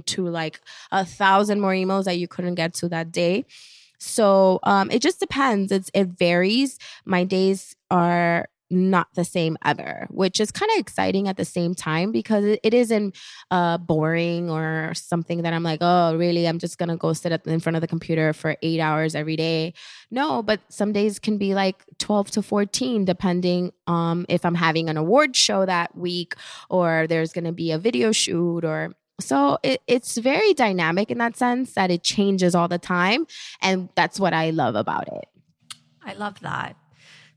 to 0.06 0.28
like 0.28 0.62
a 0.92 1.06
thousand 1.06 1.62
more 1.62 1.72
emails 1.72 2.06
that 2.06 2.18
you 2.18 2.28
couldn't 2.28 2.56
get 2.56 2.74
to 2.76 2.90
that 2.90 3.12
day. 3.12 3.46
So 4.06 4.60
um, 4.64 4.92
it 4.92 5.02
just 5.02 5.20
depends. 5.20 5.72
It's 5.72 5.90
it 5.94 6.08
varies. 6.08 6.78
My 7.06 7.24
days 7.24 7.76
are 7.90 8.48
not 8.72 9.08
the 9.14 9.24
same 9.24 9.58
ever, 9.64 10.08
which 10.10 10.40
is 10.40 10.52
kind 10.52 10.70
of 10.74 10.80
exciting 10.80 11.28
at 11.28 11.38
the 11.38 11.46
same 11.46 11.76
time 11.76 12.12
because 12.12 12.44
it, 12.44 12.60
it 12.64 12.74
isn't 12.74 13.16
uh, 13.52 13.78
boring 13.78 14.50
or 14.50 14.92
something 14.96 15.44
that 15.44 15.54
I'm 15.54 15.64
like, 15.64 15.80
oh, 15.82 16.16
really? 16.16 16.48
I'm 16.48 16.60
just 16.60 16.78
gonna 16.78 16.98
go 16.98 17.14
sit 17.14 17.32
up 17.32 17.48
in 17.48 17.60
front 17.60 17.76
of 17.76 17.82
the 17.82 17.88
computer 17.88 18.34
for 18.34 18.56
eight 18.62 18.80
hours 18.80 19.16
every 19.16 19.36
day. 19.36 19.74
No, 20.10 20.42
but 20.42 20.62
some 20.70 20.94
days 20.94 21.20
can 21.20 21.38
be 21.38 21.54
like 21.54 21.84
12 22.00 22.32
to 22.32 22.42
14, 22.42 23.06
depending 23.06 23.72
um, 23.88 24.26
if 24.30 24.46
I'm 24.46 24.56
having 24.56 24.90
an 24.90 24.98
award 24.98 25.36
show 25.36 25.66
that 25.66 25.96
week 25.96 26.36
or 26.70 27.06
there's 27.08 27.34
gonna 27.34 27.54
be 27.54 27.72
a 27.72 27.78
video 27.78 28.12
shoot 28.12 28.66
or 28.66 28.96
so 29.20 29.58
it, 29.64 29.82
it's 29.88 30.18
very 30.18 30.54
dynamic 30.54 31.10
in 31.10 31.18
that 31.20 31.38
sense 31.38 31.74
that 31.74 31.92
it 31.92 32.04
changes 32.04 32.56
all 32.56 32.68
the 32.68 32.78
time. 32.78 33.26
And 33.62 33.90
that's 33.96 34.20
what 34.20 34.34
I 34.34 34.50
love 34.50 34.76
about 34.76 35.08
it. 35.08 35.26
I 36.04 36.14
love 36.14 36.40
that. 36.42 36.76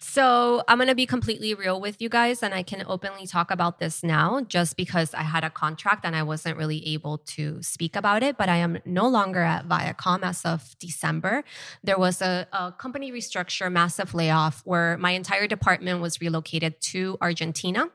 So 0.00 0.62
I'm 0.68 0.78
going 0.78 0.88
to 0.88 0.94
be 0.94 1.06
completely 1.06 1.54
real 1.54 1.80
with 1.80 2.00
you 2.00 2.08
guys, 2.08 2.42
and 2.44 2.54
I 2.54 2.62
can 2.62 2.84
openly 2.86 3.26
talk 3.26 3.50
about 3.50 3.80
this 3.80 4.04
now 4.04 4.42
just 4.42 4.76
because 4.76 5.12
I 5.12 5.22
had 5.22 5.42
a 5.42 5.50
contract 5.50 6.04
and 6.04 6.14
I 6.14 6.22
wasn't 6.22 6.56
really 6.56 6.86
able 6.88 7.18
to 7.18 7.60
speak 7.62 7.96
about 7.96 8.22
it. 8.22 8.36
But 8.36 8.48
I 8.48 8.58
am 8.58 8.78
no 8.84 9.08
longer 9.08 9.42
at 9.42 9.68
Viacom 9.68 10.22
as 10.22 10.44
of 10.44 10.76
December. 10.78 11.42
There 11.82 11.98
was 11.98 12.22
a, 12.22 12.46
a 12.52 12.70
company 12.70 13.10
restructure, 13.10 13.72
massive 13.72 14.14
layoff, 14.14 14.62
where 14.64 14.96
my 14.98 15.10
entire 15.10 15.48
department 15.48 16.00
was 16.00 16.20
relocated 16.20 16.80
to 16.92 17.18
Argentina. 17.20 17.90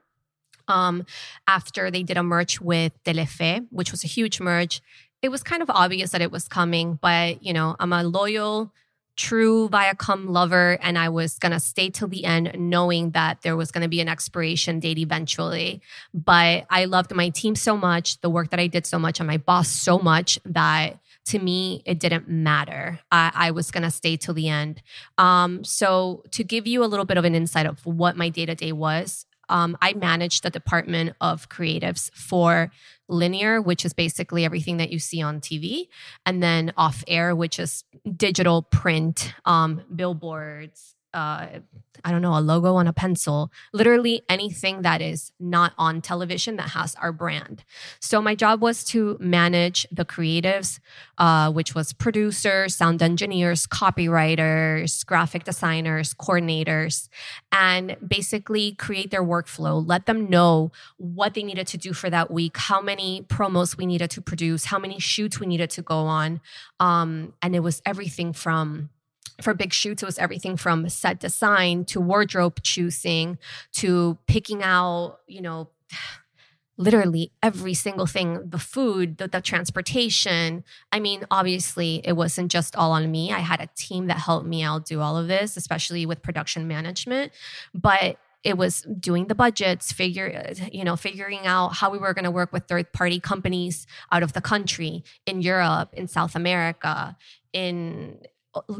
Um, 0.67 1.05
after 1.47 1.91
they 1.91 2.03
did 2.03 2.17
a 2.17 2.23
merge 2.23 2.59
with 2.59 2.93
Telefe, 3.03 3.67
which 3.69 3.91
was 3.91 4.03
a 4.03 4.07
huge 4.07 4.39
merge, 4.39 4.81
it 5.21 5.29
was 5.29 5.43
kind 5.43 5.61
of 5.61 5.69
obvious 5.69 6.11
that 6.11 6.21
it 6.21 6.31
was 6.31 6.47
coming. 6.47 6.99
But 7.01 7.43
you 7.43 7.53
know, 7.53 7.75
I'm 7.79 7.93
a 7.93 8.03
loyal 8.03 8.71
true 9.15 9.69
Viacom 9.69 10.29
lover 10.29 10.77
and 10.81 10.97
I 10.97 11.09
was 11.09 11.37
to 11.51 11.59
stay 11.59 11.89
till 11.89 12.07
the 12.07 12.25
end 12.25 12.51
knowing 12.57 13.11
that 13.11 13.41
there 13.41 13.55
was 13.55 13.71
to 13.83 13.87
be 13.87 14.01
an 14.01 14.09
expiration 14.09 14.79
date 14.79 14.97
eventually. 14.97 15.81
But 16.13 16.65
I 16.69 16.85
loved 16.85 17.13
my 17.13 17.29
team 17.29 17.55
so 17.55 17.77
much, 17.77 18.19
the 18.21 18.29
work 18.29 18.49
that 18.49 18.59
I 18.59 18.67
did 18.67 18.85
so 18.85 18.97
much, 18.97 19.19
and 19.19 19.27
my 19.27 19.37
boss 19.37 19.69
so 19.69 19.99
much 19.99 20.39
that 20.45 20.99
to 21.25 21.39
me, 21.39 21.81
it 21.85 21.99
didn't 21.99 22.27
matter. 22.27 22.99
I, 23.11 23.31
I 23.33 23.51
was 23.51 23.71
going 23.71 23.83
to 23.83 23.91
stay 23.91 24.17
till 24.17 24.33
the 24.33 24.49
end. 24.49 24.81
Um, 25.17 25.63
so, 25.63 26.23
to 26.31 26.43
give 26.43 26.67
you 26.67 26.83
a 26.83 26.85
little 26.85 27.05
bit 27.05 27.17
of 27.17 27.23
an 27.23 27.33
insight 27.33 27.65
of 27.65 27.85
what 27.85 28.17
my 28.17 28.27
day 28.27 28.45
to 28.45 28.55
day 28.55 28.73
was, 28.73 29.25
um, 29.53 29.77
I 29.81 29.93
manage 29.93 30.41
the 30.41 30.49
department 30.49 31.15
of 31.21 31.47
creatives 31.47 32.11
for 32.13 32.71
linear, 33.07 33.61
which 33.61 33.85
is 33.85 33.93
basically 33.93 34.43
everything 34.43 34.77
that 34.77 34.91
you 34.91 34.97
see 34.97 35.21
on 35.21 35.39
TV, 35.39 35.87
and 36.25 36.41
then 36.41 36.73
off 36.75 37.03
air, 37.07 37.35
which 37.35 37.59
is 37.59 37.83
digital 38.17 38.63
print, 38.63 39.31
um, 39.45 39.83
billboards. 39.95 40.95
Uh, 41.13 41.59
I 42.03 42.11
don't 42.11 42.21
know, 42.21 42.37
a 42.37 42.41
logo 42.41 42.75
on 42.75 42.87
a 42.87 42.93
pencil, 42.93 43.51
literally 43.71 44.23
anything 44.27 44.81
that 44.81 45.01
is 45.01 45.31
not 45.39 45.73
on 45.77 46.01
television 46.01 46.57
that 46.57 46.69
has 46.69 46.95
our 46.95 47.13
brand. 47.13 47.63
So, 47.99 48.21
my 48.21 48.35
job 48.35 48.61
was 48.61 48.83
to 48.85 49.17
manage 49.19 49.87
the 49.91 50.03
creatives, 50.03 50.79
uh, 51.17 51.51
which 51.51 51.75
was 51.75 51.93
producers, 51.93 52.75
sound 52.75 53.01
engineers, 53.01 53.65
copywriters, 53.67 55.05
graphic 55.05 55.43
designers, 55.43 56.13
coordinators, 56.13 57.07
and 57.51 57.95
basically 58.05 58.73
create 58.73 59.11
their 59.11 59.23
workflow, 59.23 59.83
let 59.85 60.05
them 60.05 60.29
know 60.29 60.71
what 60.97 61.35
they 61.35 61.43
needed 61.43 61.67
to 61.67 61.77
do 61.77 61.93
for 61.93 62.09
that 62.09 62.31
week, 62.31 62.57
how 62.57 62.81
many 62.81 63.21
promos 63.21 63.77
we 63.77 63.85
needed 63.85 64.09
to 64.11 64.21
produce, 64.21 64.65
how 64.65 64.79
many 64.79 64.99
shoots 64.99 65.39
we 65.39 65.47
needed 65.47 65.69
to 65.69 65.81
go 65.81 65.99
on. 65.99 66.41
Um, 66.79 67.33
and 67.41 67.55
it 67.55 67.61
was 67.61 67.81
everything 67.85 68.33
from 68.33 68.89
for 69.41 69.53
big 69.53 69.73
shoots, 69.73 70.03
it 70.03 70.05
was 70.05 70.19
everything 70.19 70.57
from 70.57 70.87
set 70.89 71.19
design 71.19 71.85
to 71.85 71.99
wardrobe 71.99 72.61
choosing 72.63 73.37
to 73.73 74.17
picking 74.27 74.63
out, 74.63 75.19
you 75.27 75.41
know, 75.41 75.69
literally 76.77 77.31
every 77.41 77.73
single 77.73 78.05
thing 78.05 78.49
the 78.49 78.59
food, 78.59 79.17
the, 79.17 79.27
the 79.27 79.41
transportation. 79.41 80.63
I 80.91 80.99
mean, 80.99 81.23
obviously, 81.29 82.01
it 82.03 82.13
wasn't 82.13 82.51
just 82.51 82.75
all 82.75 82.91
on 82.91 83.09
me. 83.11 83.31
I 83.31 83.39
had 83.39 83.61
a 83.61 83.69
team 83.75 84.07
that 84.07 84.17
helped 84.17 84.47
me 84.47 84.63
out 84.63 84.85
do 84.85 84.99
all 84.99 85.17
of 85.17 85.27
this, 85.27 85.55
especially 85.55 86.05
with 86.05 86.21
production 86.21 86.67
management. 86.67 87.31
But 87.73 88.17
it 88.43 88.57
was 88.57 88.81
doing 88.99 89.27
the 89.27 89.35
budgets 89.35 89.93
figure 89.93 90.53
you 90.71 90.83
know 90.83 90.97
figuring 90.97 91.45
out 91.45 91.69
how 91.69 91.89
we 91.89 91.97
were 91.97 92.13
going 92.13 92.25
to 92.25 92.31
work 92.31 92.51
with 92.51 92.65
third 92.67 92.91
party 92.91 93.19
companies 93.19 93.87
out 94.11 94.21
of 94.21 94.33
the 94.33 94.41
country 94.41 95.01
in 95.25 95.41
europe 95.41 95.93
in 95.93 96.09
south 96.09 96.35
america 96.35 97.15
in 97.53 98.17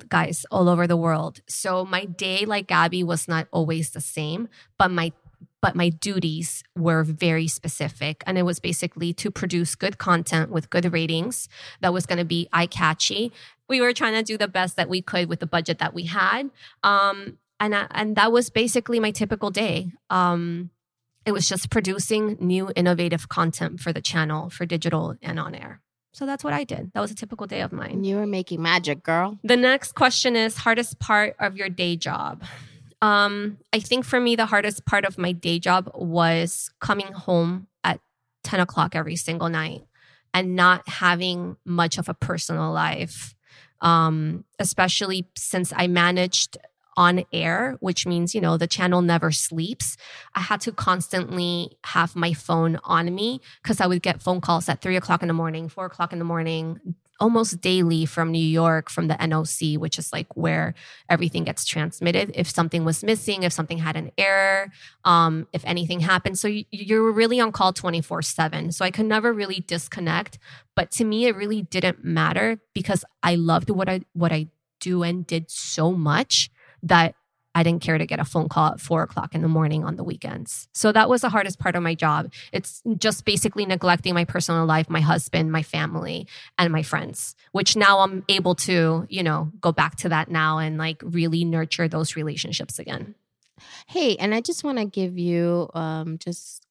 guys 0.10 0.46
all 0.52 0.70
over 0.70 0.88
the 0.88 0.98
world. 0.98 1.42
So 1.48 1.86
my 1.86 2.06
day, 2.06 2.46
like 2.46 2.68
Gabby, 2.68 3.04
was 3.04 3.28
not 3.28 3.48
always 3.52 3.92
the 3.92 4.02
same, 4.02 4.48
but 4.78 4.92
my 4.92 5.12
but 5.62 5.76
my 5.78 5.88
duties 5.88 6.62
were 6.76 7.04
very 7.04 7.48
specific. 7.48 8.22
And 8.28 8.38
it 8.38 8.44
was 8.44 8.60
basically 8.60 9.14
to 9.14 9.32
produce 9.32 9.76
good 9.76 9.98
content 9.98 10.52
with 10.52 10.70
good 10.70 10.92
ratings 10.92 11.48
that 11.80 11.94
was 11.94 12.06
going 12.06 12.20
to 12.20 12.26
be 12.26 12.50
eye 12.52 12.66
catchy. 12.66 13.32
We 13.70 13.80
were 13.80 13.94
trying 13.94 14.14
to 14.14 14.24
do 14.24 14.38
the 14.38 14.50
best 14.50 14.76
that 14.76 14.90
we 14.90 15.02
could 15.02 15.30
with 15.30 15.40
the 15.40 15.46
budget 15.46 15.80
that 15.80 15.94
we 15.94 16.04
had. 16.04 16.52
Um, 16.84 17.38
and, 17.62 17.74
I, 17.74 17.88
and 17.92 18.18
that 18.18 18.34
was 18.34 18.50
basically 18.50 19.00
my 19.00 19.12
typical 19.12 19.52
day. 19.52 19.94
Um, 20.10 20.70
it 21.26 21.32
was 21.32 21.48
just 21.48 21.70
producing 21.70 22.36
new 22.42 22.70
innovative 22.76 23.30
content 23.30 23.80
for 23.80 23.94
the 23.94 24.02
channel 24.02 24.50
for 24.50 24.66
digital 24.66 25.16
and 25.22 25.40
on 25.40 25.56
air. 25.56 25.80
So 26.14 26.28
that's 26.28 26.44
what 26.44 26.54
I 26.54 26.64
did. 26.64 26.92
That 26.94 27.02
was 27.02 27.10
a 27.10 27.16
typical 27.16 27.48
day 27.48 27.62
of 27.62 27.72
mine. 27.72 28.04
You 28.04 28.18
were 28.18 28.28
making 28.28 28.62
magic, 28.62 29.04
girl. 29.04 29.40
The 29.44 29.58
next 29.58 29.96
question 29.96 30.36
is 30.36 30.58
hardest 30.58 31.00
part 31.00 31.36
of 31.40 31.58
your 31.58 31.70
day 31.70 31.96
job. 31.96 32.44
Um, 33.02 33.58
I 33.74 33.80
think 33.80 34.06
for 34.06 34.20
me, 34.20 34.36
the 34.36 34.46
hardest 34.46 34.86
part 34.86 35.06
of 35.06 35.18
my 35.18 35.32
day 35.32 35.58
job 35.60 35.92
was 35.96 36.70
coming 36.80 37.12
home 37.12 37.68
at 37.84 38.00
10 38.44 38.60
o'clock 38.60 38.96
every 38.96 39.16
single 39.16 39.50
night 39.50 39.82
and 40.36 40.56
not 40.56 40.88
having 40.88 41.58
much 41.66 41.98
of 41.98 42.08
a 42.08 42.14
personal 42.14 42.72
life. 42.72 43.36
Um, 43.82 44.46
especially 44.60 45.28
since 45.36 45.74
I 45.76 45.88
managed 45.88 46.58
on 46.96 47.24
air, 47.32 47.78
which 47.80 48.06
means, 48.06 48.36
you 48.36 48.42
know, 48.42 48.58
the 48.58 48.68
channel 48.68 49.02
never 49.02 49.32
sleeps. 49.32 49.98
I 50.36 50.42
had 50.42 50.62
to 50.62 50.72
constantly 50.72 51.78
have 51.86 52.16
my 52.16 52.34
phone 52.34 52.80
on 52.84 53.14
me 53.14 53.42
because 53.62 53.82
I 53.82 53.88
would 53.88 54.02
get 54.02 54.22
phone 54.22 54.42
calls 54.42 54.70
at 54.70 54.82
three 54.82 54.96
o'clock 54.96 55.22
in 55.22 55.28
the 55.28 55.34
morning, 55.34 55.70
four 55.70 55.86
o'clock 55.86 56.14
in 56.14 56.20
the 56.20 56.26
morning, 56.26 56.96
almost 57.20 57.62
daily 57.62 58.06
from 58.06 58.32
New 58.32 58.46
York, 58.46 58.90
from 58.90 59.08
the 59.08 59.14
NOC, 59.16 59.78
which 59.78 59.98
is 59.98 60.12
like 60.12 60.36
where 60.36 60.74
everything 61.10 61.44
gets 61.44 61.64
transmitted. 61.64 62.32
If 62.36 62.50
something 62.50 62.84
was 62.84 63.04
missing, 63.04 63.44
if 63.44 63.54
something 63.54 63.78
had 63.78 63.96
an 63.96 64.12
error, 64.18 64.72
um, 65.06 65.48
if 65.54 65.64
anything 65.66 66.02
happened. 66.02 66.38
So 66.38 66.48
you, 66.48 66.66
you're 66.72 67.12
really 67.12 67.40
on 67.40 67.52
call 67.52 67.72
24 67.72 68.24
7. 68.24 68.72
So 68.72 68.84
I 68.84 68.92
could 68.92 69.06
never 69.06 69.32
really 69.32 69.62
disconnect. 69.62 70.40
But 70.76 70.92
to 70.92 71.06
me, 71.06 71.26
it 71.26 71.36
really 71.36 71.62
didn't 71.62 72.04
matter 72.04 72.60
because 72.74 73.06
I 73.22 73.36
loved 73.36 73.70
what 73.70 73.88
I, 73.88 74.02
what 74.14 74.32
I 74.32 74.48
do 74.80 75.04
and 75.04 75.26
did 75.26 75.50
so 75.50 75.94
much 75.94 76.52
that 76.84 77.16
I 77.56 77.62
didn't 77.62 77.84
care 77.84 77.98
to 77.98 78.06
get 78.06 78.20
a 78.20 78.26
phone 78.26 78.50
call 78.50 78.72
at 78.72 78.80
four 78.80 79.04
o'clock 79.04 79.36
in 79.36 79.42
the 79.42 79.48
morning 79.48 79.84
on 79.84 79.96
the 79.96 80.04
weekends. 80.04 80.68
So 80.74 80.92
that 80.92 81.08
was 81.08 81.22
the 81.22 81.30
hardest 81.30 81.60
part 81.60 81.76
of 81.76 81.84
my 81.84 81.94
job. 81.94 82.32
It's 82.52 82.82
just 82.98 83.26
basically 83.26 83.66
neglecting 83.66 84.16
my 84.16 84.26
personal 84.26 84.66
life, 84.66 84.90
my 84.90 85.02
husband, 85.02 85.52
my 85.52 85.62
family, 85.62 86.28
and 86.58 86.72
my 86.72 86.82
friends, 86.82 87.36
which 87.52 87.76
now 87.76 88.00
I'm 88.00 88.24
able 88.28 88.56
to, 88.56 89.06
you 89.08 89.24
know, 89.24 89.52
go 89.62 89.72
back 89.72 89.98
to 89.98 90.10
that 90.10 90.32
now 90.32 90.58
and 90.58 90.78
like 90.78 91.02
really 91.04 91.46
nurture 91.46 91.88
those 91.88 92.16
relationships 92.16 92.80
again. 92.80 93.14
Hey, 93.88 94.16
and 94.16 94.34
I 94.34 94.42
just 94.42 94.64
want 94.64 94.80
to 94.80 94.86
give 94.86 95.18
you 95.18 95.70
um 95.74 96.18
just 96.18 96.66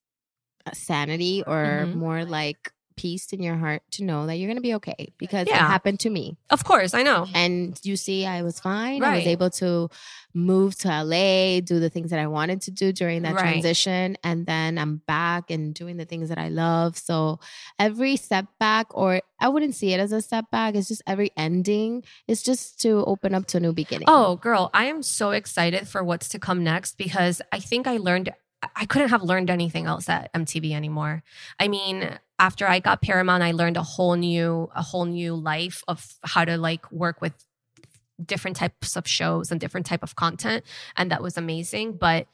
sanity 0.73 1.45
or 1.47 1.85
mm-hmm. 1.87 1.99
more 1.99 2.25
like 2.25 2.73
peace 2.97 3.33
in 3.33 3.43
your 3.43 3.57
heart 3.57 3.83
to 3.93 4.05
know 4.05 4.27
that 4.27 4.37
you're 4.37 4.49
going 4.49 4.57
to 4.57 4.63
be 4.63 4.75
okay 4.75 5.13
because 5.19 5.47
yeah. 5.49 5.57
it 5.57 5.69
happened 5.69 6.01
to 6.01 6.11
me. 6.11 6.37
Of 6.51 6.65
course, 6.65 6.95
I 6.95 7.03
know. 7.03 7.27
And 7.35 7.79
you 7.83 7.97
see, 7.97 8.27
I 8.27 8.43
was 8.43 8.61
fine. 8.61 9.01
Right. 9.01 9.13
I 9.13 9.17
was 9.17 9.27
able 9.27 9.51
to 9.51 9.91
move 10.35 10.77
to 10.79 10.89
LA, 10.89 11.61
do 11.61 11.81
the 11.81 11.91
things 11.91 12.11
that 12.11 12.19
I 12.19 12.27
wanted 12.27 12.63
to 12.63 12.71
do 12.71 12.93
during 12.93 13.23
that 13.23 13.35
right. 13.35 13.43
transition. 13.43 14.17
And 14.25 14.47
then 14.47 14.79
I'm 14.79 14.97
back 15.07 15.51
and 15.51 15.75
doing 15.75 15.97
the 15.97 16.05
things 16.05 16.29
that 16.29 16.39
I 16.39 16.49
love. 16.49 16.97
So 16.97 17.41
every 17.79 18.17
setback, 18.17 18.87
or 18.97 19.21
I 19.41 19.49
wouldn't 19.49 19.75
see 19.75 19.93
it 19.93 20.01
as 20.01 20.13
a 20.13 20.23
setback, 20.23 20.75
it's 20.75 20.89
just 20.89 21.03
every 21.07 21.31
ending 21.37 22.05
is 22.27 22.43
just 22.43 22.81
to 22.83 23.05
open 23.05 23.35
up 23.35 23.47
to 23.47 23.59
a 23.59 23.61
new 23.61 23.73
beginning. 23.73 24.09
Oh, 24.09 24.37
girl, 24.37 24.71
I 24.73 24.87
am 24.87 25.03
so 25.03 25.31
excited 25.31 25.89
for 25.89 26.03
what's 26.03 26.29
to 26.31 26.39
come 26.39 26.65
next 26.65 26.97
because 26.97 27.43
I 27.53 27.59
think 27.59 27.87
I 27.87 27.97
learned 27.97 28.33
I 28.77 28.87
couldn't 28.87 29.09
have 29.09 29.23
learned 29.23 29.51
anything 29.51 29.87
else 29.87 30.09
at 30.09 30.33
MTV 30.33 30.73
anymore. 30.73 31.23
I 31.59 31.69
mean, 31.69 32.19
after 32.43 32.67
I 32.67 32.81
got 32.81 33.01
Paramount, 33.01 33.45
I 33.45 33.53
learned 33.53 33.77
a 33.77 33.85
whole 33.85 34.17
new 34.17 34.69
a 34.75 34.83
whole 34.83 35.05
new 35.05 35.37
life 35.37 35.85
of 35.87 36.05
how 36.25 36.45
to 36.45 36.59
like 36.59 36.91
work 36.91 37.21
with 37.21 37.33
different 38.23 38.57
types 38.57 38.97
of 38.97 39.07
shows 39.07 39.53
and 39.53 39.61
different 39.61 39.87
type 39.87 40.03
of 40.03 40.17
content 40.17 40.65
and 40.97 41.11
that 41.13 41.23
was 41.23 41.37
amazing, 41.37 41.93
but 41.93 42.27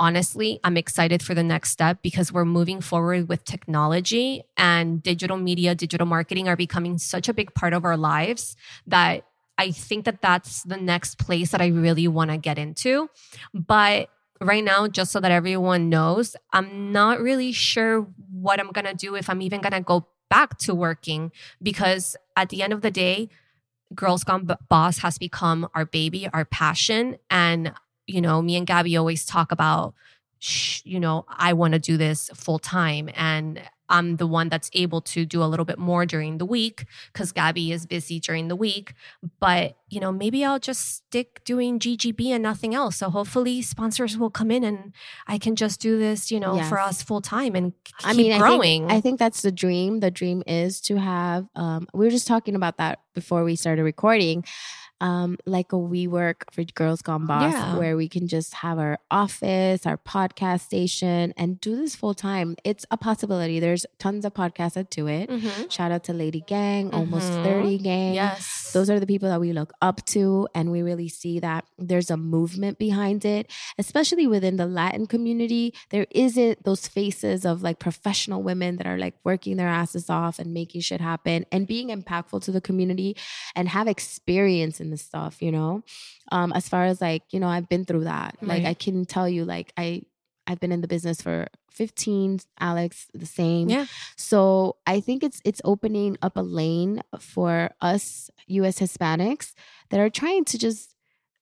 honestly, 0.00 0.58
I'm 0.64 0.76
excited 0.76 1.22
for 1.22 1.32
the 1.32 1.44
next 1.44 1.70
step 1.70 1.98
because 2.02 2.32
we're 2.32 2.44
moving 2.44 2.80
forward 2.80 3.28
with 3.28 3.44
technology 3.44 4.42
and 4.56 5.00
digital 5.00 5.36
media, 5.36 5.76
digital 5.76 6.08
marketing 6.08 6.48
are 6.48 6.56
becoming 6.56 6.98
such 6.98 7.28
a 7.28 7.34
big 7.34 7.54
part 7.54 7.72
of 7.72 7.84
our 7.84 7.96
lives 7.96 8.56
that 8.88 9.24
I 9.58 9.70
think 9.70 10.06
that 10.06 10.20
that's 10.20 10.64
the 10.64 10.76
next 10.76 11.18
place 11.18 11.52
that 11.52 11.60
I 11.60 11.68
really 11.68 12.08
want 12.08 12.32
to 12.32 12.36
get 12.36 12.58
into. 12.58 13.08
But 13.54 14.08
right 14.42 14.64
now, 14.64 14.88
just 14.88 15.12
so 15.12 15.20
that 15.20 15.30
everyone 15.30 15.88
knows, 15.88 16.36
I'm 16.52 16.92
not 16.92 17.20
really 17.20 17.52
sure 17.52 18.06
what 18.30 18.60
I'm 18.60 18.70
going 18.70 18.84
to 18.84 18.94
do 18.94 19.14
if 19.14 19.30
I'm 19.30 19.40
even 19.40 19.60
going 19.60 19.72
to 19.72 19.80
go 19.80 20.08
back 20.28 20.58
to 20.58 20.74
working 20.74 21.30
because 21.62 22.16
at 22.36 22.48
the 22.48 22.62
end 22.62 22.72
of 22.72 22.80
the 22.80 22.90
day, 22.90 23.28
Girls 23.94 24.24
Gone 24.24 24.48
Boss 24.68 24.98
has 24.98 25.18
become 25.18 25.68
our 25.74 25.84
baby, 25.84 26.28
our 26.32 26.44
passion. 26.44 27.18
And, 27.30 27.72
you 28.06 28.20
know, 28.20 28.40
me 28.40 28.56
and 28.56 28.66
Gabby 28.66 28.96
always 28.96 29.24
talk 29.24 29.52
about, 29.52 29.94
you 30.84 30.98
know, 30.98 31.26
I 31.28 31.52
want 31.52 31.74
to 31.74 31.78
do 31.78 31.96
this 31.96 32.30
full 32.34 32.58
time. 32.58 33.10
And 33.14 33.62
I'm 33.88 34.16
the 34.16 34.26
one 34.26 34.48
that's 34.48 34.70
able 34.72 35.00
to 35.02 35.26
do 35.26 35.42
a 35.42 35.44
little 35.44 35.64
bit 35.64 35.78
more 35.78 36.06
during 36.06 36.38
the 36.38 36.46
week 36.46 36.86
because 37.12 37.32
Gabby 37.32 37.72
is 37.72 37.86
busy 37.86 38.20
during 38.20 38.48
the 38.48 38.56
week. 38.56 38.94
But, 39.40 39.76
you 39.88 40.00
know, 40.00 40.12
maybe 40.12 40.44
I'll 40.44 40.58
just 40.58 40.96
stick 40.96 41.42
doing 41.44 41.78
GGB 41.78 42.28
and 42.28 42.42
nothing 42.42 42.74
else. 42.74 42.96
So 42.96 43.10
hopefully 43.10 43.60
sponsors 43.62 44.16
will 44.16 44.30
come 44.30 44.50
in 44.50 44.64
and 44.64 44.92
I 45.26 45.38
can 45.38 45.56
just 45.56 45.80
do 45.80 45.98
this, 45.98 46.30
you 46.30 46.40
know, 46.40 46.56
yes. 46.56 46.68
for 46.68 46.78
us 46.78 47.02
full 47.02 47.20
time 47.20 47.54
and 47.54 47.72
keep 47.84 48.08
I 48.08 48.12
mean, 48.14 48.38
growing. 48.38 48.84
I 48.84 48.88
think, 48.88 48.98
I 48.98 49.00
think, 49.00 49.18
that's 49.18 49.42
the 49.42 49.52
dream. 49.52 50.00
The 50.00 50.10
dream 50.10 50.42
is 50.46 50.80
to 50.82 50.96
have, 50.96 51.46
um, 51.54 51.86
we 51.92 52.04
were 52.04 52.10
just 52.10 52.26
talking 52.26 52.54
about 52.54 52.78
that 52.78 53.00
before 53.14 53.44
we 53.44 53.56
started 53.56 53.82
recording 53.82 54.44
um, 55.02 55.36
like 55.44 55.72
a 55.72 55.76
WeWork 55.76 56.44
for 56.52 56.62
Girls 56.62 57.02
Gone 57.02 57.26
Boss, 57.26 57.52
yeah. 57.52 57.76
where 57.76 57.96
we 57.96 58.08
can 58.08 58.28
just 58.28 58.54
have 58.54 58.78
our 58.78 59.00
office, 59.10 59.84
our 59.84 59.98
podcast 59.98 60.60
station, 60.60 61.34
and 61.36 61.60
do 61.60 61.74
this 61.74 61.96
full 61.96 62.14
time. 62.14 62.56
It's 62.62 62.86
a 62.90 62.96
possibility. 62.96 63.58
There's 63.58 63.84
tons 63.98 64.24
of 64.24 64.32
podcasts 64.32 64.74
that 64.74 64.90
do 64.90 65.08
it. 65.08 65.28
Mm-hmm. 65.28 65.68
Shout 65.68 65.90
out 65.90 66.04
to 66.04 66.12
Lady 66.12 66.44
Gang, 66.46 66.86
mm-hmm. 66.86 66.96
Almost 66.96 67.32
30 67.32 67.78
Gang. 67.78 68.14
Yes. 68.14 68.61
Those 68.72 68.90
are 68.90 69.00
the 69.00 69.06
people 69.06 69.28
that 69.28 69.40
we 69.40 69.52
look 69.52 69.72
up 69.80 70.04
to, 70.06 70.48
and 70.54 70.70
we 70.70 70.82
really 70.82 71.08
see 71.08 71.40
that 71.40 71.64
there's 71.78 72.10
a 72.10 72.16
movement 72.16 72.78
behind 72.78 73.24
it, 73.24 73.50
especially 73.78 74.26
within 74.26 74.56
the 74.56 74.66
Latin 74.66 75.06
community. 75.06 75.74
There 75.90 76.06
isn't 76.10 76.64
those 76.64 76.88
faces 76.88 77.44
of 77.44 77.62
like 77.62 77.78
professional 77.78 78.42
women 78.42 78.76
that 78.76 78.86
are 78.86 78.98
like 78.98 79.14
working 79.24 79.56
their 79.56 79.68
asses 79.68 80.10
off 80.10 80.38
and 80.38 80.52
making 80.52 80.80
shit 80.80 81.00
happen 81.00 81.46
and 81.52 81.66
being 81.66 81.88
impactful 81.88 82.42
to 82.42 82.52
the 82.52 82.60
community 82.60 83.16
and 83.54 83.68
have 83.68 83.88
experience 83.88 84.80
in 84.80 84.90
this 84.90 85.02
stuff, 85.02 85.42
you 85.42 85.52
know? 85.52 85.82
Um, 86.30 86.52
as 86.52 86.68
far 86.68 86.84
as 86.84 87.00
like, 87.00 87.22
you 87.30 87.40
know, 87.40 87.48
I've 87.48 87.68
been 87.68 87.84
through 87.84 88.04
that. 88.04 88.36
Right. 88.40 88.48
Like 88.48 88.64
I 88.64 88.74
can 88.74 89.04
tell 89.04 89.28
you, 89.28 89.44
like, 89.44 89.72
I 89.76 90.02
I've 90.46 90.60
been 90.60 90.72
in 90.72 90.80
the 90.80 90.88
business 90.88 91.22
for 91.22 91.46
15, 91.70 92.40
Alex, 92.58 93.08
the 93.14 93.26
same. 93.26 93.68
Yeah. 93.68 93.86
So 94.16 94.76
I 94.86 95.00
think 95.00 95.22
it's 95.22 95.40
it's 95.44 95.60
opening 95.64 96.16
up 96.20 96.36
a 96.36 96.42
lane 96.42 97.02
for 97.18 97.70
us 97.80 98.30
US 98.46 98.78
Hispanics 98.78 99.54
that 99.90 100.00
are 100.00 100.10
trying 100.10 100.44
to 100.46 100.58
just 100.58 100.94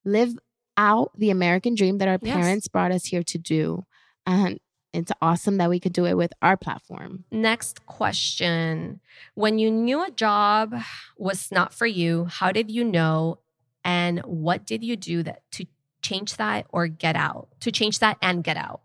live 0.05 0.39
out 0.77 1.13
the 1.17 1.31
American 1.31 1.75
dream 1.75 1.99
that 1.99 2.09
our 2.09 2.19
yes. 2.23 2.35
parents 2.35 2.69
brought 2.69 2.93
us 2.93 3.07
here 3.07 3.23
to 3.23 3.39
do. 3.39 3.85
And 4.27 4.61
it's 4.93 5.13
awesome 5.21 5.57
that 5.59 5.71
we 5.71 5.81
could 5.81 5.93
do 5.93 6.05
it 6.05 6.17
with 6.17 6.33
our 6.43 6.57
platform. 6.57 7.25
Next 7.31 7.87
question. 7.87 9.01
When 9.35 9.59
you 9.59 9.71
knew 9.71 10.05
a 10.05 10.11
job 10.11 10.75
was 11.17 11.51
not 11.51 11.73
for 11.73 11.87
you, 11.87 12.27
how 12.27 12.53
did 12.53 12.71
you 12.71 12.85
know 12.85 13.39
and 13.85 14.21
what 14.21 14.67
did 14.67 14.85
you 14.85 14.97
do 14.97 15.23
that 15.23 15.43
to 15.53 15.67
change 16.03 16.37
that 16.37 16.67
or 16.71 16.87
get 16.89 17.17
out? 17.17 17.49
To 17.61 17.73
change 17.73 17.99
that 18.01 18.19
and 18.21 18.43
get 18.43 18.57
out? 18.57 18.83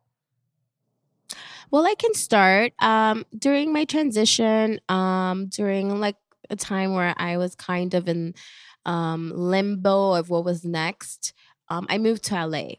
Well, 1.72 1.86
I 1.86 1.96
can 1.96 2.14
start 2.14 2.74
um, 2.80 3.26
during 3.38 3.74
my 3.74 3.86
transition, 3.86 4.80
um, 4.90 5.48
during 5.48 6.00
like 6.00 6.16
a 6.50 6.56
time 6.56 6.94
where 6.94 7.14
I 7.18 7.38
was 7.38 7.56
kind 7.56 7.94
of 7.94 8.08
in 8.08 8.34
um, 8.86 9.32
limbo 9.36 10.14
of 10.14 10.30
what 10.30 10.46
was 10.46 10.64
next. 10.64 11.34
Um, 11.70 11.88
I 11.90 11.98
moved 11.98 12.24
to 12.26 12.36
LA 12.36 12.78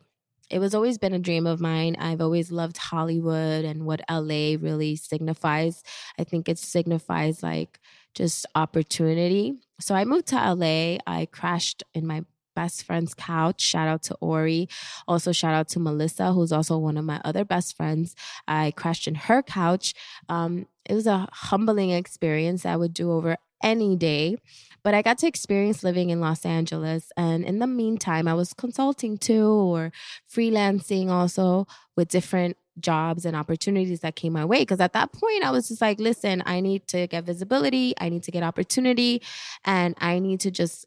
it 0.48 0.60
was 0.60 0.76
always 0.76 0.96
been 0.96 1.12
a 1.12 1.18
dream 1.18 1.44
of 1.44 1.60
mine. 1.60 1.96
I've 1.98 2.20
always 2.20 2.52
loved 2.52 2.76
Hollywood 2.76 3.64
and 3.64 3.84
what 3.84 4.00
LA 4.08 4.54
really 4.60 4.94
signifies. 4.94 5.82
I 6.20 6.22
think 6.24 6.48
it 6.48 6.56
signifies 6.56 7.42
like 7.42 7.80
just 8.14 8.46
opportunity. 8.54 9.54
So 9.80 9.96
I 9.96 10.04
moved 10.04 10.28
to 10.28 10.36
LA. 10.36 10.98
I 11.04 11.26
crashed 11.26 11.82
in 11.94 12.06
my 12.06 12.22
best 12.56 12.82
friend's 12.84 13.14
couch. 13.14 13.60
Shout 13.60 13.86
out 13.86 14.02
to 14.04 14.16
Ori. 14.20 14.68
Also, 15.06 15.30
shout 15.30 15.54
out 15.54 15.68
to 15.68 15.78
Melissa, 15.78 16.32
who's 16.32 16.50
also 16.50 16.76
one 16.78 16.96
of 16.96 17.04
my 17.04 17.20
other 17.24 17.44
best 17.44 17.76
friends. 17.76 18.16
I 18.48 18.72
crashed 18.72 19.06
in 19.06 19.14
her 19.14 19.42
couch. 19.42 19.94
Um, 20.28 20.66
it 20.84 20.94
was 20.94 21.06
a 21.06 21.28
humbling 21.30 21.90
experience 21.90 22.66
I 22.66 22.74
would 22.74 22.94
do 22.94 23.12
over 23.12 23.36
any 23.62 23.94
day. 23.94 24.36
But 24.82 24.94
I 24.94 25.02
got 25.02 25.18
to 25.18 25.26
experience 25.26 25.82
living 25.82 26.10
in 26.10 26.20
Los 26.20 26.44
Angeles. 26.46 27.10
And 27.16 27.44
in 27.44 27.58
the 27.58 27.66
meantime, 27.66 28.28
I 28.28 28.34
was 28.34 28.52
consulting 28.52 29.18
too 29.18 29.48
or 29.48 29.92
freelancing 30.32 31.08
also 31.10 31.66
with 31.96 32.08
different 32.08 32.56
jobs 32.78 33.24
and 33.24 33.36
opportunities 33.36 34.00
that 34.00 34.16
came 34.16 34.32
my 34.32 34.44
way. 34.44 34.60
Because 34.60 34.80
at 34.80 34.92
that 34.92 35.12
point, 35.12 35.44
I 35.44 35.50
was 35.50 35.68
just 35.68 35.80
like, 35.80 35.98
listen, 35.98 36.42
I 36.46 36.60
need 36.60 36.86
to 36.88 37.06
get 37.08 37.24
visibility, 37.24 37.94
I 37.98 38.08
need 38.08 38.22
to 38.24 38.30
get 38.30 38.42
opportunity, 38.42 39.22
and 39.64 39.96
I 40.00 40.18
need 40.18 40.40
to 40.40 40.50
just 40.50 40.86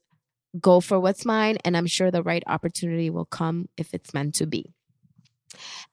go 0.59 0.79
for 0.79 0.99
what's 0.99 1.25
mine. 1.25 1.57
And 1.65 1.75
I'm 1.75 1.87
sure 1.87 2.11
the 2.11 2.23
right 2.23 2.43
opportunity 2.47 3.09
will 3.09 3.25
come 3.25 3.69
if 3.77 3.93
it's 3.93 4.13
meant 4.13 4.35
to 4.35 4.47
be. 4.47 4.73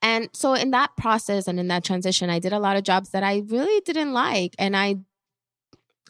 And 0.03 0.29
so, 0.33 0.55
in 0.55 0.71
that 0.73 0.97
process 0.97 1.49
and 1.49 1.59
in 1.59 1.69
that 1.69 1.85
transition, 1.85 2.29
I 2.29 2.39
did 2.39 2.53
a 2.53 2.59
lot 2.59 2.77
of 2.77 2.85
jobs 2.85 3.11
that 3.11 3.23
I 3.23 3.43
really 3.47 3.81
didn't 3.81 4.13
like. 4.13 4.55
And 4.59 4.77
I 4.77 4.97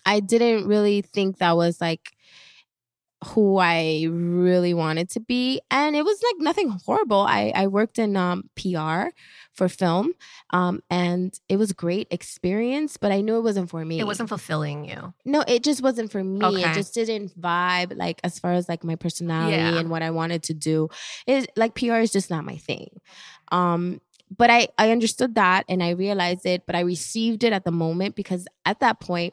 I 0.05 0.21
didn't 0.21 0.67
really 0.67 1.03
think 1.03 1.39
that 1.39 1.57
was 1.57 1.81
like 1.81 2.13
who 3.25 3.57
I 3.57 4.07
really 4.11 4.75
wanted 4.75 5.09
to 5.11 5.21
be. 5.21 5.61
And 5.71 5.97
it 5.97 6.05
was 6.05 6.23
like 6.23 6.43
nothing 6.43 6.69
horrible. 6.85 7.21
I, 7.21 7.53
I 7.55 7.67
worked 7.67 7.99
in 7.99 8.17
um, 8.17 8.51
PR 8.57 9.09
for 9.55 9.69
film 9.71 10.13
um, 10.51 10.83
and 10.91 11.39
it 11.49 11.57
was 11.57 11.73
great 11.73 12.09
experience, 12.11 12.99
but 12.99 13.13
I 13.13 13.23
knew 13.23 13.37
it 13.37 13.41
wasn't 13.43 13.71
for 13.71 13.83
me. 13.85 13.99
It 13.99 14.07
wasn't 14.07 14.29
fulfilling 14.29 14.85
you. 14.85 15.15
No, 15.25 15.43
it 15.49 15.63
just 15.65 15.83
wasn't 15.83 16.13
for 16.13 16.23
me. 16.23 16.45
Okay. 16.45 16.71
It 16.71 16.75
just 16.75 16.93
didn't 16.93 17.41
vibe 17.41 17.97
like 17.97 18.21
as 18.23 18.39
far 18.39 18.53
as 18.53 18.69
like 18.69 18.85
my 18.85 18.97
personality 18.97 19.57
Yeah. 19.57 19.79
and 19.79 19.89
what 19.91 20.03
I 20.03 20.11
wanted 20.11 20.43
to 20.45 20.55
do. 20.55 20.91
It 21.27 21.51
like 21.57 21.75
PR 21.75 21.97
is 21.97 22.13
just 22.13 22.29
not 22.31 22.45
my 22.45 22.57
thing. 22.57 23.01
Um 23.51 24.01
but 24.37 24.51
I 24.51 24.69
I 24.77 24.91
understood 24.91 25.37
that 25.37 25.65
and 25.69 25.83
I 25.83 25.91
realized 25.91 26.45
it, 26.45 26.67
but 26.67 26.75
I 26.77 26.81
received 26.81 27.45
it 27.45 27.53
at 27.53 27.65
the 27.65 27.71
moment 27.71 28.15
because 28.15 28.47
at 28.67 28.81
that 28.81 29.01
point 29.01 29.33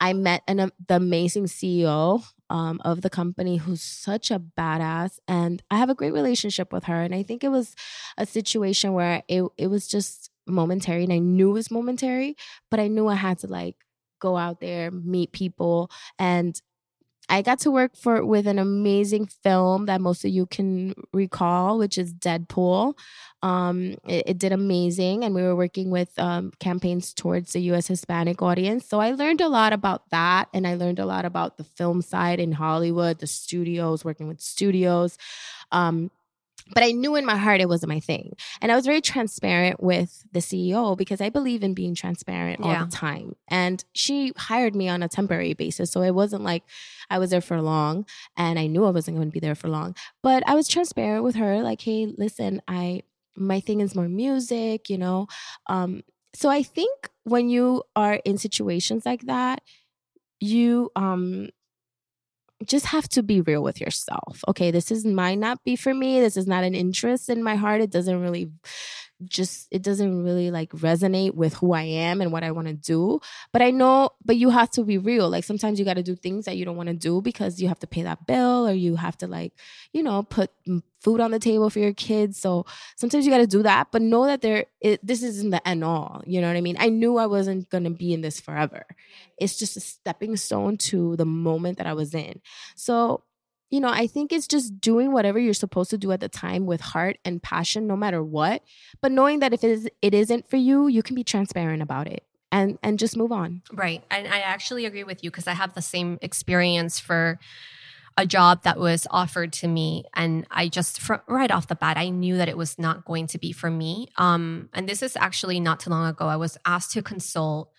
I 0.00 0.12
met 0.12 0.42
an 0.46 0.70
the 0.88 0.96
amazing 0.96 1.44
CEO 1.44 2.24
um, 2.50 2.80
of 2.84 3.02
the 3.02 3.10
company 3.10 3.56
who's 3.56 3.82
such 3.82 4.30
a 4.30 4.38
badass 4.38 5.18
and 5.26 5.62
I 5.70 5.78
have 5.78 5.90
a 5.90 5.94
great 5.94 6.12
relationship 6.12 6.72
with 6.72 6.84
her 6.84 7.02
and 7.02 7.14
I 7.14 7.22
think 7.22 7.42
it 7.42 7.48
was 7.48 7.74
a 8.16 8.26
situation 8.26 8.92
where 8.92 9.22
it 9.28 9.44
it 9.56 9.68
was 9.68 9.88
just 9.88 10.30
momentary 10.46 11.04
and 11.04 11.12
I 11.12 11.18
knew 11.18 11.50
it 11.50 11.54
was 11.54 11.70
momentary 11.70 12.36
but 12.70 12.78
I 12.78 12.88
knew 12.88 13.08
I 13.08 13.14
had 13.14 13.38
to 13.40 13.48
like 13.48 13.76
go 14.20 14.36
out 14.36 14.60
there 14.60 14.90
meet 14.90 15.32
people 15.32 15.90
and 16.18 16.60
I 17.28 17.42
got 17.42 17.58
to 17.60 17.70
work 17.70 17.96
for 17.96 18.24
with 18.24 18.46
an 18.46 18.58
amazing 18.58 19.26
film 19.26 19.86
that 19.86 20.00
most 20.00 20.24
of 20.24 20.30
you 20.30 20.46
can 20.46 20.94
recall, 21.12 21.78
which 21.78 21.98
is 21.98 22.14
Deadpool. 22.14 22.94
Um, 23.42 23.96
it, 24.06 24.24
it 24.26 24.38
did 24.38 24.52
amazing, 24.52 25.24
and 25.24 25.34
we 25.34 25.42
were 25.42 25.56
working 25.56 25.90
with 25.90 26.16
um, 26.18 26.52
campaigns 26.60 27.12
towards 27.12 27.52
the 27.52 27.60
U.S. 27.62 27.88
Hispanic 27.88 28.42
audience. 28.42 28.88
So 28.88 29.00
I 29.00 29.10
learned 29.10 29.40
a 29.40 29.48
lot 29.48 29.72
about 29.72 30.08
that, 30.10 30.48
and 30.54 30.66
I 30.66 30.74
learned 30.74 31.00
a 31.00 31.06
lot 31.06 31.24
about 31.24 31.56
the 31.56 31.64
film 31.64 32.00
side 32.00 32.38
in 32.38 32.52
Hollywood, 32.52 33.18
the 33.18 33.26
studios, 33.26 34.04
working 34.04 34.28
with 34.28 34.40
studios. 34.40 35.18
Um, 35.72 36.10
but 36.74 36.82
I 36.82 36.90
knew 36.90 37.14
in 37.16 37.24
my 37.24 37.36
heart 37.36 37.60
it 37.60 37.68
wasn't 37.68 37.90
my 37.90 38.00
thing. 38.00 38.34
And 38.60 38.72
I 38.72 38.74
was 38.76 38.84
very 38.86 39.00
transparent 39.00 39.82
with 39.82 40.24
the 40.32 40.40
CEO 40.40 40.96
because 40.96 41.20
I 41.20 41.28
believe 41.30 41.62
in 41.62 41.74
being 41.74 41.94
transparent 41.94 42.60
all 42.60 42.70
Yeah. 42.72 42.84
the 42.86 42.90
time. 42.90 43.36
And 43.48 43.84
she 43.92 44.32
hired 44.36 44.74
me 44.74 44.88
on 44.88 45.02
a 45.02 45.08
temporary 45.08 45.54
basis. 45.54 45.90
So 45.92 46.02
it 46.02 46.10
wasn't 46.14 46.42
like 46.42 46.64
I 47.08 47.18
was 47.18 47.30
there 47.30 47.40
for 47.40 47.62
long 47.62 48.04
and 48.36 48.58
I 48.58 48.66
knew 48.66 48.84
I 48.84 48.90
wasn't 48.90 49.16
going 49.16 49.28
to 49.28 49.32
be 49.32 49.38
there 49.40 49.54
for 49.54 49.68
long. 49.68 49.94
But 50.22 50.42
I 50.48 50.54
was 50.54 50.66
transparent 50.68 51.22
with 51.24 51.36
her 51.36 51.62
like, 51.62 51.80
hey, 51.82 52.06
listen, 52.18 52.60
I 52.66 53.02
my 53.36 53.60
thing 53.60 53.80
is 53.80 53.94
more 53.94 54.08
music, 54.08 54.88
you 54.90 54.98
know. 54.98 55.28
Um 55.68 56.02
so 56.34 56.48
I 56.50 56.62
think 56.62 57.10
when 57.24 57.48
you 57.48 57.82
are 57.94 58.14
in 58.24 58.38
situations 58.38 59.06
like 59.06 59.22
that, 59.26 59.62
you 60.40 60.90
um 60.96 61.48
just 62.64 62.86
have 62.86 63.08
to 63.10 63.22
be 63.22 63.40
real 63.40 63.62
with 63.62 63.80
yourself. 63.80 64.42
Okay, 64.48 64.70
this 64.70 64.90
is 64.90 65.04
might 65.04 65.38
not 65.38 65.62
be 65.64 65.76
for 65.76 65.92
me. 65.92 66.20
This 66.20 66.36
is 66.36 66.46
not 66.46 66.64
an 66.64 66.74
interest 66.74 67.28
in 67.28 67.42
my 67.42 67.54
heart. 67.56 67.80
It 67.80 67.90
doesn't 67.90 68.20
really 68.20 68.50
just 69.24 69.68
it 69.70 69.82
doesn't 69.82 70.24
really 70.24 70.50
like 70.50 70.70
resonate 70.70 71.34
with 71.34 71.54
who 71.54 71.72
I 71.72 71.82
am 71.82 72.20
and 72.20 72.32
what 72.32 72.44
I 72.44 72.50
want 72.50 72.68
to 72.68 72.74
do. 72.74 73.20
But 73.52 73.62
I 73.62 73.70
know 73.70 74.10
but 74.24 74.36
you 74.36 74.50
have 74.50 74.70
to 74.72 74.84
be 74.84 74.98
real. 74.98 75.28
Like 75.30 75.44
sometimes 75.44 75.78
you 75.78 75.84
got 75.84 75.94
to 75.94 76.02
do 76.02 76.14
things 76.14 76.44
that 76.44 76.56
you 76.56 76.64
don't 76.64 76.76
want 76.76 76.88
to 76.88 76.94
do 76.94 77.22
because 77.22 77.60
you 77.60 77.68
have 77.68 77.78
to 77.80 77.86
pay 77.86 78.02
that 78.02 78.26
bill 78.26 78.68
or 78.68 78.72
you 78.72 78.96
have 78.96 79.16
to 79.18 79.26
like, 79.26 79.54
you 79.92 80.02
know, 80.02 80.22
put 80.22 80.50
food 81.00 81.20
on 81.20 81.30
the 81.30 81.38
table 81.38 81.70
for 81.70 81.78
your 81.78 81.94
kids. 81.94 82.38
So 82.38 82.66
sometimes 82.96 83.24
you 83.24 83.32
got 83.32 83.38
to 83.38 83.46
do 83.46 83.62
that, 83.62 83.88
but 83.90 84.02
know 84.02 84.26
that 84.26 84.42
there 84.42 84.66
it, 84.80 85.06
this 85.06 85.22
isn't 85.22 85.50
the 85.50 85.66
end 85.66 85.84
all. 85.84 86.22
You 86.26 86.40
know 86.40 86.48
what 86.48 86.56
I 86.56 86.60
mean? 86.60 86.76
I 86.78 86.88
knew 86.88 87.16
I 87.16 87.26
wasn't 87.26 87.70
going 87.70 87.84
to 87.84 87.90
be 87.90 88.12
in 88.12 88.20
this 88.20 88.40
forever. 88.40 88.84
It's 89.38 89.56
just 89.56 89.76
a 89.76 89.80
stepping 89.80 90.36
stone 90.36 90.76
to 90.78 91.16
the 91.16 91.26
moment 91.26 91.78
that 91.78 91.86
I 91.86 91.92
was 91.92 92.14
in. 92.14 92.40
So, 92.74 93.22
you 93.70 93.80
know, 93.80 93.88
I 93.88 94.06
think 94.06 94.32
it's 94.32 94.46
just 94.46 94.80
doing 94.80 95.12
whatever 95.12 95.38
you're 95.38 95.54
supposed 95.54 95.90
to 95.90 95.98
do 95.98 96.12
at 96.12 96.20
the 96.20 96.28
time 96.28 96.66
with 96.66 96.80
heart 96.80 97.18
and 97.24 97.42
passion, 97.42 97.86
no 97.86 97.96
matter 97.96 98.22
what. 98.22 98.62
But 99.00 99.12
knowing 99.12 99.40
that 99.40 99.52
if 99.52 99.64
it, 99.64 99.70
is, 99.70 99.88
it 100.02 100.14
isn't 100.14 100.48
for 100.48 100.56
you, 100.56 100.86
you 100.86 101.02
can 101.02 101.16
be 101.16 101.24
transparent 101.24 101.82
about 101.82 102.06
it 102.06 102.22
and 102.52 102.78
and 102.82 102.98
just 102.98 103.16
move 103.16 103.32
on. 103.32 103.62
Right. 103.72 104.02
And 104.10 104.28
I 104.28 104.40
actually 104.40 104.86
agree 104.86 105.04
with 105.04 105.22
you 105.22 105.30
because 105.30 105.46
I 105.46 105.52
have 105.52 105.74
the 105.74 105.82
same 105.82 106.18
experience 106.22 106.98
for 106.98 107.38
a 108.18 108.26
job 108.26 108.62
that 108.62 108.78
was 108.78 109.06
offered 109.10 109.52
to 109.52 109.68
me 109.68 110.04
and 110.14 110.46
I 110.50 110.68
just 110.68 111.00
right 111.28 111.50
off 111.50 111.66
the 111.66 111.74
bat 111.74 111.98
I 111.98 112.08
knew 112.08 112.38
that 112.38 112.48
it 112.48 112.56
was 112.56 112.78
not 112.78 113.04
going 113.04 113.26
to 113.28 113.38
be 113.38 113.52
for 113.52 113.70
me. 113.70 114.08
Um 114.16 114.70
and 114.72 114.88
this 114.88 115.02
is 115.02 115.16
actually 115.16 115.60
not 115.60 115.80
too 115.80 115.90
long 115.90 116.08
ago 116.08 116.26
I 116.26 116.36
was 116.36 116.56
asked 116.64 116.92
to 116.92 117.02
consult 117.02 117.70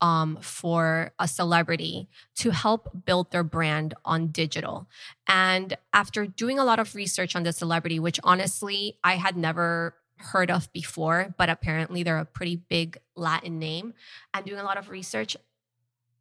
um, 0.00 0.38
for 0.40 1.12
a 1.18 1.26
celebrity 1.26 2.08
to 2.36 2.50
help 2.50 2.88
build 3.04 3.30
their 3.32 3.44
brand 3.44 3.94
on 4.04 4.28
digital. 4.28 4.88
And 5.26 5.76
after 5.92 6.26
doing 6.26 6.58
a 6.58 6.64
lot 6.64 6.78
of 6.78 6.94
research 6.94 7.34
on 7.34 7.42
the 7.42 7.52
celebrity, 7.52 7.98
which 7.98 8.20
honestly 8.22 8.98
I 9.02 9.16
had 9.16 9.36
never 9.36 9.94
heard 10.18 10.50
of 10.50 10.72
before, 10.72 11.34
but 11.36 11.48
apparently 11.48 12.02
they're 12.02 12.18
a 12.18 12.24
pretty 12.24 12.56
big 12.56 12.98
Latin 13.14 13.58
name, 13.58 13.94
and 14.32 14.44
doing 14.44 14.60
a 14.60 14.64
lot 14.64 14.78
of 14.78 14.90
research, 14.90 15.36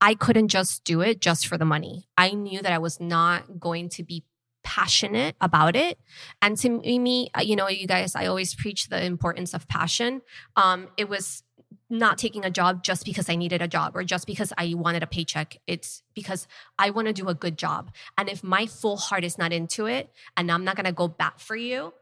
I 0.01 0.13
couldn't 0.15 0.49
just 0.49 0.83
do 0.83 1.01
it 1.01 1.21
just 1.21 1.47
for 1.47 1.57
the 1.57 1.65
money. 1.65 2.07
I 2.17 2.31
knew 2.31 2.61
that 2.61 2.71
I 2.71 2.77
was 2.77 2.99
not 2.99 3.59
going 3.59 3.89
to 3.89 4.03
be 4.03 4.23
passionate 4.63 5.35
about 5.39 5.75
it. 5.75 5.97
And 6.41 6.57
to 6.57 6.69
me, 6.69 7.29
uh, 7.37 7.41
you 7.41 7.55
know, 7.55 7.69
you 7.69 7.87
guys, 7.87 8.15
I 8.15 8.25
always 8.25 8.53
preach 8.53 8.89
the 8.89 9.01
importance 9.01 9.53
of 9.53 9.67
passion. 9.67 10.21
Um, 10.55 10.89
it 10.97 11.07
was 11.07 11.43
not 11.89 12.17
taking 12.17 12.45
a 12.45 12.49
job 12.49 12.83
just 12.83 13.05
because 13.05 13.29
I 13.29 13.35
needed 13.35 13.61
a 13.61 13.67
job 13.67 13.95
or 13.95 14.03
just 14.03 14.27
because 14.27 14.51
I 14.57 14.73
wanted 14.75 15.03
a 15.03 15.07
paycheck. 15.07 15.57
It's 15.67 16.03
because 16.13 16.47
I 16.77 16.89
want 16.89 17.07
to 17.07 17.13
do 17.13 17.27
a 17.27 17.33
good 17.33 17.57
job. 17.57 17.91
And 18.17 18.29
if 18.29 18.43
my 18.43 18.65
full 18.65 18.97
heart 18.97 19.23
is 19.23 19.37
not 19.37 19.53
into 19.53 19.85
it 19.85 20.11
and 20.35 20.51
I'm 20.51 20.63
not 20.63 20.75
going 20.75 20.85
to 20.85 20.91
go 20.91 21.07
back 21.07 21.39
for 21.39 21.55
you, 21.55 21.93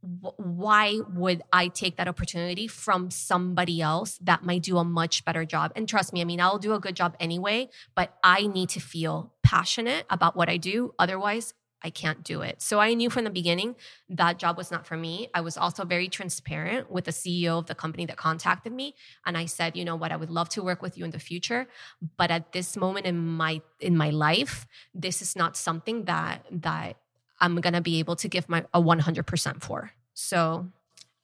why 0.00 1.00
would 1.12 1.42
I 1.52 1.68
take 1.68 1.96
that 1.96 2.06
opportunity 2.06 2.68
from 2.68 3.10
somebody 3.10 3.80
else 3.80 4.18
that 4.22 4.44
might 4.44 4.62
do 4.62 4.78
a 4.78 4.84
much 4.84 5.24
better 5.24 5.44
job? 5.44 5.72
And 5.74 5.88
trust 5.88 6.12
me, 6.12 6.20
I 6.20 6.24
mean, 6.24 6.40
I'll 6.40 6.58
do 6.58 6.74
a 6.74 6.78
good 6.78 6.94
job 6.94 7.16
anyway, 7.18 7.68
but 7.94 8.16
I 8.22 8.46
need 8.46 8.68
to 8.70 8.80
feel 8.80 9.32
passionate 9.42 10.06
about 10.08 10.36
what 10.36 10.48
I 10.48 10.56
do. 10.56 10.94
Otherwise, 10.98 11.54
I 11.82 11.90
can't 11.90 12.24
do 12.24 12.42
it. 12.42 12.60
So 12.60 12.80
I 12.80 12.94
knew 12.94 13.08
from 13.08 13.24
the 13.24 13.30
beginning 13.30 13.76
that 14.08 14.38
job 14.38 14.56
was 14.56 14.70
not 14.70 14.86
for 14.86 14.96
me. 14.96 15.28
I 15.32 15.40
was 15.40 15.56
also 15.56 15.84
very 15.84 16.08
transparent 16.08 16.90
with 16.90 17.04
the 17.04 17.12
CEO 17.12 17.58
of 17.58 17.66
the 17.66 17.74
company 17.74 18.04
that 18.06 18.16
contacted 18.16 18.72
me 18.72 18.94
and 19.24 19.38
I 19.38 19.46
said, 19.46 19.76
you 19.76 19.84
know 19.84 19.96
what, 19.96 20.10
I 20.10 20.16
would 20.16 20.30
love 20.30 20.48
to 20.50 20.62
work 20.62 20.82
with 20.82 20.98
you 20.98 21.04
in 21.04 21.12
the 21.12 21.20
future, 21.20 21.68
but 22.16 22.30
at 22.30 22.52
this 22.52 22.76
moment 22.76 23.06
in 23.06 23.18
my 23.18 23.60
in 23.80 23.96
my 23.96 24.10
life, 24.10 24.66
this 24.94 25.22
is 25.22 25.36
not 25.36 25.56
something 25.56 26.04
that 26.06 26.44
that 26.50 26.96
I'm 27.40 27.60
going 27.60 27.74
to 27.74 27.80
be 27.80 27.98
able 28.00 28.16
to 28.16 28.28
give 28.28 28.48
my 28.48 28.64
a 28.74 28.82
100% 28.82 29.62
for. 29.62 29.92
So, 30.14 30.66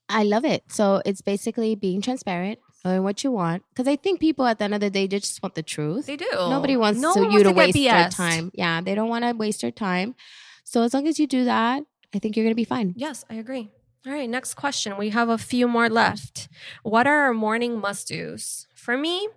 I 0.09 0.23
love 0.23 0.45
it. 0.45 0.63
So 0.69 1.03
it's 1.05 1.23
basically 1.23 1.75
being 1.75 2.01
transparent, 2.01 2.59
what 2.85 3.25
you 3.25 3.31
want. 3.33 3.63
Because 3.71 3.89
I 3.89 3.97
think 3.97 4.21
people 4.21 4.47
at 4.47 4.59
the 4.59 4.65
end 4.65 4.75
of 4.75 4.81
the 4.81 4.91
day 4.91 5.07
they 5.07 5.19
just 5.19 5.43
want 5.43 5.55
the 5.55 5.63
truth. 5.63 6.07
they 6.07 6.17
do. 6.17 6.29
Nobody 6.33 6.77
wants 6.77 7.01
No 7.01 7.15
to, 7.15 7.21
you 7.31 7.43
to 7.43 7.53
wants 7.53 7.59
waste 7.59 7.75
their 7.75 8.09
time. 8.11 8.51
Yeah, 8.55 8.81
they 8.81 8.95
don't 8.95 9.09
want 9.09 9.25
to 9.25 9.33
waste 9.33 9.63
their 9.63 9.71
time. 9.71 10.15
So 10.65 10.83
as 10.83 10.95
long 10.95 11.07
as 11.07 11.19
you 11.19 11.27
do 11.27 11.45
that, 11.45 11.83
I 12.15 12.19
think 12.19 12.37
you're 12.37 12.45
gonna 12.45 12.55
be 12.55 12.65
fine. 12.65 12.95
Yes, 12.97 13.25
I 13.29 13.35
agree. 13.35 13.71
All 14.07 14.13
right, 14.13 14.29
next 14.29 14.55
question. 14.55 14.97
We 14.97 15.11
have 15.11 15.29
a 15.29 15.39
few 15.39 15.67
more 15.67 15.89
left. 15.89 16.49
What 16.83 17.07
are 17.07 17.23
our 17.23 17.35
morning 17.35 17.81
must-dos? 17.81 18.67
For 18.75 18.97
me, 18.97 19.29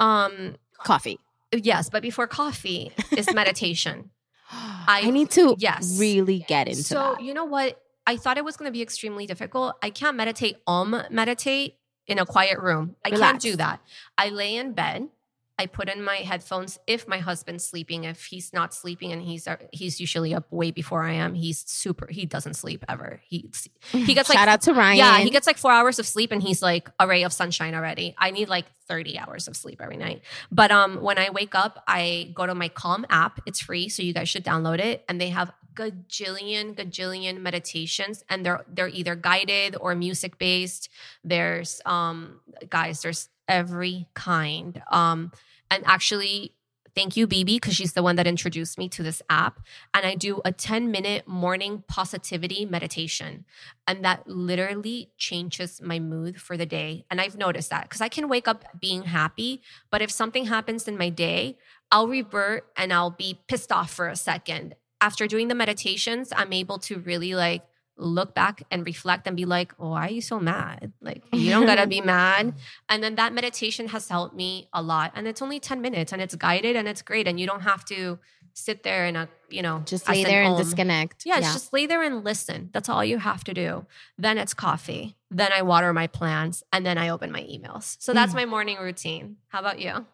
um 0.00 0.56
Coffee. 0.82 1.18
yes, 1.52 1.88
but 1.90 2.02
before 2.02 2.26
coffee 2.26 2.92
is 3.16 3.32
meditation. 3.32 4.10
I, 4.50 5.10
need 5.10 5.30
to 5.32 5.56
yes. 5.58 5.98
really 5.98 6.44
get 6.46 6.68
into 6.68 6.80
it. 6.80 6.84
so 6.84 7.14
that. 7.16 7.22
you 7.22 7.32
know 7.34 7.44
what? 7.44 7.80
I 8.06 8.16
thought 8.16 8.36
it 8.36 8.44
was 8.44 8.56
going 8.56 8.68
to 8.68 8.72
be 8.72 8.82
extremely 8.82 9.26
difficult. 9.26 9.76
I 9.82 9.88
can't 9.88 10.14
meditate, 10.16 10.56
um, 10.66 11.02
meditate 11.10 11.76
in 12.06 12.18
a 12.18 12.26
quiet 12.26 12.58
room. 12.58 12.96
I 13.04 13.10
can't 13.10 13.40
do 13.40 13.56
that. 13.56 13.80
I 14.18 14.28
lay 14.28 14.56
in 14.56 14.72
bed. 14.72 15.08
I 15.56 15.66
put 15.66 15.88
in 15.88 16.02
my 16.02 16.16
headphones 16.16 16.80
if 16.88 17.06
my 17.06 17.18
husband's 17.18 17.64
sleeping. 17.64 18.02
If 18.02 18.24
he's 18.24 18.52
not 18.52 18.74
sleeping, 18.74 19.12
and 19.12 19.22
he's 19.22 19.46
uh, 19.46 19.56
he's 19.72 20.00
usually 20.00 20.34
up 20.34 20.50
way 20.50 20.72
before 20.72 21.04
I 21.04 21.12
am. 21.12 21.34
He's 21.34 21.60
super. 21.70 22.08
He 22.10 22.26
doesn't 22.26 22.54
sleep 22.54 22.84
ever. 22.88 23.20
He 23.24 23.48
he 23.92 24.14
gets 24.14 24.28
like 24.28 24.36
Shout 24.36 24.48
out 24.48 24.62
to 24.62 24.74
Ryan. 24.74 24.96
yeah, 24.98 25.18
he 25.18 25.30
gets 25.30 25.46
like 25.46 25.56
four 25.56 25.70
hours 25.70 26.00
of 26.00 26.06
sleep 26.08 26.32
and 26.32 26.42
he's 26.42 26.60
like 26.60 26.90
a 26.98 27.06
ray 27.06 27.22
of 27.22 27.32
sunshine 27.32 27.76
already. 27.76 28.16
I 28.18 28.32
need 28.32 28.48
like 28.48 28.64
30 28.88 29.16
hours 29.16 29.46
of 29.46 29.56
sleep 29.56 29.80
every 29.80 29.96
night. 29.96 30.22
But 30.50 30.72
um 30.72 31.00
when 31.00 31.18
I 31.18 31.30
wake 31.30 31.54
up, 31.54 31.84
I 31.86 32.32
go 32.34 32.46
to 32.46 32.54
my 32.56 32.68
Calm 32.68 33.06
app. 33.08 33.38
It's 33.46 33.60
free, 33.60 33.88
so 33.88 34.02
you 34.02 34.12
guys 34.12 34.28
should 34.28 34.44
download 34.44 34.80
it. 34.80 35.04
And 35.08 35.20
they 35.20 35.28
have 35.28 35.52
gajillion, 35.74 36.74
gajillion 36.74 37.40
meditations, 37.40 38.24
and 38.28 38.44
they're 38.44 38.64
they're 38.72 38.88
either 38.88 39.14
guided 39.14 39.76
or 39.80 39.94
music 39.94 40.38
based. 40.38 40.88
There's 41.22 41.80
um 41.86 42.40
guys, 42.68 43.02
there's 43.02 43.28
every 43.48 44.06
kind. 44.14 44.82
Um 44.90 45.32
and 45.70 45.82
actually 45.86 46.54
thank 46.94 47.16
you, 47.16 47.26
BB, 47.26 47.56
because 47.56 47.74
she's 47.74 47.92
the 47.92 48.02
one 48.02 48.16
that 48.16 48.26
introduced 48.26 48.78
me 48.78 48.88
to 48.90 49.02
this 49.02 49.20
app. 49.28 49.60
And 49.92 50.06
I 50.06 50.14
do 50.14 50.40
a 50.44 50.52
10 50.52 50.90
minute 50.90 51.26
morning 51.26 51.82
positivity 51.88 52.64
meditation. 52.64 53.44
And 53.86 54.04
that 54.04 54.26
literally 54.26 55.10
changes 55.18 55.80
my 55.82 55.98
mood 55.98 56.40
for 56.40 56.56
the 56.56 56.66
day. 56.66 57.04
And 57.10 57.20
I've 57.20 57.36
noticed 57.36 57.70
that 57.70 57.82
because 57.84 58.00
I 58.00 58.08
can 58.08 58.28
wake 58.28 58.48
up 58.48 58.64
being 58.80 59.02
happy, 59.02 59.62
but 59.90 60.02
if 60.02 60.10
something 60.10 60.46
happens 60.46 60.88
in 60.88 60.96
my 60.96 61.08
day, 61.08 61.58
I'll 61.90 62.08
revert 62.08 62.66
and 62.76 62.92
I'll 62.92 63.10
be 63.10 63.40
pissed 63.46 63.72
off 63.72 63.90
for 63.90 64.08
a 64.08 64.16
second. 64.16 64.74
After 65.08 65.26
doing 65.34 65.48
the 65.48 65.54
meditations, 65.64 66.32
I'm 66.40 66.52
able 66.62 66.78
to 66.88 66.98
really 67.10 67.34
like 67.34 67.62
look 67.96 68.34
back 68.34 68.56
and 68.72 68.78
reflect 68.86 69.26
and 69.28 69.36
be 69.36 69.44
like, 69.56 69.70
why 69.76 70.06
are 70.06 70.10
you 70.18 70.20
so 70.32 70.40
mad? 70.40 70.92
Like, 71.08 71.22
you 71.32 71.50
don't 71.54 71.66
gotta 71.66 71.86
be 71.86 72.00
mad. 72.16 72.54
And 72.88 72.98
then 73.04 73.14
that 73.20 73.32
meditation 73.40 73.88
has 73.94 74.08
helped 74.08 74.34
me 74.34 74.68
a 74.72 74.82
lot. 74.82 75.12
And 75.14 75.28
it's 75.28 75.42
only 75.42 75.60
10 75.60 75.80
minutes 75.80 76.10
and 76.12 76.20
it's 76.24 76.34
guided 76.34 76.74
and 76.74 76.88
it's 76.88 77.02
great. 77.02 77.28
And 77.28 77.38
you 77.38 77.46
don't 77.46 77.60
have 77.72 77.84
to 77.94 78.18
sit 78.54 78.82
there 78.82 79.04
and, 79.04 79.16
uh, 79.16 79.26
you 79.50 79.62
know, 79.62 79.82
Just 79.84 80.08
lay 80.08 80.24
there 80.24 80.42
and 80.42 80.56
disconnect. 80.56 81.22
Yeah, 81.26 81.38
it's 81.38 81.52
just 81.52 81.72
lay 81.72 81.86
there 81.86 82.02
and 82.02 82.24
listen. 82.24 82.70
That's 82.72 82.88
all 82.88 83.04
you 83.04 83.18
have 83.18 83.44
to 83.44 83.54
do. 83.54 83.86
Then 84.18 84.38
it's 84.38 84.54
coffee. 84.54 85.16
Then 85.30 85.50
I 85.52 85.62
water 85.62 85.92
my 85.92 86.06
plants 86.06 86.62
and 86.72 86.84
then 86.86 86.96
I 86.98 87.10
open 87.10 87.30
my 87.30 87.42
emails. 87.42 87.96
So 88.00 88.12
that's 88.18 88.32
Mm. 88.32 88.36
my 88.42 88.46
morning 88.46 88.78
routine. 88.78 89.36
How 89.48 89.60
about 89.60 89.78
you? 89.80 90.06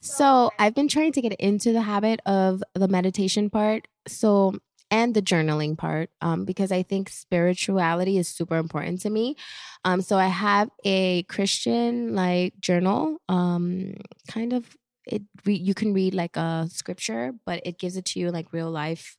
So 0.00 0.50
I've 0.58 0.74
been 0.74 0.88
trying 0.88 1.12
to 1.12 1.20
get 1.20 1.32
into 1.34 1.72
the 1.72 1.82
habit 1.82 2.20
of 2.26 2.62
the 2.74 2.88
meditation 2.88 3.50
part. 3.50 3.86
So 4.10 4.54
and 4.90 5.14
the 5.14 5.22
journaling 5.22 5.78
part, 5.78 6.10
um, 6.20 6.44
because 6.44 6.72
I 6.72 6.82
think 6.82 7.08
spirituality 7.08 8.18
is 8.18 8.26
super 8.26 8.56
important 8.56 9.00
to 9.02 9.10
me. 9.10 9.36
Um, 9.84 10.00
so 10.02 10.16
I 10.16 10.26
have 10.26 10.68
a 10.84 11.22
Christian 11.24 12.14
like 12.14 12.58
journal, 12.60 13.18
um, 13.28 13.94
kind 14.28 14.52
of. 14.52 14.76
It 15.06 15.22
re- 15.44 15.54
you 15.54 15.74
can 15.74 15.94
read 15.94 16.14
like 16.14 16.36
a 16.36 16.68
scripture, 16.70 17.32
but 17.46 17.62
it 17.64 17.78
gives 17.78 17.96
it 17.96 18.04
to 18.06 18.20
you 18.20 18.30
like 18.30 18.52
real 18.52 18.70
life 18.70 19.16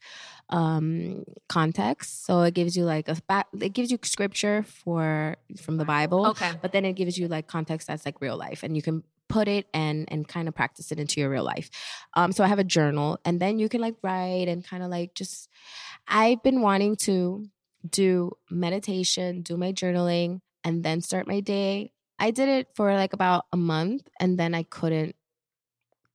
um 0.50 1.24
context. 1.50 2.26
So 2.26 2.42
it 2.42 2.54
gives 2.54 2.78
you 2.78 2.86
like 2.86 3.10
a 3.10 3.18
it 3.60 3.74
gives 3.74 3.92
you 3.92 3.98
scripture 4.04 4.64
for 4.64 5.38
from 5.60 5.78
the 5.78 5.86
Bible 5.86 6.28
Okay. 6.28 6.52
but 6.62 6.72
then 6.72 6.86
it 6.86 6.94
gives 6.94 7.18
you 7.18 7.28
like 7.28 7.48
context 7.48 7.88
that's 7.88 8.06
like 8.06 8.22
real 8.22 8.38
life 8.38 8.64
and 8.64 8.76
you 8.76 8.82
can 8.82 9.04
put 9.32 9.48
it 9.48 9.68
and 9.74 10.08
and 10.12 10.28
kind 10.28 10.48
of 10.48 10.54
practice 10.56 10.92
it 10.92 11.00
into 11.00 11.20
your 11.22 11.30
real 11.30 11.44
life. 11.44 11.70
Um 12.16 12.32
so 12.32 12.44
i 12.44 12.48
have 12.48 12.60
a 12.60 12.64
journal 12.64 13.20
and 13.26 13.40
then 13.40 13.60
you 13.60 13.70
can 13.70 13.82
like 13.82 13.96
write 14.04 14.48
and 14.48 14.66
kind 14.66 14.84
of 14.84 14.90
like 14.90 15.16
just 15.16 15.50
i've 16.08 16.44
been 16.44 16.62
wanting 16.62 16.96
to 16.96 17.46
do 17.90 18.32
meditation 18.50 19.42
do 19.42 19.58
my 19.58 19.72
journaling 19.72 20.40
and 20.64 20.84
then 20.84 21.02
start 21.02 21.28
my 21.28 21.40
day. 21.40 21.92
I 22.20 22.30
did 22.30 22.48
it 22.50 22.68
for 22.76 22.94
like 22.94 23.14
about 23.14 23.46
a 23.52 23.58
month 23.58 24.08
and 24.20 24.38
then 24.38 24.54
i 24.54 24.64
couldn't 24.64 25.16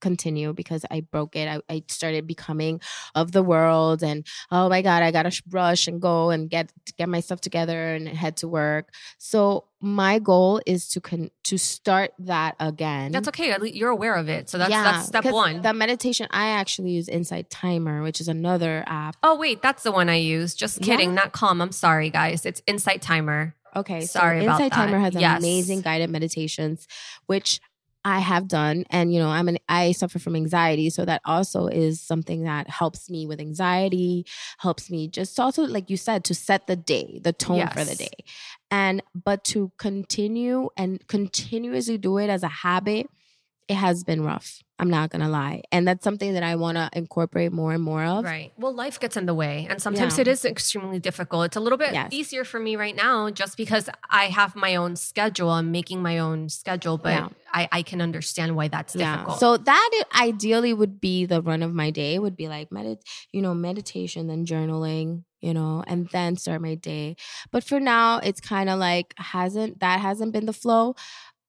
continue 0.00 0.52
because 0.52 0.84
I 0.90 1.00
broke 1.00 1.36
it. 1.36 1.48
I, 1.48 1.60
I 1.72 1.82
started 1.88 2.26
becoming 2.26 2.80
of 3.14 3.32
the 3.32 3.42
world 3.42 4.02
and 4.02 4.26
oh 4.50 4.68
my 4.68 4.82
god, 4.82 5.02
I 5.02 5.10
gotta 5.10 5.32
rush 5.50 5.86
and 5.88 6.00
go 6.00 6.30
and 6.30 6.48
get 6.50 6.72
get 6.96 7.08
myself 7.08 7.40
together 7.40 7.94
and 7.94 8.08
head 8.08 8.36
to 8.38 8.48
work. 8.48 8.92
So 9.18 9.64
my 9.80 10.18
goal 10.18 10.60
is 10.66 10.88
to 10.90 11.00
con- 11.00 11.30
to 11.44 11.58
start 11.58 12.12
that 12.18 12.56
again. 12.58 13.12
That's 13.12 13.28
okay. 13.28 13.54
You're 13.72 13.90
aware 13.90 14.14
of 14.14 14.28
it. 14.28 14.48
So 14.48 14.58
that's 14.58 14.70
that's 14.70 15.06
step 15.08 15.24
one. 15.26 15.62
The 15.62 15.72
meditation 15.74 16.26
I 16.30 16.48
actually 16.48 16.90
use 16.90 17.08
Insight 17.08 17.50
Timer, 17.50 18.02
which 18.02 18.20
is 18.20 18.28
another 18.28 18.84
app. 18.86 19.16
oh, 19.22 19.36
wait, 19.36 19.62
that's 19.62 19.82
the 19.82 19.92
one 19.92 20.08
I 20.08 20.16
use. 20.16 20.54
Just 20.54 20.80
Yeah? 20.84 20.96
kidding. 20.96 21.14
Not 21.14 21.32
Calm. 21.32 21.60
I'm 21.60 21.72
sorry, 21.72 22.10
guys. 22.10 22.46
It's 22.46 22.62
Insight 22.66 23.02
Timer. 23.02 23.54
Okay, 23.74 24.06
Sorry 24.06 24.40
so 24.42 24.50
Insight 24.50 24.72
Timer 24.72 24.98
has 24.98 25.14
Yes. 25.14 25.38
amazing 25.38 25.82
guided 25.82 26.08
meditations, 26.08 26.88
which 27.26 27.60
I 28.06 28.20
have 28.20 28.46
done, 28.46 28.84
and 28.88 29.12
you 29.12 29.18
know, 29.18 29.30
I'm 29.30 29.48
an 29.48 29.58
I 29.68 29.90
suffer 29.90 30.20
from 30.20 30.36
anxiety, 30.36 30.90
so 30.90 31.04
that 31.04 31.22
also 31.24 31.66
is 31.66 32.00
something 32.00 32.44
that 32.44 32.70
helps 32.70 33.10
me 33.10 33.26
with 33.26 33.40
anxiety, 33.40 34.24
helps 34.58 34.88
me 34.92 35.08
just 35.08 35.40
also, 35.40 35.64
like 35.64 35.90
you 35.90 35.96
said, 35.96 36.22
to 36.26 36.34
set 36.34 36.68
the 36.68 36.76
day, 36.76 37.20
the 37.24 37.32
tone 37.32 37.66
for 37.66 37.82
the 37.82 37.96
day, 37.96 38.24
and 38.70 39.02
but 39.12 39.42
to 39.46 39.72
continue 39.76 40.68
and 40.76 41.04
continuously 41.08 41.98
do 41.98 42.18
it 42.18 42.30
as 42.30 42.44
a 42.44 42.48
habit, 42.48 43.10
it 43.68 43.74
has 43.74 44.04
been 44.04 44.22
rough. 44.22 44.62
I'm 44.78 44.90
not 44.90 45.08
gonna 45.10 45.30
lie, 45.30 45.62
and 45.72 45.88
that's 45.88 46.04
something 46.04 46.34
that 46.34 46.42
I 46.42 46.56
want 46.56 46.76
to 46.76 46.90
incorporate 46.92 47.50
more 47.50 47.72
and 47.72 47.82
more 47.82 48.04
of. 48.04 48.24
Right. 48.24 48.52
Well, 48.58 48.74
life 48.74 49.00
gets 49.00 49.16
in 49.16 49.24
the 49.24 49.32
way, 49.34 49.66
and 49.70 49.80
sometimes 49.80 50.16
Yeah. 50.18 50.22
it 50.22 50.28
is 50.28 50.44
extremely 50.44 50.98
difficult. 50.98 51.46
It's 51.46 51.56
a 51.56 51.60
little 51.60 51.78
bit 51.78 51.94
Yes. 51.94 52.12
easier 52.12 52.44
for 52.44 52.60
me 52.60 52.76
right 52.76 52.94
now 52.94 53.30
just 53.30 53.56
because 53.56 53.88
I 54.10 54.26
have 54.26 54.54
my 54.54 54.76
own 54.76 54.94
schedule. 54.96 55.48
I'm 55.50 55.72
making 55.72 56.02
my 56.02 56.18
own 56.18 56.50
schedule, 56.50 56.98
but 56.98 57.12
Yeah. 57.14 57.28
I, 57.54 57.68
I 57.72 57.82
can 57.82 58.02
understand 58.02 58.54
why 58.54 58.68
that's 58.68 58.92
difficult. 58.92 59.40
So 59.40 59.56
that 59.56 59.90
ideally 60.14 60.74
would 60.74 61.00
be 61.00 61.24
the 61.24 61.40
run 61.40 61.62
of 61.62 61.72
my 61.72 61.90
day 61.90 62.18
would 62.18 62.36
be 62.36 62.48
like 62.48 62.68
medit 62.68 62.98
you 63.32 63.40
know, 63.40 63.54
meditation, 63.54 64.26
then 64.26 64.44
journaling, 64.44 65.24
you 65.40 65.54
know, 65.54 65.82
and 65.86 66.06
then 66.12 66.36
start 66.36 66.60
my 66.60 66.74
day. 66.74 67.16
But 67.50 67.64
for 67.64 67.80
now, 67.80 68.18
it's 68.18 68.40
kind 68.42 68.68
of 68.68 68.78
like 68.78 69.14
hasn't 69.16 69.80
that 69.80 70.00
hasn't 70.00 70.32
been 70.34 70.44
the 70.44 70.52
flow, 70.52 70.96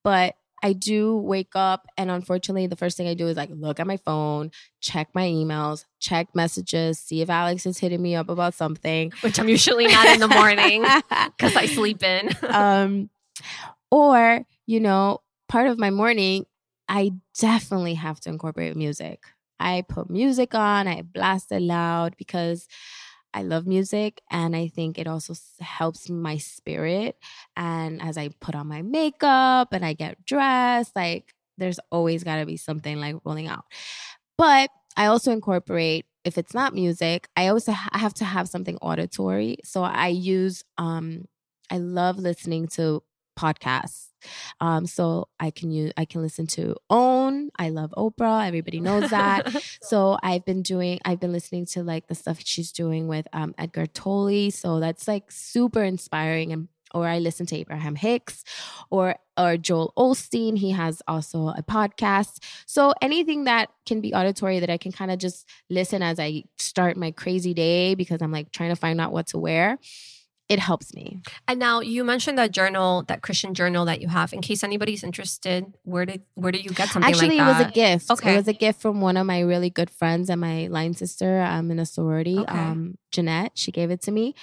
but 0.03 0.35
I 0.63 0.73
do 0.73 1.17
wake 1.17 1.55
up 1.55 1.87
and 1.97 2.09
unfortunately 2.09 2.67
the 2.67 2.75
first 2.75 2.97
thing 2.97 3.07
I 3.07 3.13
do 3.13 3.27
is 3.27 3.37
like 3.37 3.49
look 3.51 3.79
at 3.79 3.87
my 3.87 3.97
phone, 3.97 4.51
check 4.81 5.09
my 5.13 5.25
emails, 5.25 5.85
check 5.99 6.27
messages, 6.33 6.99
see 6.99 7.21
if 7.21 7.29
Alex 7.29 7.65
is 7.65 7.77
hitting 7.77 8.01
me 8.01 8.15
up 8.15 8.29
about 8.29 8.53
something. 8.53 9.11
which 9.21 9.39
I'm 9.39 9.49
usually 9.49 9.87
not 9.87 10.07
in 10.07 10.19
the 10.19 10.27
morning 10.27 10.81
because 11.37 11.55
I 11.55 11.67
sleep 11.67 12.03
in. 12.03 12.31
um, 12.49 13.09
or 13.91 14.45
you 14.65 14.79
know, 14.79 15.21
part 15.47 15.67
of 15.67 15.77
my 15.77 15.89
morning, 15.89 16.45
I 16.89 17.11
definitely 17.39 17.95
have 17.95 18.19
to 18.21 18.29
incorporate 18.29 18.75
music. 18.75 19.23
I 19.59 19.83
put 19.87 20.09
music 20.09 20.53
on, 20.53 20.87
I 20.87 21.01
blast 21.01 21.51
it 21.51 21.61
loud 21.61 22.15
because 22.17 22.67
I 23.37 23.43
love 23.43 23.67
music 23.67 24.19
and 24.31 24.55
I 24.55 24.67
think 24.67 24.97
it 24.97 25.05
also 25.05 25.35
helps 25.59 26.09
my 26.09 26.37
spirit. 26.37 27.17
And 27.55 28.01
as 28.01 28.17
I 28.17 28.29
put 28.39 28.55
on 28.55 28.65
my 28.65 28.81
makeup 28.81 29.73
and 29.73 29.85
I 29.85 29.93
get 29.93 30.25
dressed, 30.25 30.95
like 30.95 31.35
there's 31.55 31.79
always 31.91 32.23
got 32.23 32.37
to 32.37 32.47
be 32.47 32.57
something 32.57 32.99
like 32.99 33.17
rolling 33.23 33.45
out. 33.47 33.65
But 34.39 34.71
I 34.95 35.05
also 35.05 35.31
incorporate 35.31 36.05
if 36.23 36.39
it's 36.39 36.55
not 36.55 36.73
music, 36.73 37.29
I 37.37 37.49
also 37.49 37.73
ha- 37.73 37.91
have 37.93 38.15
to 38.15 38.25
have 38.25 38.49
something 38.49 38.77
auditory. 38.77 39.57
So 39.63 39.83
I 39.83 40.07
use 40.07 40.63
um 40.79 41.25
I 41.69 41.77
love 41.77 42.17
listening 42.17 42.67
to 42.69 43.03
podcasts. 43.37 44.06
Um 44.59 44.85
so 44.85 45.27
I 45.39 45.51
can 45.51 45.71
use 45.71 45.91
I 45.97 46.05
can 46.05 46.21
listen 46.21 46.47
to 46.47 46.75
Own. 46.89 47.49
I 47.57 47.69
love 47.69 47.93
Oprah. 47.97 48.47
Everybody 48.47 48.79
knows 48.79 49.09
that. 49.09 49.47
So 49.81 50.17
I've 50.21 50.43
been 50.43 50.63
doing, 50.63 50.99
I've 51.05 51.19
been 51.19 51.31
listening 51.31 51.65
to 51.67 51.83
like 51.83 52.07
the 52.07 52.15
stuff 52.15 52.39
she's 52.43 52.71
doing 52.71 53.07
with 53.07 53.27
um, 53.31 53.53
Eckhart 53.57 53.93
Tolle. 53.93 54.51
So 54.51 54.79
that's 54.79 55.07
like 55.07 55.31
super 55.31 55.83
inspiring. 55.83 56.51
And 56.51 56.67
or 56.93 57.07
I 57.07 57.19
listen 57.19 57.45
to 57.47 57.55
Abraham 57.55 57.95
Hicks 57.95 58.43
or 58.89 59.15
or 59.37 59.57
Joel 59.57 59.93
Osteen. 59.97 60.57
He 60.57 60.71
has 60.71 61.01
also 61.07 61.49
a 61.49 61.63
podcast. 61.63 62.43
So 62.65 62.93
anything 63.01 63.43
that 63.43 63.69
can 63.85 64.01
be 64.01 64.13
auditory 64.13 64.59
that 64.59 64.69
I 64.69 64.77
can 64.77 64.91
kind 64.91 65.11
of 65.11 65.19
just 65.19 65.47
listen 65.69 66.01
as 66.01 66.19
I 66.19 66.43
start 66.57 66.97
my 66.97 67.11
crazy 67.11 67.53
day 67.53 67.95
because 67.95 68.21
I'm 68.21 68.31
like 68.31 68.51
trying 68.51 68.69
to 68.69 68.75
find 68.75 68.99
out 68.99 69.11
what 69.11 69.27
to 69.27 69.37
wear. 69.37 69.79
It 70.49 70.59
helps 70.59 70.93
me. 70.93 71.21
and 71.47 71.59
now 71.59 71.81
you 71.81 72.05
mentioned 72.05 72.37
that 72.37 72.51
journal, 72.51 73.03
that 73.09 73.21
Christian 73.21 73.53
journal 73.53 73.83
that 73.85 73.99
you 74.01 74.07
have. 74.07 74.31
In 74.31 74.39
case 74.41 74.63
anybody's 74.63 75.03
interested, 75.03 75.65
where 75.83 76.05
did 76.05 76.21
where 76.35 76.53
do 76.53 76.59
you 76.59 76.69
get 76.69 76.87
something 76.87 77.01
like 77.11 77.19
that? 77.19 77.25
Actually, 77.25 77.37
like 77.39 77.47
it 77.47 77.63
was 77.63 77.67
a 77.67 77.71
gift. 77.71 78.11
Okay. 78.11 78.33
It 78.33 78.37
was 78.37 78.47
a 78.47 78.53
gift 78.53 78.81
from 78.81 79.01
one 79.01 79.17
of 79.17 79.25
my 79.25 79.41
really 79.41 79.69
good 79.69 79.89
friends 79.89 80.29
and 80.29 80.39
my 80.39 80.67
line 80.67 80.93
sister. 80.93 81.41
I'm 81.41 81.69
in 81.71 81.79
a 81.79 81.85
sorority. 81.85 82.37
Okay. 82.39 82.57
Um, 82.57 82.97
Jeanette, 83.11 83.53
she 83.55 83.71
gave 83.71 83.89
it 83.91 84.01
to 84.03 84.11
me. 84.11 84.35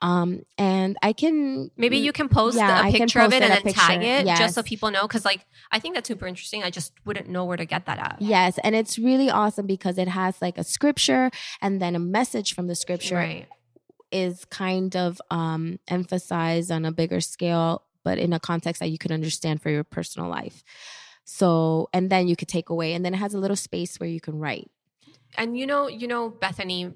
Um, 0.00 0.42
and 0.58 0.96
I 1.02 1.12
can 1.12 1.70
Maybe 1.76 1.98
you 1.98 2.12
can 2.12 2.28
post 2.28 2.56
Yeah, 2.56 2.86
a 2.86 2.90
picture 2.90 3.20
of 3.20 3.30
post 3.30 3.36
it 3.36 3.42
and 3.42 3.52
then 3.64 3.72
tag 3.74 4.00
picture. 4.00 4.30
it 4.30 4.36
just 4.36 4.54
so 4.54 4.62
people 4.64 4.90
know. 4.90 5.02
Because 5.02 5.24
like 5.24 5.46
I 5.70 5.78
think 5.78 5.94
that's 5.94 6.08
super 6.08 6.26
interesting. 6.26 6.64
I 6.64 6.70
just 6.70 6.92
wouldn't 7.04 7.28
know 7.28 7.44
where 7.44 7.56
to 7.56 7.64
get 7.66 7.86
that 7.86 7.98
at. 7.98 8.16
Yes, 8.20 8.58
and 8.64 8.74
it's 8.74 8.98
really 8.98 9.30
awesome 9.30 9.66
because 9.66 9.96
it 9.98 10.08
has 10.08 10.40
like 10.42 10.58
a 10.58 10.64
scripture 10.64 11.30
and 11.60 11.80
then 11.80 11.94
a 11.94 12.00
message 12.00 12.54
from 12.54 12.66
the 12.66 12.74
scripture 12.74 13.14
Right. 13.16 13.46
Is 14.12 14.44
kind 14.46 14.96
of 14.96 15.20
um 15.30 15.78
emphasized 15.88 16.70
on 16.70 16.84
a 16.84 16.92
bigger 16.92 17.20
scale, 17.20 17.82
but 18.04 18.18
in 18.18 18.32
a 18.32 18.40
context 18.40 18.80
that 18.80 18.90
you 18.90 18.98
can 18.98 19.12
understand 19.12 19.62
for 19.62 19.70
your 19.70 19.84
personal 19.84 20.28
life. 20.28 20.62
So, 21.24 21.88
and 21.92 22.10
then 22.10 22.28
you 22.28 22.36
could 22.36 22.48
take 22.48 22.68
away, 22.68 22.94
and 22.94 23.04
then 23.04 23.14
it 23.14 23.18
has 23.18 23.34
a 23.34 23.38
little 23.38 23.56
space 23.56 23.98
where 23.98 24.08
you 24.08 24.20
can 24.20 24.38
write. 24.38 24.70
And 25.36 25.56
you 25.56 25.66
know, 25.66 25.88
you 25.88 26.08
know 26.08 26.28
Bethany 26.28 26.92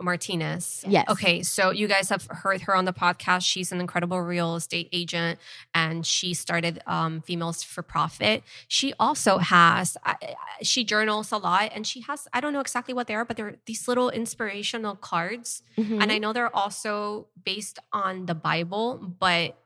Martinez. 0.00 0.84
Yes. 0.86 1.06
Okay, 1.08 1.42
so 1.42 1.70
you 1.70 1.88
guys 1.88 2.08
have 2.08 2.26
heard 2.30 2.62
her 2.62 2.74
on 2.74 2.84
the 2.84 2.92
podcast. 2.92 3.42
She's 3.42 3.72
an 3.72 3.80
incredible 3.80 4.20
real 4.20 4.56
estate 4.56 4.88
agent, 4.92 5.38
and 5.74 6.04
she 6.06 6.34
started 6.34 6.80
um, 6.86 7.22
Females 7.22 7.62
for 7.62 7.82
Profit. 7.82 8.42
She 8.68 8.92
also 8.98 9.38
has 9.38 9.96
I- 10.04 10.34
she 10.62 10.84
journals 10.84 11.32
a 11.32 11.36
lot, 11.38 11.70
and 11.74 11.86
she 11.86 12.00
has 12.02 12.28
I 12.32 12.40
don't 12.40 12.52
know 12.52 12.60
exactly 12.60 12.94
what 12.94 13.06
they 13.06 13.14
are, 13.14 13.24
but 13.24 13.36
they're 13.36 13.56
these 13.66 13.88
little 13.88 14.10
inspirational 14.10 14.96
cards, 14.96 15.62
Mm-hmm. 15.78 16.02
and 16.02 16.10
I 16.10 16.18
know 16.18 16.32
they're 16.32 16.54
also 16.54 17.28
based 17.44 17.78
on 17.92 18.26
the 18.26 18.34
Bible, 18.34 18.96
but 19.20 19.56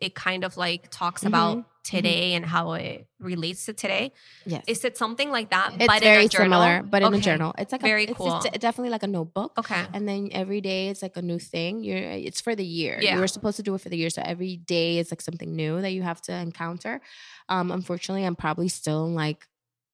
it 0.00 0.14
kind 0.14 0.44
of 0.44 0.56
like 0.56 0.88
talks 0.90 1.24
about 1.24 1.64
today 1.86 2.34
and 2.34 2.44
how 2.44 2.72
it 2.72 3.06
relates 3.20 3.64
to 3.66 3.72
today. 3.72 4.12
Yes. 4.44 4.64
Is 4.66 4.84
it 4.84 4.98
something 4.98 5.30
like 5.30 5.50
that? 5.50 5.74
It's 5.78 5.86
but 5.86 6.02
very 6.02 6.22
in 6.22 6.26
a 6.26 6.28
journal? 6.28 6.60
similar, 6.60 6.82
but 6.82 7.02
in 7.02 7.14
a 7.14 7.20
journal. 7.20 7.54
It's 7.56 7.70
like 7.72 7.80
Very 7.80 8.06
a, 8.06 8.10
it's 8.10 8.18
cool. 8.18 8.40
just 8.40 8.52
definitely 8.60 8.90
like 8.90 9.04
a 9.04 9.06
notebook. 9.06 9.52
Okay. 9.56 9.84
And 9.94 10.08
then 10.08 10.28
every 10.32 10.60
day 10.60 10.88
it's 10.88 11.00
like 11.00 11.16
a 11.16 11.22
new 11.22 11.38
thing. 11.38 11.84
You're 11.84 11.98
it's 11.98 12.40
for 12.40 12.54
the 12.56 12.64
year. 12.64 12.98
Yeah. 13.00 13.14
You 13.14 13.20
were 13.20 13.28
supposed 13.28 13.56
to 13.58 13.62
do 13.62 13.74
it 13.76 13.80
for 13.80 13.88
the 13.88 13.96
year. 13.96 14.10
So 14.10 14.22
every 14.24 14.56
day 14.56 14.98
is 14.98 15.12
like 15.12 15.20
something 15.22 15.54
new 15.54 15.80
that 15.80 15.92
you 15.92 16.02
have 16.02 16.20
to 16.22 16.32
encounter. 16.32 17.00
Um, 17.48 17.70
unfortunately, 17.70 18.24
I'm 18.26 18.36
probably 18.36 18.68
still 18.68 19.06
in 19.06 19.14
like 19.14 19.46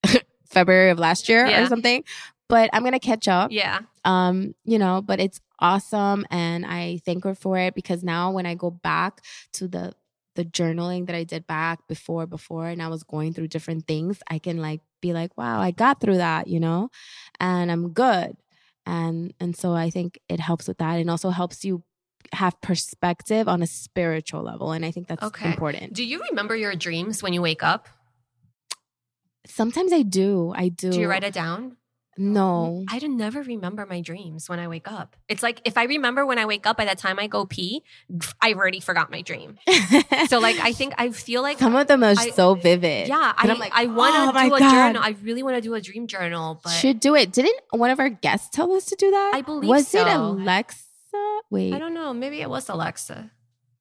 February 0.49 0.91
of 0.91 0.99
last 0.99 1.29
year 1.29 1.47
Yeah. 1.47 1.63
or 1.65 1.67
something. 1.69 2.05
But 2.49 2.71
I'm 2.73 2.85
gonna 2.85 2.99
catch 3.01 3.29
up. 3.29 3.51
Yeah. 3.53 3.81
Um, 4.05 4.55
you 4.65 4.79
know, 4.79 5.01
but 5.01 5.21
it's 5.21 5.41
awesome 5.59 6.27
and 6.31 6.67
I 6.67 7.01
thank 7.07 7.25
her 7.25 7.35
for 7.37 7.57
it 7.57 7.75
because 7.75 8.03
now 8.03 8.33
when 8.33 8.47
I 8.47 8.55
go 8.55 8.69
back 8.71 9.21
to 9.55 9.69
the 9.69 9.95
the 10.35 10.45
journaling 10.45 11.07
that 11.07 11.17
I 11.17 11.25
did 11.25 11.47
back 11.47 11.87
before 11.89 12.27
before 12.27 12.67
and 12.69 12.83
I 12.83 12.89
was 12.89 13.03
going 13.03 13.33
through 13.35 13.49
different 13.49 13.87
things, 13.87 14.23
I 14.29 14.39
can 14.39 14.59
like 14.59 14.81
be 15.01 15.13
like, 15.13 15.37
wow, 15.37 15.61
I 15.61 15.71
got 15.71 16.01
through 16.01 16.17
that, 16.17 16.49
you 16.49 16.61
know? 16.61 16.91
And 17.41 17.71
I'm 17.71 17.91
good. 17.93 18.37
And 18.87 19.35
and 19.41 19.57
so 19.57 19.73
I 19.75 19.91
think 19.91 20.19
it 20.29 20.41
helps 20.41 20.67
with 20.69 20.79
that 20.79 20.99
and 20.99 21.11
also 21.11 21.31
helps 21.31 21.65
you 21.65 21.83
have 22.33 22.61
perspective 22.61 23.49
on 23.49 23.63
a 23.63 23.67
spiritual 23.67 24.43
level 24.43 24.73
and 24.73 24.85
I 24.85 24.91
think 24.91 25.07
that's 25.07 25.25
Okay. 25.25 25.47
important. 25.51 25.93
Do 25.93 26.05
you 26.05 26.23
remember 26.31 26.57
your 26.57 26.75
dreams 26.75 27.23
when 27.23 27.33
you 27.33 27.43
wake 27.43 27.63
up? 27.63 27.89
Sometimes 29.47 29.93
I 29.93 30.03
do. 30.03 30.53
I 30.57 30.69
do. 30.69 30.91
Do 30.91 31.01
you 31.01 31.09
write 31.09 31.25
it 31.25 31.35
down? 31.35 31.77
No. 32.19 32.85
I 32.91 32.99
don't 32.99 33.17
never 33.17 33.43
remember 33.43 33.87
my 33.87 34.01
dreams 34.03 34.49
when 34.49 34.59
I 34.59 34.69
wake 34.69 34.91
up. 34.91 35.17
It's 35.29 35.43
like 35.43 35.61
if 35.65 35.79
I 35.79 35.85
remember 35.85 36.27
when 36.27 36.39
I 36.39 36.45
wake 36.45 36.67
up 36.67 36.77
by 36.77 36.85
the 36.85 36.95
time 36.95 37.19
I 37.19 37.27
go 37.27 37.47
pee, 37.47 37.83
I've 38.41 38.57
already 38.59 38.81
forgot 38.81 39.11
my 39.11 39.23
dream. 39.23 39.59
So 40.29 40.39
like 40.39 40.57
I 40.61 40.73
think 40.73 40.95
I 40.99 41.11
feel 41.11 41.43
like 41.43 41.59
some 41.59 41.75
of 41.75 41.87
them 41.87 42.03
are 42.05 42.15
I- 42.17 42.31
so 42.31 42.55
vivid. 42.55 43.09
yeah, 43.09 43.33
I 43.37 43.43
And 43.43 43.53
I'm 43.53 43.59
like, 43.59 43.73
I 43.75 43.87
want 43.87 44.15
to 44.35 44.39
oh 44.41 44.49
do 44.49 44.55
a 44.55 44.59
God. 44.59 44.71
journal. 44.71 45.03
I 45.03 45.17
really 45.23 45.43
want 45.43 45.57
to 45.57 45.61
do 45.63 45.75
a 45.75 45.81
dream 45.81 46.07
journal, 46.07 46.61
but 46.63 46.71
should 46.71 47.01
do 47.01 47.15
it. 47.15 47.33
Didn't 47.33 47.59
one 47.71 47.91
of 47.91 47.99
our 47.99 48.09
guests 48.11 48.49
tell 48.51 48.73
us 48.73 48.85
to 48.87 48.97
do 48.97 49.11
that? 49.11 49.33
I 49.35 49.41
believe 49.43 49.69
was 49.69 49.95
it. 49.95 50.07
Alexa? 50.07 50.79
Wait, 51.51 51.73
I 51.73 51.77
I, 51.77 51.79
don't 51.79 51.95
know. 51.95 52.13
Maybe 52.15 52.41
it 52.41 52.49
was 52.51 52.69
Alexa. 52.69 53.31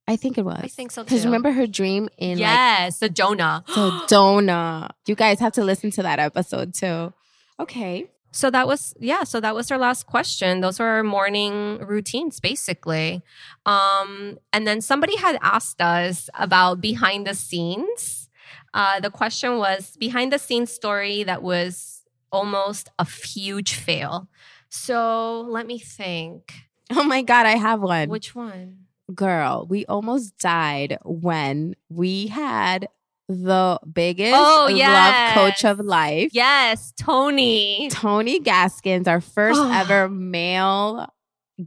I 0.08 0.16
think 0.16 0.36
it 0.36 0.44
was. 0.44 0.60
I 0.62 0.66
think 0.68 0.90
so 0.90 1.04
Because 1.04 1.24
remember 1.24 1.52
her 1.52 1.66
dream 1.66 2.08
in 2.18 2.38
yes, 2.38 2.98
the 2.98 3.08
Jonah. 3.08 3.64
like 3.68 3.76
Sedona. 4.08 4.90
You 5.06 5.14
guys 5.14 5.38
have 5.40 5.52
to 5.54 5.64
listen 5.64 5.90
to 5.92 6.02
that 6.02 6.18
episode 6.18 6.74
too. 6.74 7.12
Okay. 7.60 8.10
So 8.32 8.50
that 8.50 8.66
was 8.66 8.94
yeah, 8.98 9.24
so 9.24 9.40
that 9.40 9.54
was 9.54 9.70
our 9.70 9.78
last 9.78 10.06
question. 10.06 10.60
Those 10.60 10.80
were 10.80 10.86
our 10.86 11.02
morning 11.02 11.78
routines 11.78 12.40
basically. 12.40 13.22
Um 13.66 14.38
and 14.52 14.66
then 14.66 14.80
somebody 14.80 15.16
had 15.16 15.38
asked 15.42 15.80
us 15.80 16.30
about 16.34 16.80
behind 16.80 17.26
the 17.26 17.34
scenes. 17.34 18.30
Uh 18.74 19.00
the 19.00 19.10
question 19.10 19.58
was 19.58 19.96
behind 19.98 20.32
the 20.32 20.38
scenes 20.38 20.72
story 20.72 21.22
that 21.24 21.42
was 21.42 22.02
almost 22.30 22.88
a 22.98 23.04
huge 23.06 23.74
fail. 23.74 24.28
So 24.68 25.42
let 25.48 25.66
me 25.66 25.78
think. 25.78 26.54
Oh 26.94 27.04
my 27.04 27.22
God, 27.22 27.46
I 27.46 27.56
have 27.56 27.80
one. 27.80 28.10
Which 28.10 28.34
one? 28.34 28.84
Girl, 29.14 29.66
we 29.66 29.86
almost 29.86 30.36
died 30.36 30.98
when 31.04 31.74
we 31.88 32.26
had 32.26 32.86
the 33.28 33.78
biggest 33.90 34.34
Oh, 34.34 34.68
love 34.70 35.34
coach 35.34 35.64
of 35.64 35.80
life. 35.80 36.30
Yes, 36.32 36.92
Tony. 36.98 37.88
Tony 37.90 38.40
Gaskins, 38.40 39.08
our 39.08 39.20
first 39.20 39.60
ever 39.62 40.08
male 40.08 41.12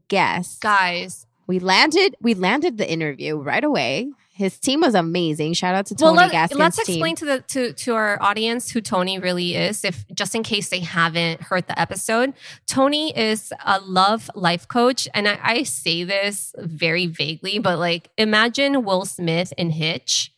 guest. 0.08 0.62
Guys, 0.62 1.26
We 1.48 1.60
landed 1.60 2.16
we 2.22 2.34
landed 2.34 2.78
the 2.78 2.90
interview 2.90 3.38
right 3.38 3.64
away. 3.64 4.12
His 4.32 4.60
team 4.60 4.82
was 4.82 4.96
amazing. 4.96 5.54
Shout 5.54 5.76
out 5.76 5.86
to 5.86 5.96
Tony 5.96 6.18
well, 6.18 6.26
let, 6.26 6.32
Gaskins' 6.34 6.60
let's 6.60 6.86
team. 6.86 6.96
explain 6.96 7.16
to 7.16 7.26
the 7.26 7.40
to 7.48 7.72
to 7.72 7.96
our 7.96 8.22
audience 8.22 8.70
who 8.70 8.82
Tony 8.82 9.18
really 9.18 9.56
is. 9.56 9.86
If 9.86 10.06
just 10.14 10.36
in 10.36 10.44
case 10.44 10.68
they 10.68 10.82
haven't 10.82 11.42
heard 11.42 11.68
the 11.68 11.80
episode, 11.80 12.34
Tony 12.68 13.18
is 13.18 13.54
a 13.66 13.80
love 13.80 14.30
life 14.36 14.68
coach, 14.68 15.08
and 15.14 15.26
I, 15.30 15.40
I 15.42 15.64
say 15.64 16.04
this 16.04 16.54
very 16.58 17.06
vaguely, 17.08 17.60
but 17.60 17.80
like 17.80 18.10
imagine 18.18 18.84
Will 18.84 19.06
Smith 19.06 19.54
in 19.58 19.70
Hitch. 19.70 20.34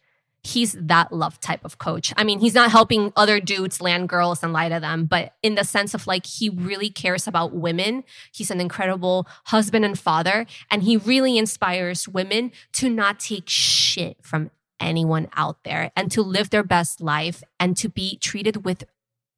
He's 0.47 0.73
that 0.79 1.11
love 1.11 1.39
type 1.41 1.65
of 1.65 1.77
coach. 1.77 2.13
I 2.15 2.23
mean, 2.23 2.39
he's 2.39 2.53
not 2.53 2.71
helping 2.71 3.11
other 3.15 3.39
dudes 3.39 3.81
land 3.81 4.07
girls 4.07 4.43
and 4.43 4.53
lie 4.53 4.69
to 4.69 4.79
them, 4.79 5.05
but 5.05 5.33
in 5.43 5.55
the 5.55 5.63
sense 5.63 5.93
of 5.93 6.07
like 6.07 6.25
he 6.25 6.49
really 6.49 6.89
cares 6.89 7.27
about 7.27 7.53
women. 7.53 8.03
He's 8.31 8.49
an 8.49 8.61
incredible 8.61 9.27
husband 9.45 9.83
and 9.83 9.99
father, 9.99 10.45
and 10.71 10.83
he 10.83 10.95
really 10.95 11.37
inspires 11.37 12.07
women 12.07 12.51
to 12.73 12.89
not 12.89 13.19
take 13.19 13.49
shit 13.49 14.17
from 14.21 14.51
anyone 14.79 15.27
out 15.35 15.63
there 15.63 15.91
and 15.95 16.11
to 16.11 16.21
live 16.21 16.49
their 16.49 16.63
best 16.63 17.01
life 17.01 17.43
and 17.59 17.75
to 17.77 17.89
be 17.89 18.17
treated 18.17 18.63
with 18.63 18.83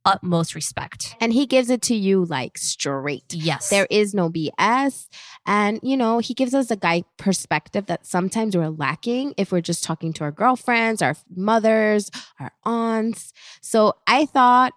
utmost 0.06 0.56
respect. 0.56 1.16
and 1.20 1.34
he 1.34 1.46
gives 1.46 1.70
it 1.70 1.82
to 1.84 1.96
you 1.96 2.26
like 2.26 2.58
straight. 2.58 3.34
Yes. 3.34 3.70
There 3.70 3.88
is 3.90 4.14
no 4.14 4.30
BS. 4.30 5.08
And, 5.46 5.80
you 5.84 5.98
know, 5.98 6.20
he 6.20 6.34
gives 6.34 6.54
us 6.54 6.72
a 6.72 6.76
guy 6.76 7.04
perspective 7.18 7.88
that 7.88 8.06
sometimes 8.06 8.56
we're 8.56 8.70
lacking 8.70 9.34
if 9.38 9.52
we're 9.52 9.62
just 9.62 9.84
talking 9.84 10.14
to 10.14 10.24
our 10.24 10.32
girlfriends, 10.32 11.02
our 11.02 11.16
mothers, 11.36 12.12
our 12.40 12.52
aunts. 12.64 13.34
So 13.62 13.96
I 14.08 14.26
thought, 14.26 14.74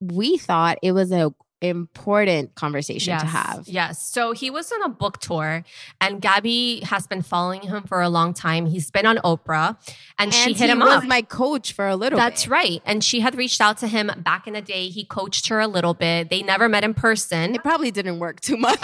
we 0.00 0.36
thought 0.36 0.78
it 0.82 0.92
was 0.92 1.12
a 1.12 1.32
important 1.62 2.54
conversation 2.54 3.18
to 3.18 3.24
have. 3.26 3.64
Yes. 3.66 4.02
So 4.02 4.32
he 4.32 4.50
was 4.50 4.70
on 4.72 4.82
a 4.82 4.88
book 4.88 5.18
tour 5.18 5.64
and 6.00 6.20
Gabby 6.20 6.80
has 6.84 7.06
been 7.06 7.22
following 7.22 7.62
him 7.62 7.82
for 7.84 8.00
a 8.02 8.08
long 8.08 8.34
time. 8.34 8.66
He's 8.66 8.90
been 8.90 9.06
on 9.06 9.16
Oprah 9.18 9.76
and, 10.18 10.32
she 10.34 10.50
And 10.50 10.56
hit 10.56 10.66
he 10.66 10.70
him 10.72 10.80
was 10.80 10.98
up. 10.98 11.04
my 11.04 11.22
coach 11.22 11.72
for 11.72 11.88
a 11.88 11.96
little 11.96 12.18
bit. 12.18 12.22
That's 12.22 12.44
bit. 12.44 12.50
right. 12.50 12.82
And 12.84 13.02
she 13.04 13.20
had 13.20 13.34
reached 13.34 13.60
out 13.60 13.78
to 13.78 13.88
him 13.88 14.10
back 14.18 14.46
in 14.46 14.54
the 14.54 14.62
day. 14.62 14.88
He 14.88 15.04
coached 15.04 15.48
her 15.48 15.60
a 15.60 15.66
little 15.68 15.94
bit. 15.94 16.30
They 16.30 16.42
never 16.42 16.68
met 16.68 16.84
in 16.84 16.94
person. 16.94 17.54
It 17.54 17.62
probably 17.62 17.90
didn't 17.90 18.18
work 18.18 18.40
too 18.40 18.56
much. 18.68 18.80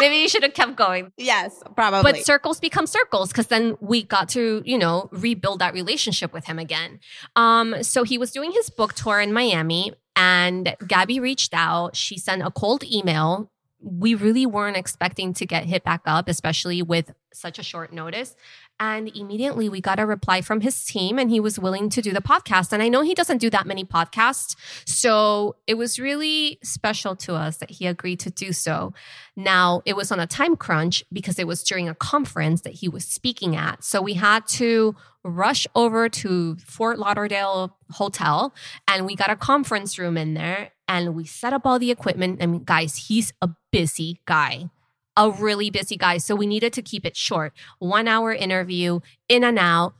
Maybe 0.00 0.16
you 0.16 0.28
should 0.28 0.42
have 0.42 0.54
kept 0.54 0.74
going. 0.74 1.12
yes, 1.16 1.62
probably. 1.76 2.10
But 2.12 2.24
circles 2.26 2.58
become 2.58 2.86
circles 2.86 3.28
because 3.28 3.46
then 3.46 3.76
we 3.80 4.02
got 4.02 4.28
to, 4.30 4.60
you 4.64 4.76
know, 4.76 5.08
rebuild 5.12 5.60
that 5.60 5.72
relationship 5.72 6.32
with 6.32 6.46
him 6.46 6.58
again. 6.58 6.98
Um, 7.36 7.80
so 7.84 8.02
he 8.02 8.18
was 8.18 8.32
doing 8.32 8.50
his 8.50 8.70
book 8.70 8.94
tour 8.94 9.20
in 9.20 9.32
Miami 9.32 9.92
and 10.16 10.76
Gabby 10.86 11.20
reached 11.20 11.54
out. 11.54 11.96
She 11.96 12.18
sent 12.18 12.42
a 12.42 12.50
cold 12.50 12.84
email. 12.84 13.50
We 13.80 14.14
really 14.14 14.46
weren't 14.46 14.76
expecting 14.76 15.34
to 15.34 15.46
get 15.46 15.64
hit 15.64 15.84
back 15.84 16.02
up, 16.06 16.28
especially 16.28 16.82
with 16.82 17.12
such 17.32 17.58
a 17.58 17.62
short 17.62 17.92
notice. 17.92 18.34
And 18.80 19.08
immediately 19.16 19.68
we 19.68 19.80
got 19.80 20.00
a 20.00 20.06
reply 20.06 20.40
from 20.40 20.60
his 20.60 20.84
team 20.84 21.18
and 21.18 21.30
he 21.30 21.40
was 21.40 21.58
willing 21.58 21.88
to 21.90 22.02
do 22.02 22.12
the 22.12 22.20
podcast. 22.20 22.72
And 22.72 22.82
I 22.82 22.88
know 22.88 23.02
he 23.02 23.14
doesn't 23.14 23.38
do 23.38 23.48
that 23.50 23.66
many 23.66 23.84
podcasts. 23.84 24.56
So 24.84 25.56
it 25.66 25.74
was 25.74 25.98
really 25.98 26.58
special 26.62 27.14
to 27.16 27.34
us 27.34 27.58
that 27.58 27.70
he 27.70 27.86
agreed 27.86 28.20
to 28.20 28.30
do 28.30 28.52
so. 28.52 28.92
Now, 29.36 29.82
it 29.84 29.96
was 29.96 30.10
on 30.10 30.20
a 30.20 30.26
time 30.26 30.56
crunch 30.56 31.04
because 31.12 31.38
it 31.38 31.46
was 31.46 31.62
during 31.62 31.88
a 31.88 31.94
conference 31.94 32.62
that 32.62 32.74
he 32.74 32.88
was 32.88 33.04
speaking 33.04 33.54
at. 33.54 33.84
So 33.84 34.02
we 34.02 34.14
had 34.14 34.46
to 34.48 34.96
rush 35.22 35.66
over 35.74 36.08
to 36.08 36.56
Fort 36.56 36.98
Lauderdale 36.98 37.76
Hotel 37.92 38.54
and 38.86 39.06
we 39.06 39.16
got 39.16 39.30
a 39.30 39.36
conference 39.36 39.98
room 39.98 40.16
in 40.16 40.34
there 40.34 40.72
and 40.86 41.14
we 41.14 41.24
set 41.24 41.52
up 41.52 41.62
all 41.64 41.78
the 41.78 41.90
equipment. 41.90 42.40
Mean, 42.40 42.64
guys, 42.64 43.06
he's 43.08 43.32
a 43.40 43.48
busy 43.72 44.20
guy. 44.26 44.68
A 45.16 45.30
really 45.30 45.70
busy 45.70 45.96
guy. 45.96 46.18
So 46.18 46.34
we 46.34 46.46
needed 46.46 46.72
to 46.74 46.82
keep 46.82 47.06
it 47.06 47.16
short. 47.16 47.52
One 47.78 48.08
hour 48.08 48.32
interview, 48.32 49.00
in 49.28 49.44
and 49.44 49.58
out. 49.58 49.94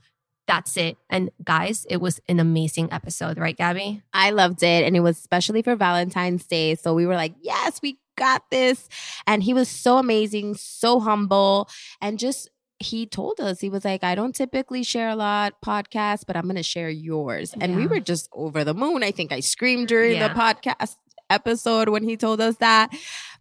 That's 0.47 0.77
it. 0.77 0.97
And 1.09 1.31
guys, 1.43 1.87
it 1.89 1.97
was 1.97 2.19
an 2.27 2.39
amazing 2.39 2.89
episode, 2.91 3.39
right, 3.39 3.57
Gabby? 3.57 4.03
I 4.13 4.29
loved 4.29 4.61
it. 4.61 4.83
And 4.85 4.95
it 4.95 4.99
was 4.99 5.17
especially 5.17 5.61
for 5.63 5.75
Valentine's 5.75 6.45
Day. 6.45 6.75
So 6.75 6.93
we 6.93 7.07
were 7.07 7.15
like, 7.15 7.33
yes, 7.41 7.79
we 7.81 7.97
got 8.15 8.43
this. 8.51 8.87
And 9.25 9.41
he 9.41 9.53
was 9.55 9.69
so 9.69 9.97
amazing, 9.97 10.53
so 10.55 10.99
humble. 10.99 11.67
And 11.99 12.19
just, 12.19 12.49
he 12.77 13.07
told 13.07 13.39
us, 13.39 13.59
he 13.59 13.69
was 13.69 13.85
like, 13.85 14.03
I 14.03 14.13
don't 14.13 14.35
typically 14.35 14.83
share 14.83 15.09
a 15.09 15.15
lot 15.15 15.53
podcasts, 15.65 16.23
but 16.27 16.35
I'm 16.37 16.43
going 16.43 16.57
to 16.57 16.61
share 16.63 16.89
yours. 16.89 17.55
And 17.59 17.75
we 17.75 17.87
were 17.87 17.99
just 18.01 18.29
over 18.31 18.63
the 18.63 18.73
moon. 18.75 19.01
I 19.01 19.09
think 19.11 19.31
I 19.31 19.39
screamed 19.39 19.87
during 19.87 20.17
Yeah. 20.17 20.27
the 20.27 20.33
podcast 20.35 20.97
episode 21.29 21.89
when 21.89 22.03
he 22.03 22.17
told 22.17 22.39
us 22.39 22.57
that. 22.57 22.93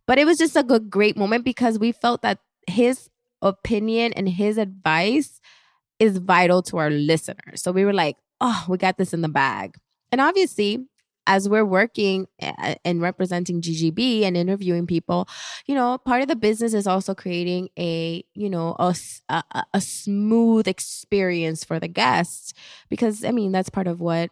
But 0.07 0.19
it 0.19 0.27
was 0.27 0.39
just 0.39 0.57
a 0.57 0.63
good, 0.63 0.91
great 0.91 1.17
moment 1.17 1.45
because 1.45 1.79
we 1.79 1.93
felt 1.93 2.23
that 2.23 2.39
his 2.67 3.09
opinion 3.43 4.13
and 4.15 4.29
his 4.29 4.59
advice 4.59 5.41
is 5.99 6.19
vital 6.19 6.63
to 6.63 6.79
our 6.79 6.91
listeners. 6.91 7.63
So 7.63 7.73
we 7.73 7.85
were 7.85 7.93
like, 7.93 8.17
oh, 8.41 8.65
we 8.69 8.79
got 8.79 8.99
this 8.99 9.15
in 9.15 9.23
the 9.23 9.29
bag. 9.29 9.77
And 10.13 10.21
obviously, 10.21 10.87
as 11.27 11.49
we're 11.49 11.65
working 11.65 12.27
uh, 12.43 12.75
and 12.85 13.01
representing 13.01 13.63
GGB 13.63 14.23
and 14.23 14.37
interviewing 14.37 14.87
people, 14.87 15.27
you 15.67 15.75
know, 15.75 15.97
part 15.99 16.21
of 16.23 16.29
the 16.29 16.37
business 16.37 16.75
is 16.75 16.87
also 16.87 17.15
creating 17.15 17.71
a, 17.79 18.23
you 18.35 18.51
know, 18.51 18.77
a 18.79 18.95
a 19.73 19.81
smooth 19.81 20.69
experience 20.69 21.65
for 21.65 21.81
the 21.81 21.89
guests 21.89 22.53
because 22.91 23.25
I 23.25 23.31
mean, 23.31 23.53
that's 23.53 23.71
part 23.71 23.87
of 23.87 24.01
what 24.01 24.31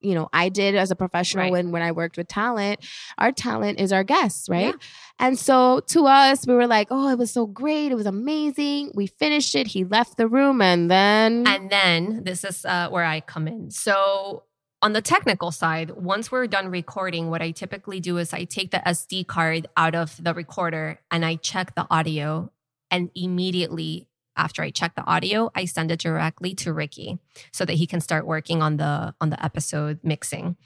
you 0.00 0.14
know 0.14 0.28
I 0.32 0.48
did 0.48 0.74
as 0.74 0.90
a 0.90 0.96
professional 0.96 1.44
Right. 1.44 1.52
when 1.52 1.70
when 1.72 1.82
I 1.82 1.92
worked 1.92 2.16
with 2.16 2.28
talent. 2.28 2.80
Our 3.18 3.32
talent 3.32 3.80
is 3.80 3.92
our 3.92 4.04
guests, 4.04 4.48
right? 4.48 4.74
Yeah. 4.74 4.86
And 5.20 5.38
so 5.38 5.80
to 5.88 6.06
us, 6.06 6.46
we 6.46 6.54
were 6.54 6.66
like, 6.66 6.88
"Oh, 6.90 7.08
it 7.10 7.18
was 7.18 7.30
so 7.32 7.46
great! 7.46 7.90
It 7.90 7.96
was 7.96 8.06
amazing." 8.06 8.92
We 8.94 9.06
finished 9.06 9.54
it. 9.54 9.68
He 9.68 9.84
left 9.84 10.16
the 10.16 10.28
room, 10.28 10.62
and 10.62 10.90
then 10.90 11.46
And 11.46 11.70
then 11.70 12.22
this 12.24 12.44
is 12.44 12.64
uh, 12.64 12.88
where 12.90 13.04
I 13.04 13.20
come 13.20 13.48
in. 13.48 13.70
So, 13.70 14.44
on 14.80 14.92
the 14.92 15.02
technical 15.02 15.50
side, 15.50 15.90
once 15.90 16.30
we're 16.30 16.46
done 16.46 16.68
recording, 16.68 17.30
what 17.30 17.42
I 17.42 17.50
typically 17.50 17.98
do 17.98 18.18
is 18.18 18.32
I 18.32 18.44
take 18.44 18.70
the 18.70 18.78
SD 18.86 19.26
card 19.26 19.66
out 19.76 19.96
of 19.96 20.22
the 20.22 20.32
recorder 20.34 21.00
and 21.10 21.24
I 21.24 21.34
check 21.36 21.74
the 21.74 21.86
audio. 21.90 22.52
And 22.90 23.10
immediately 23.14 24.06
after 24.38 24.62
I 24.62 24.70
check 24.70 24.94
the 24.94 25.04
audio, 25.04 25.50
I 25.54 25.64
send 25.66 25.90
it 25.90 26.00
directly 26.00 26.54
to 26.56 26.72
Ricky 26.72 27.18
so 27.52 27.64
that 27.64 27.74
he 27.74 27.86
can 27.86 28.00
start 28.00 28.26
working 28.26 28.62
on 28.62 28.76
the 28.76 29.14
on 29.20 29.30
the 29.30 29.44
episode 29.44 29.98
mixing. 30.02 30.56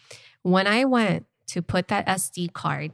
When 0.42 0.66
I 0.66 0.84
went 0.84 1.26
to 1.48 1.62
put 1.62 1.88
that 1.88 2.06
SD 2.06 2.52
card 2.52 2.92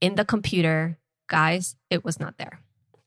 in 0.00 0.14
the 0.14 0.24
computer, 0.24 0.98
guys, 1.28 1.76
it 1.90 2.04
was 2.04 2.20
not 2.20 2.38
there. 2.38 2.60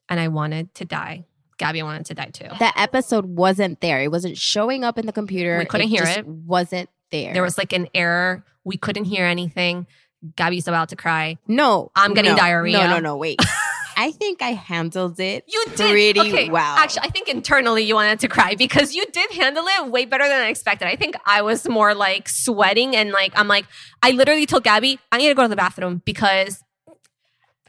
And 0.10 0.20
I 0.20 0.28
wanted 0.28 0.74
to 0.76 0.86
die. 0.86 1.26
Gabby 1.58 1.82
wanted 1.84 2.06
to 2.08 2.14
die 2.14 2.32
too. 2.34 2.48
that 2.60 2.74
episode 2.76 3.26
wasn't 3.26 3.80
there. 3.80 4.02
It 4.02 4.12
wasn't 4.12 4.38
showing 4.38 4.84
up 4.84 4.98
in 4.98 5.06
the 5.06 5.14
computer. 5.14 5.58
We 5.58 5.66
couldn't 5.66 5.88
hear 5.88 6.04
just 6.04 6.18
it. 6.20 6.28
Wasn't 6.28 6.90
there. 7.12 7.34
There 7.34 7.44
was 7.44 7.58
like 7.58 7.72
an 7.72 7.88
error. 7.94 8.44
We 8.66 8.78
couldn't 8.78 9.06
hear 9.06 9.26
anything. 9.26 9.88
Gabby's 10.36 10.68
about 10.68 10.90
to 10.90 10.96
cry. 10.96 11.38
no. 11.48 11.92
I'm 11.96 12.14
getting 12.14 12.32
no, 12.32 12.38
diarrhea. 12.38 12.78
No, 12.78 12.88
no, 12.96 13.00
no. 13.00 13.18
Wait. 13.18 13.40
I 13.98 14.12
think 14.12 14.42
I 14.42 14.52
handled 14.52 15.20
it. 15.20 15.44
You 15.48 15.66
did 15.76 15.90
pretty 15.92 16.20
okay, 16.20 16.50
well. 16.50 16.78
Actually, 16.78 17.04
I 17.04 17.10
think 17.10 17.28
internally 17.28 17.84
you 17.84 17.96
wanted 17.96 18.20
to 18.22 18.28
cry 18.28 18.56
because 18.56 18.94
you 18.94 19.06
did 19.12 19.32
handle 19.32 19.66
it 19.66 19.92
way 19.92 20.06
better 20.06 20.28
than 20.28 20.42
I 20.42 20.50
expected. 20.50 20.88
I 20.88 20.96
think 20.96 21.16
I 21.26 21.42
was 21.42 21.68
more 21.68 21.94
like 21.94 22.30
sweating 22.30 22.96
and 22.96 23.12
like 23.12 23.34
I'm 23.36 23.48
like 23.48 23.66
I 24.02 24.12
literally 24.12 24.46
told 24.46 24.64
Gabby 24.64 25.00
I 25.12 25.18
need 25.18 25.30
to 25.30 25.36
go 25.36 25.44
to 25.44 25.48
the 25.48 25.56
bathroom 25.56 26.02
because 26.06 26.64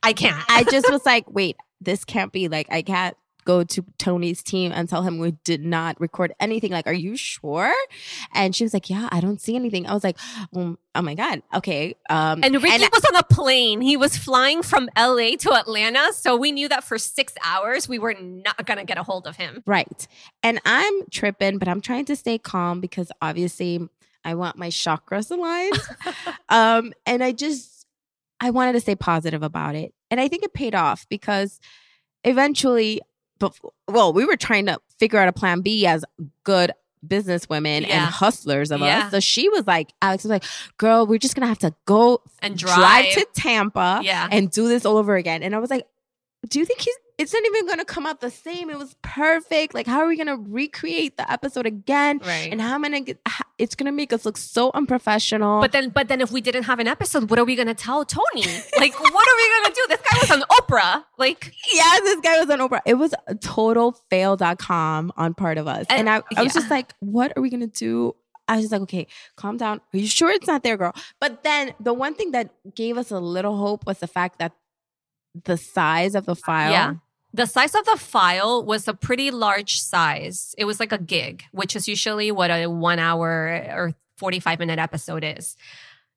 I 0.03 0.13
can't. 0.13 0.43
I 0.49 0.65
just 0.71 0.91
was 0.91 1.05
like, 1.07 1.31
wait, 1.31 1.57
this 1.81 2.05
can't 2.05 2.33
be 2.33 2.49
like 2.49 2.67
I 2.71 2.83
can't 2.83 3.17
go 3.47 3.65
to 3.65 3.85
Tony's 3.97 4.43
team 4.43 4.73
and 4.73 4.89
tell 4.89 5.03
him 5.03 5.19
we 5.19 5.31
did 5.45 5.65
not 5.65 5.99
record 6.01 6.35
anything. 6.39 6.73
Like, 6.73 6.87
are 6.87 6.93
you 6.93 7.17
sure? 7.17 7.73
And 8.35 8.55
she 8.55 8.65
was 8.65 8.75
like, 8.75 8.91
Yeah, 8.91 9.09
I 9.11 9.21
don't 9.21 9.41
see 9.41 9.57
anything. 9.57 9.87
I 9.87 9.95
was 9.95 10.05
like, 10.05 10.19
um, 10.55 10.79
oh 10.95 11.03
my 11.03 11.15
God. 11.15 11.43
Okay. 11.55 11.95
Um 12.11 12.41
and 12.43 12.55
Ricky 12.63 12.89
was 12.93 13.05
on 13.05 13.17
a 13.17 13.23
plane. 13.23 13.81
He 13.81 13.97
was 13.97 14.17
flying 14.19 14.63
from 14.63 14.91
LA 14.99 15.37
to 15.39 15.53
Atlanta. 15.55 16.13
So 16.13 16.37
we 16.37 16.53
knew 16.53 16.69
that 16.69 16.85
for 16.85 16.99
six 16.99 17.33
hours 17.45 17.89
we 17.89 17.99
were 17.99 18.15
not 18.15 18.67
going 18.67 18.79
to 18.79 18.85
get 18.85 18.99
a 18.99 19.03
hold 19.03 19.27
of 19.27 19.37
him. 19.37 19.63
Right. 19.67 20.07
And 20.43 20.61
I'm 20.65 21.09
tripping, 21.11 21.59
but 21.59 21.69
I'm 21.69 21.81
trying 21.81 22.05
to 22.07 22.17
stay 22.17 22.39
calm 22.39 22.81
because 22.81 23.11
obviously 23.23 23.89
I 24.25 24.35
want 24.35 24.59
my 24.59 24.69
chakras 24.69 25.31
aligned. 25.31 25.81
um, 26.49 26.93
and 27.07 27.23
I 27.23 27.33
just 27.33 27.87
I 28.41 28.51
wanted 28.51 28.73
to 28.73 28.81
stay 28.81 28.97
positive 28.97 29.43
about 29.43 29.75
it. 29.75 29.95
And 30.11 30.21
I 30.21 30.29
think 30.29 30.43
it 30.43 30.53
paid 30.53 30.75
off 30.75 31.07
because 31.09 31.61
eventually 32.25 33.01
but 33.39 33.59
well, 33.89 34.13
we 34.13 34.25
were 34.25 34.37
trying 34.37 34.67
to 34.67 34.79
figure 34.99 35.19
out 35.19 35.29
a 35.29 35.33
plan 35.33 35.61
B 35.61 35.87
as 35.87 36.05
good 36.45 36.73
business 37.07 37.49
women 37.49 37.83
Yeah. 37.85 37.89
and 37.91 38.05
hustlers 38.07 38.71
of 38.73 38.81
Yeah. 38.81 39.05
us. 39.07 39.11
So 39.13 39.21
she 39.21 39.49
was 39.49 39.67
like, 39.67 39.93
Alex 40.03 40.25
was 40.25 40.31
like, 40.31 40.45
girl, 40.79 41.07
we're 41.07 41.19
just 41.19 41.35
gonna 41.37 41.47
have 41.47 41.59
to 41.61 41.73
go 41.85 42.23
And 42.41 42.57
drive, 42.59 42.77
drive. 42.77 43.13
to 43.13 43.27
Tampa 43.35 44.01
Yeah. 44.03 44.27
and 44.31 44.51
do 44.51 44.67
this 44.69 44.85
all 44.85 44.97
over 44.97 45.15
again. 45.15 45.43
And 45.43 45.55
I 45.55 45.59
was 45.59 45.71
like, 45.71 45.87
do 46.49 46.59
you 46.59 46.65
think 46.65 46.81
he's 46.81 46.97
it's 47.19 47.33
not 47.33 47.43
even 47.47 47.67
gonna 47.67 47.85
come 47.85 48.05
out 48.07 48.21
the 48.21 48.31
same? 48.31 48.69
It 48.71 48.79
was 48.79 48.95
perfect. 49.03 49.75
Like, 49.75 49.87
how 49.87 50.01
are 50.01 50.07
we 50.07 50.17
gonna 50.17 50.37
recreate 50.37 51.17
the 51.17 51.31
episode 51.31 51.65
again? 51.67 52.19
Right. 52.25 52.51
And 52.53 52.61
how 52.61 52.75
am 52.75 52.85
I 52.85 52.89
gonna 52.89 53.01
get 53.03 53.19
it's 53.59 53.75
gonna 53.75 53.93
make 53.93 54.13
us 54.13 54.27
look 54.27 54.37
so 54.37 54.71
unprofessional. 54.75 55.61
But 55.63 55.73
then, 55.73 55.89
but 55.89 56.09
then, 56.09 56.21
if 56.21 56.31
we 56.31 56.41
didn't 56.43 56.65
have 56.65 56.79
an 56.79 56.87
episode, 56.89 57.31
what 57.31 57.39
are 57.39 57.45
we 57.45 57.57
gonna 57.57 57.75
tell 57.75 58.05
Tony? 58.05 58.45
Like, 58.79 58.93
what 59.01 59.29
are 59.29 59.37
we 59.37 59.63
gonna 59.63 59.75
do? 59.75 59.87
This 59.89 60.01
guy 60.03 60.19
was 60.21 60.31
on 60.31 60.43
Oprah. 60.51 61.05
Like, 61.19 61.53
yeah, 61.73 61.91
this 62.03 62.21
guy 62.21 62.39
was 62.39 62.51
on 62.51 62.59
Oprah. 62.59 62.81
It 62.85 62.95
was 62.95 63.15
a 63.27 63.35
total 63.35 63.93
fail.com 64.11 65.13
on 65.17 65.35
part 65.35 65.57
of 65.59 65.67
us. 65.67 65.87
And, 65.89 66.01
And- 66.01 66.11
I, 66.11 66.17
I 66.37 66.43
was 66.43 66.55
yeah. 66.55 66.61
just 66.61 66.71
like, 66.71 66.93
what 67.01 67.33
are 67.37 67.41
we 67.43 67.49
gonna 67.49 67.67
do? 67.67 68.15
I 68.49 68.57
was 68.57 68.65
just 68.65 68.73
like, 68.73 68.83
okay, 68.83 69.07
calm 69.37 69.57
down. 69.57 69.81
Are 69.93 69.97
you 69.99 70.07
sure 70.07 70.31
it's 70.31 70.47
not 70.47 70.63
there, 70.63 70.77
girl? 70.77 70.93
But 71.21 71.43
then 71.43 71.73
the 71.81 71.95
one 71.95 72.15
thing 72.15 72.31
that 72.33 72.51
gave 72.75 72.97
us 72.99 73.11
a 73.11 73.19
little 73.19 73.57
hope 73.57 73.87
was 73.87 73.99
the 73.99 74.07
fact 74.07 74.39
that 74.39 74.53
the 75.45 75.57
size 75.57 76.15
of 76.15 76.27
the 76.27 76.37
file. 76.37 76.71
yeah, 76.71 76.95
the 77.37 77.47
size 77.47 77.75
of 77.75 77.85
the 77.85 77.97
file 77.97 78.65
was 78.65 78.89
a 78.89 78.95
pretty 78.95 79.31
large 79.31 79.81
size. 79.81 80.55
It 80.59 80.65
was 80.65 80.81
like 80.81 80.93
a 80.93 80.99
gig, 80.99 81.45
which 81.53 81.77
is 81.77 81.87
usually 81.87 82.33
what 82.33 82.51
a 82.51 82.67
one 82.67 82.99
hour 82.99 83.29
or 83.77 83.95
forty 84.17 84.41
five 84.41 84.59
minute 84.59 84.79
episode 84.79 85.23
is. 85.25 85.57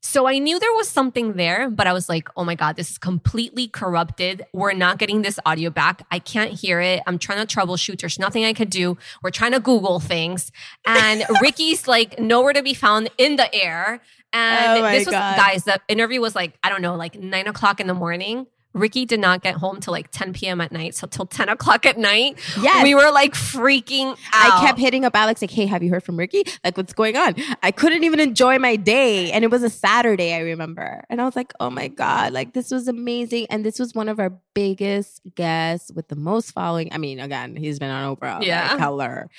So 0.01 0.27
I 0.29 0.37
knew 0.39 0.57
there 0.59 0.71
was 0.73 0.87
something 0.87 1.33
there, 1.33 1.69
but 1.69 1.85
I 1.85 1.91
was 1.91 2.07
like, 2.07 2.29
oh 2.37 2.45
my 2.45 2.55
God, 2.55 2.77
this 2.77 2.89
is 2.89 2.97
completely 2.97 3.67
corrupted. 3.67 4.45
We're 4.53 4.71
not 4.71 4.97
getting 4.97 5.23
this 5.23 5.37
audio 5.45 5.69
back. 5.69 6.05
I 6.09 6.19
can't 6.19 6.53
hear 6.53 6.79
it. 6.79 7.03
I'm 7.05 7.19
trying 7.19 7.45
to 7.45 7.55
troubleshoot. 7.55 7.99
There's 7.99 8.17
nothing 8.17 8.45
I 8.45 8.53
could 8.53 8.69
do. 8.69 8.97
We're 9.21 9.31
trying 9.31 9.51
to 9.51 9.59
Google 9.59 9.99
things. 9.99 10.53
And 10.87 11.25
Ricky's 11.41 11.85
like 11.85 12.17
nowhere 12.17 12.53
to 12.53 12.63
be 12.63 12.73
found 12.73 13.09
in 13.17 13.35
the 13.35 13.53
air. 13.53 14.01
And 14.31 14.83
Oh 14.85 14.89
this 14.89 15.05
was, 15.05 15.13
God. 15.13 15.35
guys, 15.35 15.65
the 15.65 15.81
interview 15.89 16.21
was 16.21 16.33
like, 16.33 16.57
I 16.63 16.69
don't 16.69 16.81
know, 16.81 16.95
like 16.95 17.15
nine 17.19 17.47
o'clock 17.47 17.81
in 17.81 17.87
the 17.87 17.93
morning. 17.93 18.47
Ricky 18.79 19.05
did 19.05 19.19
not 19.19 19.41
get 19.43 19.55
home 19.55 19.79
till 19.79 19.91
like 19.91 20.09
10 20.11 20.33
p.m. 20.33 20.61
at 20.61 20.71
night. 20.71 20.95
So 20.95 21.05
till 21.07 21.25
10 21.25 21.49
o'clock 21.49 21.85
at 21.85 21.97
night, 21.97 22.39
Yes. 22.61 22.83
we 22.83 22.95
were 22.95 23.11
like 23.11 23.33
freaking 23.33 24.11
out. 24.11 24.17
I 24.33 24.65
kept 24.65 24.79
hitting 24.79 25.05
up 25.05 25.15
Alex 25.15 25.41
like, 25.41 25.51
"Hey, 25.51 25.65
have 25.65 25.83
you 25.83 25.89
heard 25.91 26.03
from 26.03 26.17
Ricky? 26.17 26.43
Like, 26.63 26.77
what's 26.77 26.93
going 26.93 27.15
on?" 27.17 27.35
I 27.61 27.71
couldn't 27.71 28.03
even 28.03 28.19
enjoy 28.19 28.57
my 28.59 28.75
day, 28.75 29.31
and 29.31 29.43
it 29.43 29.51
was 29.51 29.63
a 29.63 29.69
Saturday, 29.69 30.33
I 30.33 30.39
remember, 30.39 31.03
and 31.09 31.21
I 31.21 31.25
was 31.25 31.35
like, 31.35 31.53
"Oh 31.59 31.69
my 31.69 31.87
god, 31.89 32.33
like 32.33 32.53
this 32.53 32.71
was 32.71 32.87
amazing!" 32.87 33.47
And 33.49 33.63
this 33.65 33.77
was 33.79 33.93
one 33.93 34.09
of 34.09 34.19
our 34.19 34.31
biggest 34.53 35.21
guests 35.35 35.91
with 35.93 36.07
the 36.07 36.15
most 36.15 36.51
following. 36.51 36.89
I 36.93 36.97
mean, 36.97 37.19
again, 37.19 37.55
he's 37.55 37.79
been 37.79 37.89
on 37.91 38.15
Oprah, 38.15 38.41
Yeah. 38.43 38.69
like 38.69 38.79
color, 38.79 39.29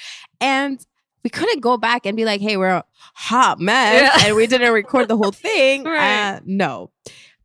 and 0.40 0.84
we 1.22 1.28
couldn't 1.30 1.60
go 1.60 1.76
back 1.76 2.06
and 2.06 2.16
be 2.16 2.24
like, 2.24 2.40
"Hey, 2.40 2.56
we're 2.56 2.68
a 2.68 2.84
hot 3.14 3.60
mess," 3.60 4.02
Yeah. 4.02 4.26
and 4.28 4.36
we 4.36 4.46
didn't 4.46 4.72
record 4.72 5.08
the 5.08 5.16
whole 5.16 5.32
thing. 5.32 5.84
Right. 5.90 6.36
Uh, 6.36 6.40
no, 6.44 6.90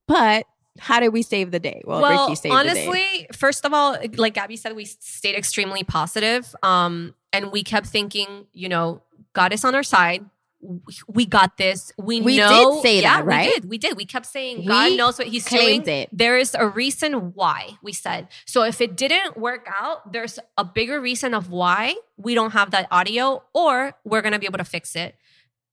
but 0.07 0.45
how 0.79 0.99
did 0.99 1.09
we 1.09 1.21
save 1.21 1.51
the 1.51 1.59
day? 1.59 1.81
Well, 1.85 2.01
well, 2.01 2.23
Ricky 2.23 2.35
saved 2.35 2.53
honestly, 2.55 3.27
first 3.33 3.65
of 3.65 3.73
all, 3.73 3.97
like 4.17 4.33
Gabby 4.33 4.57
said, 4.57 4.75
we 4.75 4.85
stayed 4.85 5.35
extremely 5.35 5.83
positive. 5.83 6.53
Um, 6.63 7.15
and 7.31 7.51
we 7.51 7.63
kept 7.63 7.87
thinking, 7.87 8.45
you 8.53 8.69
know, 8.69 9.01
God 9.33 9.53
is 9.53 9.63
on 9.63 9.75
our 9.75 9.83
side. 9.83 10.25
We 11.07 11.25
got 11.25 11.57
this. 11.57 11.91
We, 11.97 12.21
We 12.21 12.37
know. 12.37 12.75
did 12.75 12.81
say 12.81 13.01
yeah, 13.01 13.17
that, 13.17 13.25
right? 13.25 13.47
We 13.47 13.53
did. 13.53 13.69
We 13.69 13.77
did. 13.77 13.97
We 13.97 14.05
kept 14.05 14.25
saying 14.25 14.59
We 14.59 14.65
God 14.67 14.97
knows 14.97 15.19
what 15.19 15.27
He's 15.27 15.45
doing. 15.45 15.87
it. 15.87 16.09
There 16.11 16.37
is 16.37 16.55
a 16.57 16.67
reason 16.67 17.33
why 17.33 17.77
we 17.83 17.93
said. 17.93 18.29
So 18.45 18.63
if 18.63 18.81
it 18.81 18.95
didn't 18.95 19.37
work 19.37 19.67
out, 19.71 20.11
there's 20.11 20.39
a 20.57 20.63
bigger 20.65 20.99
reason 20.99 21.33
of 21.35 21.51
why 21.51 21.95
we 22.17 22.33
don't 22.33 22.51
have 22.51 22.71
that 22.71 22.87
audio, 22.89 23.43
or 23.53 23.93
we're 24.03 24.21
gonna 24.23 24.39
be 24.39 24.47
able 24.47 24.57
to 24.57 24.63
fix 24.63 24.95
it. 24.95 25.15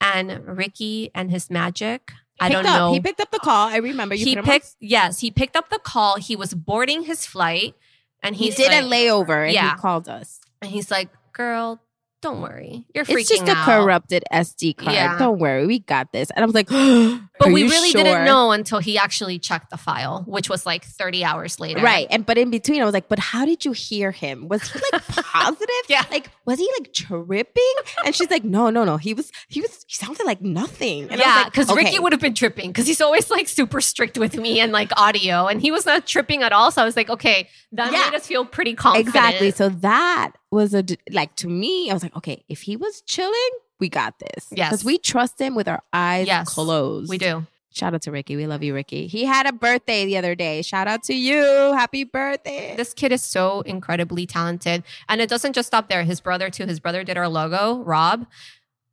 And 0.01 0.47
Ricky 0.47 1.11
and 1.15 1.31
his 1.31 1.49
magic. 1.49 2.13
I 2.41 2.49
Picked 2.49 2.63
don't 2.63 2.67
up. 2.67 2.79
know 2.79 2.93
He 2.93 3.01
picked 3.01 3.21
up 3.21 3.31
the 3.31 3.39
call. 3.39 3.69
I 3.69 3.77
remember 3.77 4.15
you 4.15 4.25
he 4.25 4.37
picked 4.37 4.75
yes 4.81 5.21
he 5.21 5.31
picked 5.31 5.57
up 5.57 5.69
the 5.71 5.79
call 5.79 6.17
he 6.17 6.35
was 6.37 6.55
boarding 6.55 7.03
his 7.05 7.25
flight 7.27 7.75
and 8.23 8.35
he 8.37 8.51
did 8.51 8.69
like, 8.69 8.83
a 8.83 8.87
layover 8.87 9.45
and 9.45 9.55
Yeah. 9.55 9.75
he 9.75 9.81
called 9.81 10.09
us. 10.09 10.41
and 10.61 10.71
he's 10.71 10.91
like 10.91 11.09
girl 11.33 11.81
don't 12.23 12.41
worry 12.41 12.85
you're 12.95 13.05
freaking 13.05 13.19
It's 13.21 13.29
just 13.29 13.49
a 13.49 13.55
corrupted 13.55 14.25
SD 14.33 14.77
card. 14.79 14.95
Yeah. 14.95 15.19
Don't 15.19 15.39
worry, 15.39 15.67
we 15.67 15.81
got 15.81 16.13
this. 16.13 16.31
And 16.31 16.43
I 16.43 16.47
was 16.47 16.55
like, 16.55 16.69
but 16.69 17.49
"Are 17.49 17.53
we 17.53 17.65
really 17.65 17.91
sure?" 17.91 18.03
didn't 18.03 18.25
know 18.25 18.53
until 18.53 18.79
he 18.79 18.97
actually 18.97 19.39
checked 19.39 19.71
the 19.71 19.77
file 19.77 20.23
which 20.27 20.49
was 20.49 20.65
like 20.65 20.85
30 20.85 21.25
hours 21.25 21.61
later 21.61 21.83
Right. 21.83 22.07
And 22.11 22.25
but 22.25 22.39
in 22.39 22.51
between, 22.51 22.81
I 22.81 22.85
was 22.85 22.95
like, 22.95 23.09
but 23.09 23.19
how 23.19 23.45
did 23.45 23.65
you 23.65 23.73
hear 23.73 24.11
him? 24.13 24.49
Was 24.49 24.63
he 24.71 24.79
like 24.93 25.07
positive? 25.09 25.69
Yeah. 25.89 26.05
Like, 26.11 26.31
was 26.45 26.59
he 26.59 26.69
like 26.79 26.93
tripping? 26.93 27.75
And 28.05 28.15
she's 28.15 28.31
like, 28.31 28.45
no, 28.45 28.71
no, 28.71 28.85
no. 28.85 28.97
He 28.97 29.15
was, 29.15 29.31
he 29.49 29.61
was, 29.61 29.85
he 29.89 29.95
sounded 29.97 30.25
like 30.25 30.41
nothing. 30.41 31.05
And 31.05 31.13
I 31.13 31.17
was 31.17 31.21
yeah, 31.25 31.35
like, 31.35 31.47
because 31.53 31.71
okay. 31.71 31.85
Ricky 31.85 31.99
would 31.99 32.13
have 32.13 32.21
been 32.21 32.35
tripping 32.35 32.69
because 32.71 32.87
he's 32.87 33.01
always 33.01 33.31
like 33.31 33.49
super 33.49 33.81
strict 33.81 34.17
with 34.19 34.37
me 34.37 34.61
and 34.61 34.71
like 34.73 34.93
audio, 34.97 35.47
and 35.47 35.61
he 35.61 35.71
was 35.71 35.85
not 35.87 36.07
tripping 36.07 36.43
at 36.43 36.53
all. 36.53 36.71
So 36.71 36.83
I 36.83 36.85
was 36.85 36.97
like, 36.97 37.11
okay, 37.11 37.49
that 37.73 37.93
Yeah. 37.93 38.11
made 38.11 38.17
us 38.17 38.27
feel 38.27 38.45
pretty 38.45 38.75
confident. 38.75 39.09
Exactly. 39.09 39.51
So 39.51 39.69
that 39.71 40.33
was 40.53 40.75
a 40.75 40.85
like, 41.11 41.35
to 41.37 41.49
me, 41.49 41.91
I 41.91 41.95
was 41.95 42.03
like, 42.03 42.15
okay, 42.17 42.45
if 42.49 42.63
he 42.63 42.77
was 42.77 43.01
chilling, 43.03 43.51
we 43.81 43.89
got 43.89 44.19
this. 44.21 44.49
Yes. 44.53 44.71
Because 44.71 44.85
we 44.85 44.99
trust 44.99 45.41
him 45.41 45.55
with 45.55 45.67
our 45.67 45.83
eyes 45.93 46.27
Yes, 46.29 46.49
closed. 46.49 47.09
we 47.09 47.19
do. 47.19 47.47
Shout 47.75 47.95
out 47.95 48.03
to 48.03 48.13
Ricky. 48.13 48.37
We 48.37 48.47
love 48.47 48.63
you, 48.63 48.75
Ricky. 48.75 49.07
He 49.07 49.25
had 49.25 49.47
a 49.47 49.53
birthday 49.53 50.05
the 50.05 50.19
other 50.19 50.35
day. 50.35 50.61
Shout 50.61 50.87
out 50.89 51.03
to 51.05 51.15
you. 51.15 51.43
Happy 51.75 52.05
birthday. 52.05 52.75
This 52.77 52.93
kid 52.93 53.13
is 53.13 53.23
so 53.23 53.63
incredibly 53.63 54.27
talented. 54.27 54.85
And 55.09 55.23
it 55.23 55.31
doesn't 55.31 55.55
just 55.55 55.69
stop 55.69 55.89
there. 55.89 56.05
His 56.05 56.21
brother, 56.21 56.51
too. 56.51 56.67
His 56.67 56.81
brother 56.81 57.03
did 57.03 57.17
our 57.17 57.29
logo, 57.29 57.83
Rob. 57.83 58.27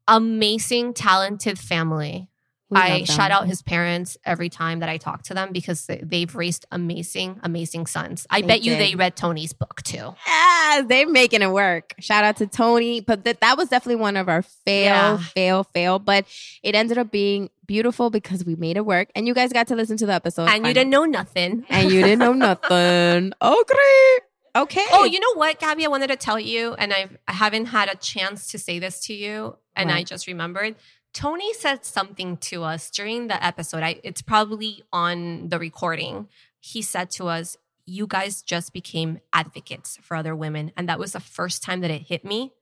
Amazing, 0.08 0.94
talented 0.94 1.60
family. 1.60 2.30
We 2.72 2.80
I 2.80 3.04
shout 3.04 3.32
out 3.32 3.48
his 3.48 3.62
parents 3.64 4.16
every 4.26 4.48
time 4.50 4.80
that 4.80 4.90
I 4.90 4.98
talk 4.98 5.24
to 5.24 5.34
them 5.34 5.52
because 5.52 5.88
they- 5.88 6.02
they've 6.04 6.34
raised 6.36 6.66
amazing, 6.72 7.40
amazing 7.42 7.88
sons. 7.88 8.28
I 8.30 8.42
They 8.42 8.48
bet 8.48 8.62
you 8.62 8.76
they 8.76 8.94
read 8.94 9.16
Tony's 9.16 9.54
book 9.54 9.82
too. 9.82 10.14
Yes, 10.28 10.86
they're 10.88 11.10
making 11.10 11.42
it 11.42 11.50
work. 11.52 11.96
Shout 12.00 12.24
out 12.24 12.38
to 12.38 12.46
Tony. 12.48 13.02
But 13.02 13.24
that 13.24 13.42
that 13.42 13.58
was 13.58 13.70
definitely 13.70 14.02
one 14.02 14.16
of 14.18 14.30
our 14.30 14.44
fail, 14.44 14.84
Yeah. 14.86 15.18
fail, 15.18 15.64
fail. 15.64 15.98
But 15.98 16.26
it 16.62 16.76
ended 16.76 17.00
up 17.00 17.10
being 17.10 17.50
beautiful 17.66 18.12
because 18.12 18.46
we 18.46 18.56
made 18.56 18.78
it 18.78 18.86
work. 18.86 19.10
And 19.16 19.26
you 19.28 19.34
guys 19.34 19.52
got 19.52 19.68
to 19.68 19.76
listen 19.76 19.98
to 19.98 20.06
the 20.06 20.14
episode. 20.14 20.48
and 20.50 20.66
you 20.68 20.74
didn't 20.74 20.92
know 20.92 21.06
nothing. 21.06 21.66
and 21.70 21.92
you 21.92 22.02
didn't 22.04 22.20
know 22.20 22.34
nothing. 22.50 23.34
Okay. 23.42 24.18
Okay. 24.56 24.86
Oh, 24.92 25.06
you 25.06 25.20
know 25.20 25.34
what, 25.36 25.60
Gabby? 25.60 25.86
I 25.86 25.88
wanted 25.90 26.08
to 26.08 26.16
tell 26.16 26.40
you, 26.40 26.74
and 26.74 26.92
I've, 26.92 27.16
I 27.28 27.34
haven't 27.34 27.66
had 27.68 27.88
a 27.88 27.96
chance 27.96 28.48
to 28.52 28.58
say 28.60 28.80
this 28.80 29.00
to 29.02 29.14
you, 29.14 29.58
and 29.76 29.92
I 29.92 30.04
just 30.04 30.26
remembered. 30.28 30.76
Tony 31.14 31.54
said 31.54 31.86
something 31.86 32.38
to 32.38 32.64
us 32.64 32.90
during 32.90 33.28
the 33.28 33.44
episode. 33.44 33.84
I, 33.84 34.00
it's 34.04 34.22
probably 34.22 34.84
on 34.94 35.50
the 35.50 35.60
recording. 35.60 36.28
He 36.60 36.82
said 36.82 37.10
to 37.12 37.28
us, 37.28 37.58
You 37.86 38.08
guys 38.08 38.42
just 38.42 38.74
became 38.74 39.20
advocates 39.34 39.98
for 40.02 40.16
other 40.16 40.36
women. 40.36 40.72
And 40.78 40.88
that 40.88 41.00
was 41.00 41.14
the 41.14 41.20
first 41.20 41.64
time 41.64 41.82
that 41.82 41.92
it 41.92 42.04
hit 42.04 42.24
me 42.24 42.54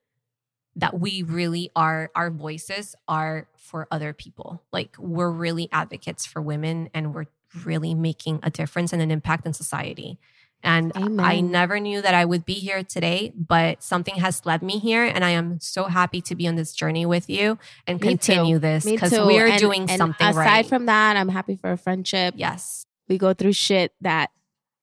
that 0.77 0.99
we 0.99 1.23
really 1.23 1.71
are, 1.75 2.11
our 2.15 2.29
voices 2.29 2.95
are 3.07 3.47
for 3.57 3.87
other 3.89 4.13
people. 4.13 4.61
Like 4.71 4.95
we're 4.99 5.31
really 5.31 5.67
advocates 5.71 6.25
for 6.25 6.39
women 6.39 6.89
and 6.93 7.15
we're 7.15 7.25
really 7.65 7.95
making 7.95 8.39
a 8.43 8.51
difference 8.51 8.93
and 8.93 9.01
an 9.01 9.09
impact 9.09 9.45
in 9.45 9.53
society. 9.53 10.19
And 10.63 10.91
I 11.21 11.39
never 11.39 11.79
knew 11.79 12.01
that 12.01 12.13
I 12.13 12.25
would 12.25 12.43
be 12.45 12.55
here 12.55 12.83
today, 12.83 13.31
but 13.35 13.81
something 13.83 14.15
has 14.15 14.45
led 14.45 14.61
me 14.61 14.79
here. 14.79 15.03
And 15.05 15.23
I 15.23 15.29
am 15.29 15.59
so 15.61 15.85
happy 15.85 16.19
to 16.21 16.35
be 16.35 16.47
on 16.47 16.55
this 16.55 16.73
journey 16.73 17.05
with 17.05 17.29
you 17.29 17.57
and 17.85 17.99
Me 18.01 18.05
too. 18.05 18.09
continue 18.09 18.59
this 18.59 18.83
Me 18.85 18.93
because 18.93 19.11
too. 19.11 19.25
we're 19.25 19.47
And- 19.47 19.59
doing 19.59 19.81
and 19.89 19.97
something 19.97 20.27
aside 20.27 20.37
right. 20.39 20.65
from 20.65 20.87
that, 20.87 21.15
I'm 21.15 21.29
happy 21.29 21.55
for 21.55 21.71
a 21.71 21.77
friendship. 21.77 22.33
yes. 22.37 22.85
We 23.07 23.17
go 23.17 23.33
through 23.33 23.53
shit 23.53 23.93
that 24.01 24.31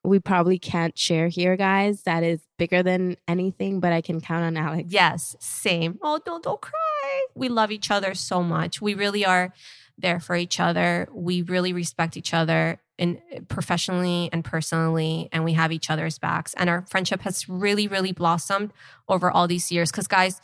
we 0.03 0.18
probably 0.20 0.59
can't 0.59 0.97
share 0.97 1.29
here, 1.29 1.57
guys. 1.57 2.03
That 2.03 2.22
is 2.22 2.41
bigger 2.59 2.83
than 2.83 3.16
anything, 3.29 3.81
but 3.81 3.93
I 3.93 4.01
can 4.01 4.20
count 4.20 4.45
on 4.45 4.57
Alex. 4.57 4.89
Yes. 4.91 5.35
Same. 5.41 5.99
Oh, 6.03 6.18
don't, 6.25 6.43
don't 6.45 6.61
cry. 6.61 7.27
We 7.35 7.49
love 7.49 7.70
each 7.70 7.91
other 7.91 8.14
so 8.14 8.43
much. 8.43 8.81
We 8.81 8.95
really 8.95 9.25
are 9.27 9.53
there 9.99 10.20
for 10.20 10.37
each 10.37 10.59
other. 10.61 11.09
We 11.12 11.43
really 11.43 11.72
respect 11.72 12.16
each 12.16 12.33
other 12.35 12.81
in 12.99 13.20
professionally 13.49 14.28
and 14.32 14.45
personally, 14.45 15.28
and 15.32 15.45
we 15.45 15.55
have 15.55 15.72
each 15.72 15.90
other's 15.90 16.18
backs. 16.18 16.55
And 16.55 16.70
our 16.70 16.84
friendship 16.88 17.22
has 17.22 17.49
really, 17.49 17.88
really 17.88 18.12
blossomed 18.12 18.72
over 19.09 19.30
all 19.30 19.49
these 19.49 19.72
years. 19.72 19.90
Because, 19.90 20.07
guys, 20.07 20.40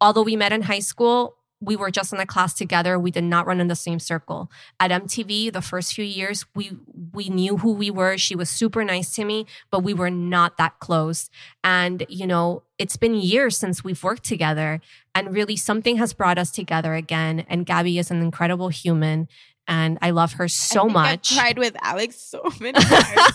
although 0.00 0.22
we 0.22 0.36
met 0.36 0.52
in 0.52 0.62
high 0.62 0.80
school, 0.80 1.36
we 1.62 1.76
were 1.76 1.90
just 1.90 2.12
in 2.12 2.18
a 2.18 2.26
class 2.26 2.54
together. 2.54 2.98
We 2.98 3.12
did 3.12 3.24
not 3.24 3.46
run 3.46 3.60
in 3.60 3.68
the 3.68 3.76
same 3.76 4.00
circle. 4.00 4.50
At 4.80 4.90
MTV, 4.90 5.52
the 5.52 5.62
first 5.62 5.94
few 5.94 6.04
years, 6.04 6.44
we 6.54 6.72
we 7.12 7.28
knew 7.28 7.58
who 7.58 7.72
we 7.72 7.90
were. 7.90 8.18
She 8.18 8.34
was 8.34 8.50
super 8.50 8.84
nice 8.84 9.14
to 9.14 9.24
me, 9.24 9.46
but 9.70 9.84
we 9.84 9.94
were 9.94 10.10
not 10.10 10.56
that 10.56 10.80
close. 10.80 11.30
And 11.62 12.04
you 12.08 12.26
know, 12.26 12.64
it's 12.78 12.96
been 12.96 13.14
years 13.14 13.56
since 13.56 13.84
we've 13.84 14.02
worked 14.02 14.24
together, 14.24 14.80
and 15.14 15.32
really 15.32 15.56
something 15.56 15.96
has 15.98 16.12
brought 16.12 16.36
us 16.36 16.50
together 16.50 16.94
again. 16.94 17.46
And 17.48 17.64
Gabby 17.64 17.98
is 17.98 18.10
an 18.10 18.20
incredible 18.20 18.68
human, 18.68 19.28
and 19.68 19.98
I 20.02 20.10
love 20.10 20.34
her 20.34 20.48
so 20.48 20.88
I 20.88 20.92
much. 20.92 21.36
cried 21.36 21.58
with 21.58 21.76
Alex 21.82 22.16
so 22.16 22.42
many 22.60 22.78
times. 22.80 23.32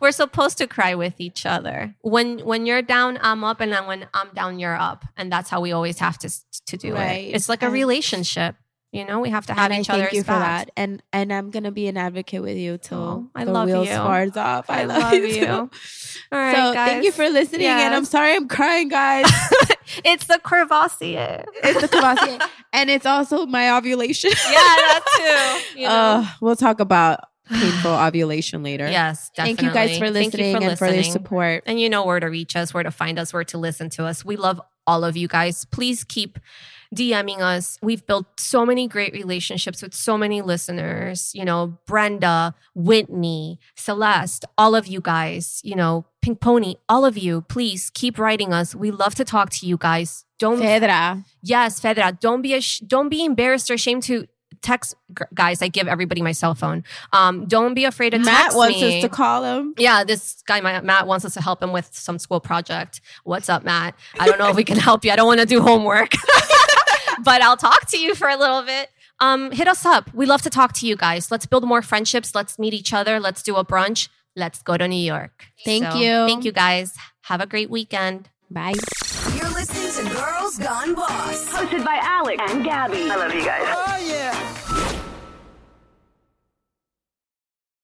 We're 0.00 0.12
supposed 0.12 0.58
to 0.58 0.66
cry 0.66 0.94
with 0.94 1.14
each 1.20 1.44
other. 1.46 1.94
When 2.02 2.38
when 2.40 2.66
you're 2.66 2.82
down, 2.82 3.18
I'm 3.20 3.44
up, 3.44 3.60
and 3.60 3.72
then 3.72 3.86
when 3.86 4.06
I'm 4.14 4.28
down, 4.34 4.58
you're 4.58 4.76
up, 4.76 5.04
and 5.16 5.30
that's 5.30 5.50
how 5.50 5.60
we 5.60 5.72
always 5.72 5.98
have 5.98 6.18
to 6.18 6.30
to 6.66 6.76
do 6.76 6.94
Right. 6.94 7.28
it. 7.28 7.34
It's 7.34 7.48
like 7.48 7.62
a 7.62 7.70
relationship. 7.70 8.56
You 8.92 9.04
know, 9.04 9.20
we 9.20 9.28
have 9.30 9.44
to 9.46 9.52
have 9.54 9.64
and 9.66 9.74
I 9.74 9.80
each 9.80 9.88
thank 9.88 10.02
other's 10.04 10.12
you 10.14 10.22
for 10.22 10.28
backs. 10.28 10.66
that. 10.66 10.70
And 10.80 11.02
and 11.12 11.32
I'm 11.32 11.50
gonna 11.50 11.70
be 11.72 11.86
an 11.88 11.96
advocate 11.98 12.40
with 12.40 12.56
you 12.56 12.78
till 12.78 12.98
Oh, 12.98 13.30
I 13.34 13.44
the 13.44 13.52
love 13.52 13.68
wheels 13.68 13.88
you. 13.88 13.94
off. 13.94 14.70
I, 14.70 14.82
I 14.82 14.84
love, 14.84 15.02
love 15.02 15.14
you. 15.14 15.34
too. 15.44 15.46
All 15.46 15.68
right, 16.32 16.54
so 16.54 16.72
guys. 16.72 16.88
thank 16.90 17.04
you 17.04 17.12
for 17.12 17.28
listening. 17.28 17.66
And 17.66 17.94
I'm 17.94 18.04
sorry 18.06 18.34
I'm 18.34 18.48
crying, 18.48 18.88
guys. 18.88 19.26
It's 20.04 20.26
the 20.26 20.40
Courvoisier. 20.42 21.44
it's 21.62 21.80
the 21.80 21.88
Kavasi, 21.88 22.42
and 22.72 22.90
it's 22.90 23.06
also 23.06 23.46
my 23.46 23.70
ovulation. 23.76 24.30
yeah, 24.30 24.50
that 24.52 25.62
too. 25.74 25.80
You 25.80 25.86
know? 25.88 25.94
Uh, 25.94 26.26
we'll 26.40 26.56
talk 26.56 26.80
about 26.80 27.20
painful 27.48 27.92
ovulation 27.92 28.62
later. 28.64 28.88
yes, 28.90 29.30
definitely. 29.36 29.56
Thank 29.56 29.68
you 29.68 29.74
guys 29.74 29.98
for 29.98 30.10
listening 30.10 30.56
and 30.62 30.76
for 30.78 30.88
your 30.88 31.04
support. 31.04 31.62
And 31.66 31.80
you 31.80 31.88
know 31.88 32.04
where 32.04 32.18
to 32.18 32.26
reach 32.26 32.56
us, 32.56 32.74
where 32.74 32.82
to 32.82 32.90
find 32.90 33.18
us, 33.18 33.32
where 33.32 33.44
to 33.44 33.58
listen 33.58 33.88
to 33.90 34.04
us. 34.06 34.24
We 34.24 34.36
love 34.36 34.60
all 34.86 35.04
of 35.04 35.16
you 35.16 35.28
guys. 35.28 35.64
Please 35.66 36.02
keep 36.02 36.38
DMing 36.94 37.40
us. 37.40 37.78
We've 37.82 38.06
built 38.06 38.26
so 38.38 38.64
many 38.66 38.88
great 38.88 39.12
relationships 39.12 39.82
with 39.82 39.94
so 39.94 40.16
many 40.16 40.42
listeners. 40.42 41.32
You 41.34 41.44
know, 41.44 41.78
Brenda, 41.86 42.54
Whitney, 42.74 43.58
Celeste, 43.76 44.44
all 44.56 44.74
of 44.74 44.86
you 44.86 45.00
guys, 45.00 45.60
you 45.64 45.74
know, 45.74 46.06
Pink 46.22 46.40
Pony, 46.40 46.76
all 46.88 47.04
of 47.04 47.16
you, 47.16 47.42
please 47.42 47.90
keep 47.94 48.18
writing 48.18 48.52
us. 48.52 48.74
We 48.74 48.90
love 48.90 49.14
to 49.16 49.24
talk 49.24 49.50
to 49.50 49.66
you 49.66 49.76
guys. 49.76 50.24
Don't 50.38 50.60
Fedra. 50.60 51.24
Yes, 51.42 51.80
Fedra, 51.80 52.18
don't 52.18 52.42
be 52.42 52.54
ash- 52.54 52.80
don't 52.80 53.08
be 53.08 53.24
embarrassed 53.24 53.70
or 53.70 53.74
ashamed 53.74 54.02
to 54.04 54.26
text 54.62 54.94
G- 55.16 55.24
guys. 55.34 55.62
I 55.62 55.68
give 55.68 55.86
everybody 55.86 56.22
my 56.22 56.32
cell 56.32 56.54
phone. 56.54 56.82
Um, 57.12 57.46
don't 57.46 57.74
be 57.74 57.84
afraid 57.84 58.10
to 58.10 58.18
text. 58.18 58.26
Matt 58.26 58.42
text 58.42 58.56
wants 58.56 58.80
me. 58.80 58.96
us 58.98 59.02
to 59.02 59.08
call 59.08 59.44
him. 59.44 59.74
yeah, 59.78 60.02
this 60.04 60.42
guy, 60.46 60.60
my, 60.60 60.80
Matt, 60.80 61.06
wants 61.06 61.24
us 61.24 61.34
to 61.34 61.40
help 61.42 61.62
him 61.62 61.72
with 61.72 61.90
some 61.94 62.18
school 62.18 62.40
project. 62.40 63.00
What's 63.24 63.48
up, 63.48 63.64
Matt? 63.64 63.94
I 64.18 64.26
don't 64.26 64.38
know 64.38 64.48
if 64.48 64.56
we 64.56 64.64
can 64.64 64.78
help 64.78 65.04
you. 65.04 65.12
I 65.12 65.16
don't 65.16 65.26
want 65.26 65.40
to 65.40 65.46
do 65.46 65.60
homework, 65.62 66.12
but 67.24 67.42
I'll 67.42 67.56
talk 67.56 67.88
to 67.90 67.98
you 67.98 68.14
for 68.14 68.28
a 68.28 68.36
little 68.36 68.62
bit. 68.62 68.90
Um, 69.20 69.50
hit 69.50 69.66
us 69.68 69.84
up. 69.86 70.12
We 70.14 70.26
love 70.26 70.42
to 70.42 70.50
talk 70.50 70.72
to 70.74 70.86
you 70.86 70.96
guys. 70.96 71.30
Let's 71.30 71.46
build 71.46 71.64
more 71.64 71.82
friendships. 71.82 72.34
Let's 72.34 72.58
meet 72.58 72.74
each 72.74 72.92
other. 72.92 73.18
Let's 73.18 73.42
do 73.42 73.56
a 73.56 73.64
brunch. 73.64 74.08
Let's 74.34 74.62
go 74.62 74.76
to 74.76 74.86
New 74.86 74.96
York. 75.02 75.46
Thank 75.64 75.84
So, 75.92 75.98
you. 75.98 76.26
Thank 76.26 76.44
you, 76.44 76.52
guys. 76.52 76.94
Have 77.22 77.40
a 77.40 77.46
great 77.46 77.70
weekend. 77.70 78.28
Bye. 78.50 78.74
You're 79.34 79.48
listening 79.50 80.06
to 80.08 80.14
Girls 80.14 80.58
Gone 80.58 80.94
Boss. 80.94 81.48
Hosted 81.48 81.84
by 81.84 81.98
Alex 82.02 82.42
and 82.52 82.62
Gabby. 82.62 83.10
I 83.10 83.16
love 83.16 83.34
you 83.34 83.44
guys. 83.44 83.62
Yeah. 83.62 83.95